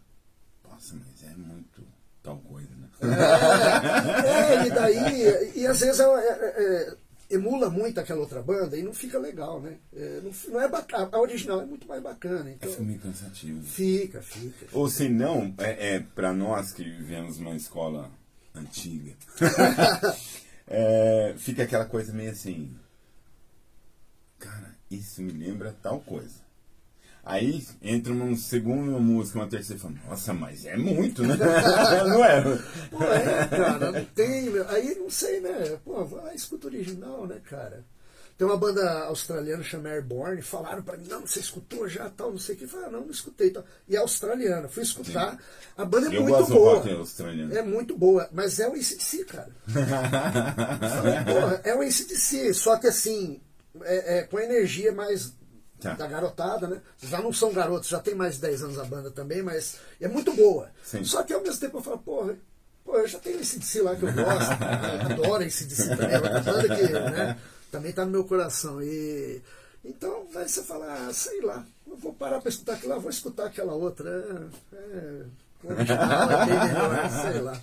nossa, 0.69 0.95
mas 0.95 1.31
é 1.31 1.35
muito 1.37 1.83
tal 2.23 2.39
coisa, 2.39 2.69
né? 2.77 2.89
É, 4.25 4.67
e 4.67 4.71
daí, 4.71 5.53
e 5.61 5.67
às 5.67 5.81
vezes 5.81 6.01
é- 6.01 6.05
é- 6.05 6.55
é- 6.91 6.97
emula 7.31 7.69
muito 7.69 7.99
aquela 7.99 8.21
outra 8.21 8.41
banda 8.43 8.77
e 8.77 8.83
não 8.83 8.95
fica 8.95 9.19
legal, 9.19 9.61
né? 9.61 9.79
É, 9.93 10.21
não, 10.23 10.31
não 10.53 10.61
é 10.61 10.69
bacana, 10.69 11.09
a 11.11 11.21
original 11.21 11.61
é 11.61 11.67
muito 11.67 11.89
mais 11.89 12.01
bacana. 12.03 12.49
É 12.51 12.53
Então, 12.55 12.73
filme 12.73 12.99
cansativo. 12.99 13.63
fica, 13.67 14.23
fica. 14.23 14.67
Ou 14.73 14.89
se 14.89 15.09
não, 15.09 15.53
é, 15.59 15.97
é 15.97 16.01
para 16.01 16.33
nós 16.33 16.73
que 16.73 16.85
vivemos 16.85 17.39
numa 17.39 17.57
escola 17.57 18.11
antiga, 18.55 19.13
é, 20.69 21.35
fica 21.37 21.65
aquela 21.65 21.87
coisa 21.87 22.13
meio 22.13 22.31
assim, 22.31 22.75
cara, 24.39 24.73
isso 24.91 25.21
me 25.21 25.33
lembra 25.33 25.75
tal 25.83 26.01
coisa. 26.01 26.44
Aí 27.25 27.67
entra 27.81 28.13
uma 28.13 28.37
segunda 28.37 28.99
música, 28.99 29.39
uma 29.39 29.49
terceira 29.49 29.79
e 29.79 29.83
fala, 29.83 29.95
nossa, 30.07 30.35
mas 30.35 30.67
é 30.67 30.77
muito, 30.77 31.23
né? 31.23 31.37
não 32.07 32.23
é? 32.23 32.43
Pô, 32.91 33.03
é, 33.03 33.49
cara, 33.49 33.93
não 33.93 34.05
tem. 34.05 34.51
meu. 34.51 34.69
Aí 34.69 34.95
não 34.97 35.09
sei, 35.09 35.41
né? 35.41 35.79
Pô, 35.83 36.05
vai, 36.05 36.35
escuta 36.35 36.67
o 36.67 36.71
original, 36.71 37.27
né, 37.27 37.41
cara? 37.49 37.83
Tem 38.37 38.47
uma 38.47 38.57
banda 38.57 39.05
australiana 39.05 39.63
chamada 39.63 39.95
Airborne, 39.95 40.43
falaram 40.43 40.83
pra 40.83 40.97
mim, 40.97 41.07
não, 41.09 41.21
você 41.21 41.39
escutou 41.39 41.89
já, 41.89 42.11
tal, 42.11 42.33
não 42.33 42.39
sei 42.39 42.57
o 42.57 42.59
que. 42.59 42.67
Falei, 42.67 42.87
ah, 42.89 42.91
não, 42.91 43.03
não 43.03 43.11
escutei. 43.11 43.51
Tal. 43.51 43.65
E 43.89 43.95
é 43.95 43.99
australiana, 43.99 44.69
fui 44.69 44.83
escutar. 44.83 45.39
A 45.79 45.85
banda 45.85 46.13
é 46.13 46.17
Eu 46.17 46.25
muito 46.25 46.47
boa. 46.49 46.85
É 47.53 47.63
muito 47.63 47.97
boa, 47.97 48.29
mas 48.33 48.59
é 48.59 48.69
o 48.69 48.73
ACDC, 48.73 49.25
cara. 49.25 49.51
Falei, 49.69 51.25
porra, 51.25 51.61
é 51.65 51.75
o 51.75 51.81
ACDC, 51.81 52.53
só 52.53 52.77
que 52.77 52.89
assim, 52.89 53.41
é, 53.83 54.19
é 54.19 54.23
com 54.25 54.37
a 54.37 54.45
energia 54.45 54.93
mais 54.93 55.33
Tá. 55.85 55.93
da 55.93 56.07
garotada, 56.07 56.67
né? 56.67 56.81
Já 57.03 57.21
não 57.21 57.31
são 57.31 57.53
garotos, 57.53 57.91
já 57.91 58.01
tem 58.01 58.15
mais 58.15 58.37
de 58.37 58.41
10 58.41 58.63
anos 58.63 58.79
a 58.79 58.85
banda 58.85 59.11
também, 59.11 59.43
mas 59.43 59.77
é 60.01 60.09
muito 60.09 60.33
boa. 60.33 60.71
Sim. 60.83 61.05
Só 61.05 61.23
que 61.23 61.35
ao 61.35 61.43
mesmo 61.43 61.61
tempo 61.61 61.77
eu 61.77 61.83
falo, 61.83 61.99
porra, 61.99 62.35
pô, 62.83 62.97
eu 62.97 63.07
já 63.07 63.19
tenho 63.19 63.39
esse 63.39 63.59
DC 63.59 63.83
lá 63.83 63.95
que 63.95 64.05
eu 64.05 64.13
gosto, 64.15 64.51
eu 65.13 65.13
adoro 65.13 65.43
esse 65.43 65.67
DC 65.67 65.89
também, 65.95 66.11
é 66.11 66.17
outra 66.17 66.41
banda 66.41 66.75
que 66.75 66.83
né, 66.93 67.39
também 67.71 67.93
tá 67.93 68.07
no 68.07 68.13
meu 68.13 68.25
coração. 68.25 68.83
E, 68.83 69.43
então, 69.85 70.27
aí 70.35 70.49
você 70.49 70.63
fala, 70.63 70.87
ah, 70.91 71.13
sei 71.13 71.43
lá, 71.43 71.63
eu 71.87 71.97
vou 71.99 72.15
parar 72.15 72.41
pra 72.41 72.49
escutar 72.49 72.75
aquilo 72.75 72.95
lá, 72.95 72.99
vou 72.99 73.11
escutar 73.11 73.45
aquela 73.45 73.75
outra. 73.75 74.09
É, 74.73 74.77
é, 74.77 75.23
original 75.71 76.31
é 76.31 76.47
bem 76.47 76.59
melhor, 76.59 77.11
sei 77.11 77.41
lá. 77.43 77.61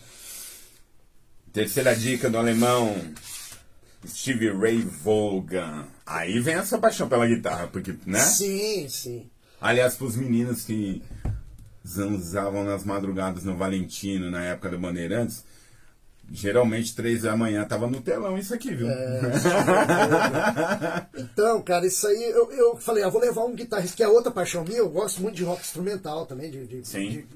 Terceira 1.51 1.95
dica 1.95 2.29
do 2.29 2.37
alemão. 2.37 2.95
Stevie 4.07 4.51
Ray 4.51 4.81
Vaughan. 4.81 5.85
Aí 6.05 6.39
vem 6.39 6.55
essa 6.55 6.77
paixão 6.77 7.07
pela 7.07 7.27
guitarra, 7.27 7.67
porque, 7.67 7.95
né? 8.05 8.19
Sim, 8.19 8.87
sim. 8.89 9.29
Aliás, 9.59 9.95
pros 9.95 10.15
meninos 10.15 10.63
que 10.63 11.03
zanzavam 11.87 12.63
nas 12.63 12.83
madrugadas 12.83 13.43
no 13.43 13.55
Valentino, 13.55 14.31
na 14.31 14.43
época 14.43 14.69
do 14.69 14.79
Bandeirantes, 14.79 15.43
geralmente 16.31 16.95
três 16.95 17.23
da 17.23 17.35
manhã 17.35 17.65
tava 17.65 17.87
no 17.87 18.01
telão 18.01 18.37
isso 18.37 18.53
aqui, 18.53 18.73
viu? 18.73 18.87
Então, 21.17 21.61
cara, 21.61 21.85
isso 21.85 22.07
aí 22.07 22.23
eu, 22.23 22.51
eu 22.51 22.77
falei, 22.77 23.03
ah, 23.03 23.09
vou 23.09 23.21
levar 23.21 23.43
um 23.43 23.55
guitarrista, 23.55 23.97
que 23.97 24.03
é 24.03 24.07
outra 24.07 24.31
paixão 24.31 24.63
minha, 24.63 24.77
eu 24.77 24.89
gosto 24.89 25.21
muito 25.21 25.35
de 25.35 25.43
rock 25.43 25.61
instrumental 25.61 26.25
também, 26.25 26.49
de, 26.49 26.65
de, 26.65 26.87
Sim. 26.87 27.09
de 27.09 27.27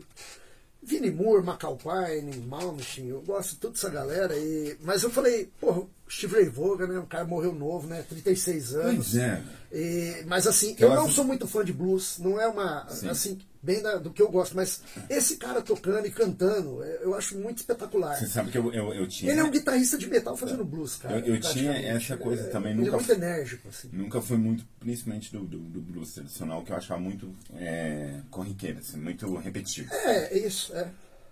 Vinnie 0.85 1.11
Moore, 1.11 1.43
McAlpine, 1.43 2.45
Malmsteen, 2.47 3.09
eu 3.09 3.21
gosto 3.21 3.51
de 3.51 3.55
toda 3.57 3.73
essa 3.73 3.89
galera. 3.89 4.37
E, 4.37 4.77
mas 4.81 5.01
eu 5.01 5.09
falei, 5.09 5.49
porra, 5.59 5.81
Steve 6.09 6.35
Ray 6.35 6.49
Vaughan, 6.49 6.87
né, 6.87 6.99
um 6.99 7.05
cara 7.05 7.25
morreu 7.25 7.53
novo, 7.53 7.87
né, 7.87 8.03
36 8.07 8.75
anos. 8.75 9.11
Pois 9.11 9.15
é. 9.15 9.41
E- 9.71 10.23
mas 10.27 10.45
assim, 10.47 10.75
Eu 10.79 10.89
eu 10.89 10.95
não 10.95 11.05
acho- 11.05 11.13
sou 11.15 11.23
muito 11.25 11.47
fã 11.47 11.65
de 11.65 11.73
blues, 11.73 12.17
não 12.19 12.39
é 12.39 12.47
uma, 12.47 12.87
Sim. 12.87 13.09
assim, 13.09 13.39
bem 13.61 13.81
da- 13.81 13.97
do 13.97 14.11
que 14.11 14.21
eu 14.21 14.29
gosto, 14.29 14.55
mas 14.55 14.81
esse 15.09 15.37
cara 15.37 15.61
tocando 15.61 16.05
e 16.05 16.11
cantando, 16.11 16.81
é, 16.83 16.99
eu 17.01 17.15
acho 17.15 17.35
muito 17.37 17.57
espetacular. 17.57 18.15
Você 18.15 18.27
sabe 18.27 18.51
que 18.51 18.57
eu, 18.57 18.71
eu, 18.71 18.93
eu 18.93 19.07
tinha. 19.07 19.31
Ele 19.31 19.41
é 19.41 19.43
um 19.43 19.49
guitarrista 19.49 19.97
de 19.97 20.07
metal 20.07 20.37
fazendo 20.37 20.63
blues, 20.63 20.95
cara. 20.97 21.17
Eu- 21.19 21.33
eu 21.35 21.41
tinha 21.41 21.71
essa 21.73 22.15
coisa 22.15 22.43
Ele 22.43 22.49
é- 22.49 22.51
também, 22.51 22.71
Ele 22.73 22.81
nunca 22.81 22.91
é 22.95 22.99
muito 22.99 23.11
enérgico, 23.11 23.67
assim. 23.67 23.89
Nunca 23.91 24.21
foi 24.21 24.37
muito, 24.37 24.63
principalmente 24.79 25.31
do, 25.31 25.39
do, 25.43 25.57
do 25.57 25.81
blues 25.81 26.13
tradicional, 26.13 26.63
que 26.63 26.71
eu 26.71 26.77
achava 26.77 26.99
muito 27.01 27.35
é, 27.55 28.21
corriqueiro, 28.29 28.77
assim, 28.79 28.97
muito 28.97 29.35
repetitivo. 29.37 29.91
É, 29.91 30.35
é 30.35 30.47
isso, 30.47 30.73
é. 30.75 30.87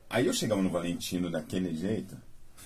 Aí 0.10 0.26
eu 0.28 0.34
chegava 0.34 0.62
no 0.62 0.70
Valentino 0.72 1.30
daquele 1.32 1.74
jeito 1.76 2.18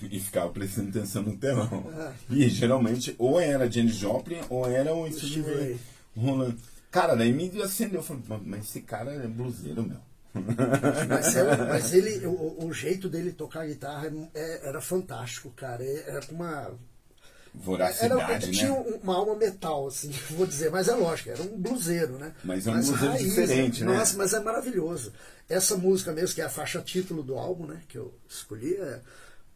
e 0.01 0.19
ficava 0.19 0.49
prestando 0.51 0.89
atenção 0.89 1.23
no 1.23 1.37
telão. 1.37 1.91
Ah. 1.93 2.13
E 2.29 2.47
geralmente 2.49 3.15
ou 3.17 3.39
era 3.39 3.69
Janis 3.69 3.95
Joplin 3.95 4.41
ou 4.49 4.67
era 4.69 4.93
o 4.93 5.11
Steve 5.11 5.77
rolando. 6.15 6.57
Cara, 6.91 7.15
daí 7.15 7.31
me 7.33 7.49
acendeu. 7.61 7.99
Eu 7.99 8.03
falei, 8.03 8.23
mas 8.45 8.65
esse 8.65 8.81
cara 8.81 9.11
é 9.13 9.27
bluseiro, 9.27 9.83
meu. 9.83 9.97
Mas, 11.09 11.35
é- 11.35 11.57
mas 11.67 11.93
ele, 11.93 12.25
o, 12.27 12.65
o 12.65 12.73
jeito 12.73 13.09
dele 13.09 13.31
tocar 13.31 13.65
guitarra 13.65 14.11
é- 14.33 14.67
era 14.67 14.79
fantástico, 14.81 15.49
cara. 15.55 15.83
É- 15.83 16.09
Era 16.09 16.21
com 16.25 16.35
uma. 16.35 16.61
Era, 16.61 17.63
Voracidade, 17.63 18.51
tinha 18.51 18.69
né? 18.69 18.79
um- 18.79 18.97
uma 19.03 19.15
alma 19.15 19.35
metal, 19.35 19.87
assim, 19.87 20.11
vou 20.31 20.45
dizer, 20.45 20.69
mas 20.69 20.87
é 20.87 20.93
lógico, 20.95 21.29
era 21.31 21.41
um 21.41 21.57
bluseiro, 21.59 22.19
né? 22.19 22.31
Mas 22.43 22.67
é 22.67 22.71
um 22.71 22.75
bluseiro 22.75 23.17
diferente, 23.17 23.83
né? 23.83 23.97
Nossa, 23.97 24.15
mas 24.15 24.33
é 24.33 24.39
maravilhoso. 24.39 25.11
Essa 25.49 25.75
música 25.75 26.11
mesmo, 26.13 26.35
que 26.35 26.41
é 26.41 26.45
a 26.45 26.49
faixa 26.49 26.79
título 26.81 27.23
do 27.23 27.35
álbum, 27.35 27.65
né? 27.65 27.81
Que 27.87 27.97
eu 27.97 28.13
escolhi, 28.29 28.75
é, 28.75 28.99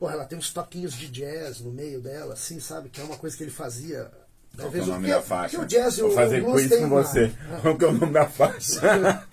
porra, 0.02 0.16
ela 0.16 0.26
tem 0.26 0.36
uns 0.36 0.52
toquinhos 0.52 0.96
de 0.96 1.08
jazz 1.10 1.62
no 1.62 1.72
meio 1.72 2.02
dela, 2.02 2.34
assim, 2.34 2.60
sabe? 2.60 2.90
Que 2.90 3.00
é 3.00 3.04
uma 3.04 3.18
coisa 3.18 3.38
que 3.38 3.44
ele 3.44 3.52
fazia. 3.52 4.10
Que 4.58 4.64
é 4.64 4.82
o 4.82 4.86
nome 4.88 5.08
da 5.08 5.22
faixa? 5.22 5.58
Porque 5.60 5.76
o 5.76 5.80
jazz 5.80 5.98
Vou 6.00 6.10
o, 6.10 6.14
fazer 6.14 6.42
o 6.44 6.54
quiz 6.54 6.70
tem 6.70 6.80
com 6.82 6.90
você. 6.90 7.32
Qual 7.62 7.78
que 7.78 7.86
é 7.86 7.88
o 7.88 7.92
nome 7.94 8.12
da 8.12 8.26
faixa? 8.26 9.24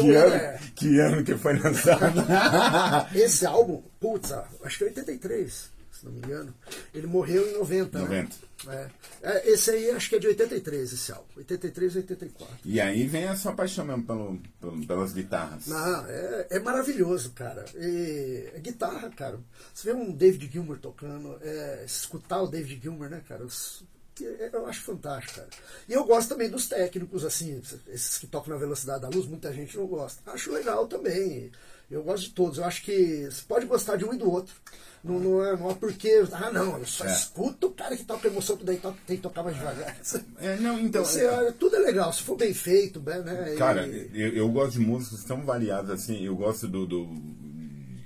Que, 0.00 0.14
ano, 0.14 0.58
que 0.74 1.00
ano 1.00 1.22
que 1.22 1.36
foi 1.36 1.58
lançado? 1.58 2.24
Esse 3.14 3.44
álbum, 3.44 3.82
putz, 4.00 4.32
acho 4.64 4.78
que 4.78 4.84
é 4.84 4.86
83, 4.86 5.70
se 5.92 6.04
não 6.06 6.12
me 6.12 6.18
engano. 6.20 6.54
Ele 6.94 7.06
morreu 7.06 7.46
em 7.46 7.58
90. 7.58 7.98
né? 7.98 8.26
90. 8.64 8.90
É. 9.22 9.30
É, 9.30 9.50
esse 9.50 9.70
aí 9.70 9.90
acho 9.90 10.08
que 10.08 10.16
é 10.16 10.18
de 10.18 10.26
83, 10.28 10.92
esse 10.92 11.12
álbum. 11.12 11.24
83 11.36 11.96
84. 11.96 12.56
E 12.64 12.80
aí 12.80 13.06
vem 13.06 13.24
a 13.28 13.36
sua 13.36 13.52
paixão 13.52 13.84
mesmo 13.84 14.04
pelo, 14.04 14.40
pelo- 14.60 14.86
pelas 14.86 15.12
guitarras. 15.12 15.66
Não, 15.66 16.06
é, 16.06 16.46
é 16.50 16.58
maravilhoso, 16.60 17.30
cara. 17.32 17.64
E, 17.76 18.50
é 18.54 18.58
guitarra, 18.60 19.10
cara. 19.10 19.38
Você 19.72 19.92
vê 19.92 19.98
um 19.98 20.12
David 20.12 20.50
Gilmour 20.52 20.78
tocando, 20.78 21.38
é, 21.42 21.82
escutar 21.86 22.42
o 22.42 22.46
David 22.48 22.80
Gilmour, 22.82 23.08
né, 23.08 23.22
cara? 23.28 23.44
os- 23.44 23.82
eu 24.24 24.66
acho 24.66 24.80
fantástico, 24.82 25.36
cara. 25.36 25.48
E 25.88 25.92
eu 25.92 26.04
gosto 26.04 26.28
também 26.30 26.48
dos 26.50 26.66
técnicos, 26.68 27.24
assim, 27.24 27.60
esses 27.88 28.18
que 28.18 28.26
tocam 28.26 28.52
na 28.54 28.60
velocidade 28.60 29.02
da 29.02 29.08
luz, 29.08 29.26
muita 29.26 29.52
gente 29.52 29.76
não 29.76 29.86
gosta. 29.86 30.20
Acho 30.30 30.52
legal 30.52 30.86
também. 30.86 31.50
Eu 31.90 32.02
gosto 32.04 32.24
de 32.24 32.30
todos. 32.30 32.58
Eu 32.58 32.64
acho 32.64 32.82
que 32.84 33.24
você 33.30 33.42
pode 33.48 33.66
gostar 33.66 33.96
de 33.96 34.04
um 34.04 34.14
e 34.14 34.16
do 34.18 34.30
outro. 34.30 34.54
Não, 35.02 35.18
não 35.18 35.44
é, 35.44 35.56
não 35.56 35.70
é 35.70 35.74
porque, 35.74 36.22
ah, 36.32 36.50
não, 36.52 36.78
eu 36.78 36.86
só 36.86 37.04
É. 37.06 37.12
escuto 37.12 37.68
o 37.68 37.72
cara 37.72 37.96
que 37.96 38.04
toca 38.04 38.28
emoção, 38.28 38.56
que 38.56 38.64
daí 38.64 38.78
tem 39.06 39.16
que 39.16 39.22
tocar 39.22 39.42
mais 39.42 39.56
devagar. 39.56 39.96
É, 40.38 40.56
não, 40.56 40.78
então. 40.78 41.04
Você, 41.04 41.24
olha, 41.26 41.50
tudo 41.52 41.74
é 41.76 41.78
legal, 41.80 42.12
se 42.12 42.22
for 42.22 42.36
bem 42.36 42.52
feito, 42.54 43.00
né? 43.00 43.18
né, 43.22 43.54
Cara, 43.56 43.86
e- 43.88 44.10
eu, 44.14 44.28
eu 44.34 44.48
gosto 44.50 44.72
de 44.72 44.80
músicas 44.80 45.24
tão 45.24 45.40
variadas 45.44 45.90
assim. 45.90 46.22
Eu 46.24 46.36
gosto 46.36 46.68
do. 46.68 46.86
do 46.86 47.08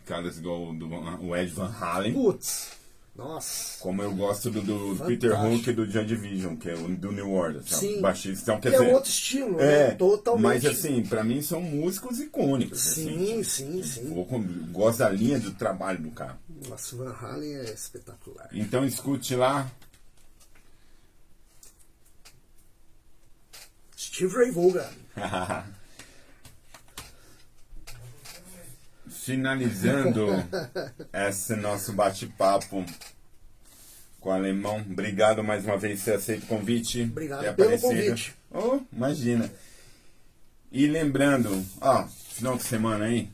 caras 0.07 0.39
igual 0.39 0.73
do, 0.75 0.87
o 1.25 1.35
Ed 1.37 1.51
Van 1.53 1.73
Halen. 1.81 2.12
Putz, 2.12 2.69
nossa. 3.17 3.79
Como 3.81 4.03
eu 4.03 4.12
gosto 4.12 4.51
do, 4.51 4.61
do. 4.61 5.05
Peter 5.07 5.33
Hook 5.41 5.69
e 5.69 5.73
do 5.73 5.89
Joy 5.89 6.05
Division, 6.05 6.57
que 6.57 6.69
é 6.69 6.75
o 6.75 6.89
do 6.89 7.12
New 7.12 7.31
Order? 7.31 7.62
Sim. 7.65 8.01
Baixista. 8.01 8.43
Então, 8.43 8.61
quer 8.61 8.71
Que 8.71 8.77
é 8.77 8.79
dizer, 8.81 8.95
outro 8.95 9.11
estilo, 9.11 9.61
É, 9.61 9.89
né? 9.89 9.95
Totalmente. 9.95 10.43
mas 10.43 10.67
assim, 10.67 11.03
pra 11.05 11.23
mim 11.23 11.41
são 11.41 11.61
músicos 11.61 12.19
icônicos. 12.19 12.81
Sim, 12.81 13.41
assim. 13.41 13.45
sim, 13.45 13.83
sim. 13.83 14.17
Eu 14.17 14.25
gosto 14.73 14.99
da 14.99 15.09
linha 15.11 15.39
do 15.39 15.53
trabalho 15.53 16.01
do 16.01 16.11
cara. 16.11 16.39
Nossa, 16.69 16.97
Van 16.97 17.12
Halen 17.12 17.55
é 17.55 17.65
espetacular. 17.73 18.49
Então 18.53 18.85
escute 18.85 19.37
lá. 19.37 19.71
Steve 23.97 24.35
Ray 24.35 24.51
Vaughan. 24.51 24.91
Finalizando 29.25 30.27
esse 31.12 31.57
nosso 31.57 31.95
bate-papo 31.95 32.85
com 34.20 34.29
o 34.29 34.33
alemão. 34.33 34.79
Obrigado 34.79 35.43
mais 35.43 35.64
uma 35.64 35.79
vez 35.79 36.01
por 36.01 36.05
ter 36.05 36.14
aceito 36.16 36.45
o 36.45 36.47
convite. 36.47 37.03
Obrigado 37.03 37.55
pelo 37.55 37.75
aparecido. 37.75 37.89
convite. 37.89 38.35
Oh, 38.51 38.81
imagina. 38.93 39.51
E 40.70 40.87
lembrando, 40.87 41.64
ó, 41.81 42.07
final 42.07 42.57
de 42.57 42.64
semana 42.64 43.07
aí, 43.07 43.31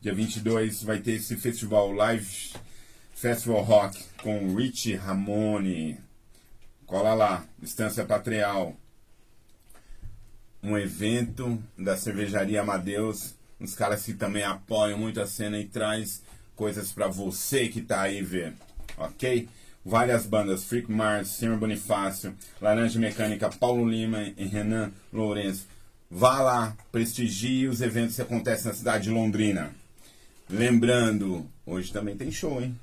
dia 0.00 0.14
22, 0.14 0.82
vai 0.82 1.00
ter 1.00 1.12
esse 1.12 1.36
festival 1.36 1.92
Live 1.92 2.52
Festival 3.12 3.62
Rock 3.62 4.04
com 4.22 4.54
Richie 4.54 4.94
Ramone. 4.94 5.98
Cola 6.86 7.14
lá, 7.14 7.44
Estância 7.60 8.04
Patrial. 8.04 8.76
Um 10.62 10.78
evento 10.78 11.60
da 11.76 11.96
cervejaria 11.96 12.60
Amadeus. 12.60 13.37
Uns 13.60 13.74
caras 13.74 14.04
que 14.04 14.14
também 14.14 14.44
apoiam 14.44 14.98
muito 14.98 15.20
a 15.20 15.26
cena 15.26 15.58
e 15.58 15.66
traz 15.66 16.22
coisas 16.54 16.92
pra 16.92 17.08
você 17.08 17.68
que 17.68 17.80
tá 17.80 18.02
aí 18.02 18.22
ver. 18.22 18.54
Ok? 18.96 19.48
Várias 19.84 20.26
bandas, 20.26 20.64
Freak 20.64 20.90
Mars, 20.90 21.28
Senhor 21.28 21.56
Bonifácio, 21.58 22.34
Laranja 22.60 22.98
Mecânica, 22.98 23.48
Paulo 23.48 23.88
Lima 23.88 24.22
e 24.36 24.44
Renan 24.44 24.92
Lourenço. 25.12 25.66
Vá 26.10 26.40
lá, 26.40 26.76
prestigie 26.92 27.68
os 27.68 27.80
eventos 27.80 28.16
que 28.16 28.22
acontecem 28.22 28.66
na 28.66 28.74
cidade 28.74 29.04
de 29.04 29.10
Londrina. 29.10 29.70
Lembrando, 30.48 31.46
hoje 31.66 31.92
também 31.92 32.16
tem 32.16 32.30
show, 32.30 32.60
hein? 32.62 32.78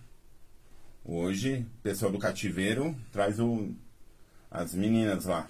Hoje, 1.03 1.65
o 1.79 1.81
pessoal 1.83 2.11
do 2.11 2.19
cativeiro 2.19 2.95
traz 3.11 3.39
o, 3.39 3.69
as 4.49 4.73
meninas 4.73 5.25
lá, 5.25 5.47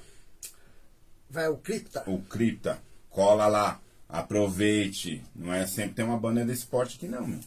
Vai 1.30 1.48
o 1.48 1.58
Cripta. 1.58 2.04
o 2.08 2.22
Cripta. 2.22 2.80
Cola 3.10 3.48
lá, 3.48 3.80
aproveite. 4.10 5.24
Não 5.36 5.54
é 5.54 5.66
sempre 5.68 5.96
tem 5.96 6.06
uma 6.06 6.18
banda 6.18 6.44
de 6.46 6.52
esporte 6.52 6.98
aqui 6.98 7.08
não, 7.08 7.26
meu. 7.28 7.40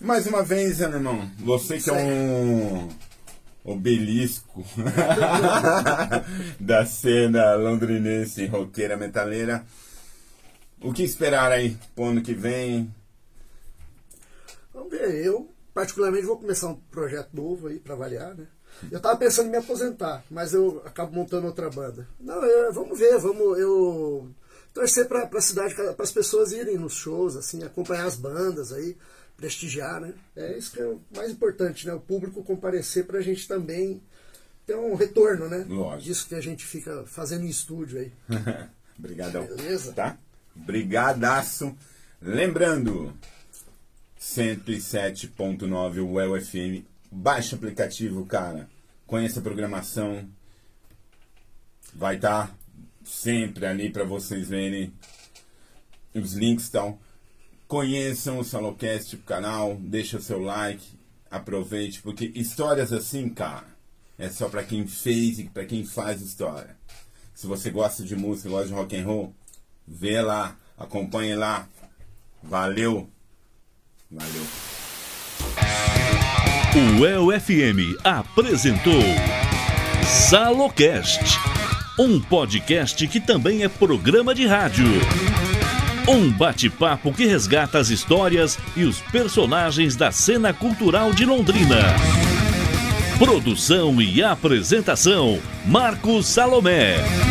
Mais 0.00 0.26
uma 0.26 0.42
vez, 0.42 0.80
alemão, 0.80 1.30
você 1.38 1.78
que 1.78 1.90
é 1.90 1.92
um 1.92 2.88
obelisco 3.62 4.64
da 6.58 6.86
cena 6.86 7.54
londrinense, 7.54 8.46
roqueira, 8.46 8.96
metaleira. 8.96 9.64
O 10.80 10.92
que 10.92 11.02
esperar 11.02 11.52
aí 11.52 11.76
pro 11.94 12.04
ano 12.06 12.22
que 12.22 12.32
vem? 12.32 12.90
Vamos 14.72 14.90
ver, 14.90 15.14
eu 15.26 15.50
particularmente 15.74 16.24
vou 16.26 16.38
começar 16.38 16.68
um 16.68 16.76
projeto 16.90 17.28
novo 17.34 17.66
aí 17.68 17.78
pra 17.78 17.92
avaliar, 17.94 18.34
né? 18.34 18.46
Eu 18.90 19.00
tava 19.00 19.18
pensando 19.18 19.48
em 19.48 19.50
me 19.50 19.58
aposentar, 19.58 20.24
mas 20.30 20.54
eu 20.54 20.80
acabo 20.86 21.12
montando 21.14 21.46
outra 21.46 21.68
banda. 21.68 22.08
Não, 22.18 22.42
eu- 22.42 22.72
vamos 22.72 22.98
ver, 22.98 23.18
vamos 23.18 23.58
eu 23.58 24.30
torcer 24.72 25.06
pra, 25.06 25.26
pra 25.26 25.40
cidade, 25.40 25.74
para 25.74 25.94
as 25.98 26.12
pessoas 26.12 26.52
irem 26.52 26.78
nos 26.78 26.94
shows, 26.94 27.36
assim, 27.36 27.62
acompanhar 27.62 28.06
as 28.06 28.16
bandas 28.16 28.72
aí, 28.72 28.96
prestigiar, 29.36 30.00
né? 30.00 30.14
É 30.36 30.56
isso 30.56 30.72
que 30.72 30.80
é 30.80 30.86
o 30.86 31.00
mais 31.14 31.30
importante, 31.30 31.86
né? 31.86 31.94
O 31.94 32.00
público 32.00 32.42
comparecer 32.44 33.06
pra 33.06 33.20
gente 33.20 33.48
também 33.48 34.02
ter 34.66 34.76
um 34.76 34.94
retorno, 34.94 35.48
né? 35.48 35.64
Lógico. 35.68 36.02
Disso 36.02 36.28
que 36.28 36.34
a 36.34 36.40
gente 36.40 36.64
fica 36.64 37.04
fazendo 37.06 37.44
em 37.44 37.48
estúdio 37.48 38.00
aí. 38.00 38.12
Obrigadão. 38.98 39.46
Beleza. 39.46 39.92
Tá? 39.92 40.18
Brigadaço. 40.54 41.74
Lembrando, 42.20 43.14
107.9 44.20 46.06
UEL 46.06 46.40
FM. 46.40 46.84
Baixa 47.10 47.56
o 47.56 47.58
aplicativo, 47.58 48.26
cara. 48.26 48.68
Conheça 49.06 49.40
a 49.40 49.42
programação. 49.42 50.28
Vai 51.94 52.16
estar 52.16 52.54
sempre 53.10 53.66
ali 53.66 53.90
para 53.90 54.04
vocês 54.04 54.48
verem. 54.48 54.92
Os 56.14 56.34
links 56.34 56.64
estão. 56.64 56.98
Conheçam 57.66 58.38
o 58.38 58.44
Salocast, 58.44 59.16
o 59.16 59.18
canal. 59.20 59.76
Deixa 59.76 60.16
o 60.16 60.22
seu 60.22 60.40
like. 60.40 60.84
Aproveite, 61.30 62.02
porque 62.02 62.32
histórias 62.34 62.92
assim, 62.92 63.28
cara, 63.28 63.68
é 64.18 64.28
só 64.28 64.48
para 64.48 64.64
quem 64.64 64.84
fez 64.86 65.38
e 65.38 65.44
para 65.44 65.64
quem 65.64 65.84
faz 65.84 66.20
história. 66.20 66.76
Se 67.34 67.46
você 67.46 67.70
gosta 67.70 68.02
de 68.02 68.16
música, 68.16 68.48
gosta 68.48 68.66
de 68.66 68.74
rock 68.74 68.96
and 68.96 69.06
roll, 69.06 69.34
vê 69.86 70.20
lá, 70.20 70.58
acompanhe 70.76 71.36
lá. 71.36 71.68
Valeu. 72.42 73.08
Valeu. 74.10 74.46
O 76.98 77.06
El 77.06 77.40
FM 77.40 77.98
apresentou 78.04 79.00
Salocast, 80.06 81.20
um 82.00 82.18
podcast 82.18 83.06
que 83.06 83.20
também 83.20 83.62
é 83.62 83.68
programa 83.68 84.34
de 84.34 84.46
rádio. 84.46 84.86
Um 86.08 86.30
bate-papo 86.32 87.12
que 87.12 87.26
resgata 87.26 87.78
as 87.78 87.90
histórias 87.90 88.58
e 88.74 88.84
os 88.84 89.02
personagens 89.02 89.96
da 89.96 90.10
cena 90.10 90.50
cultural 90.50 91.12
de 91.12 91.26
Londrina. 91.26 91.94
Produção 93.18 94.00
e 94.00 94.22
apresentação: 94.22 95.38
Marcos 95.66 96.26
Salomé. 96.26 97.29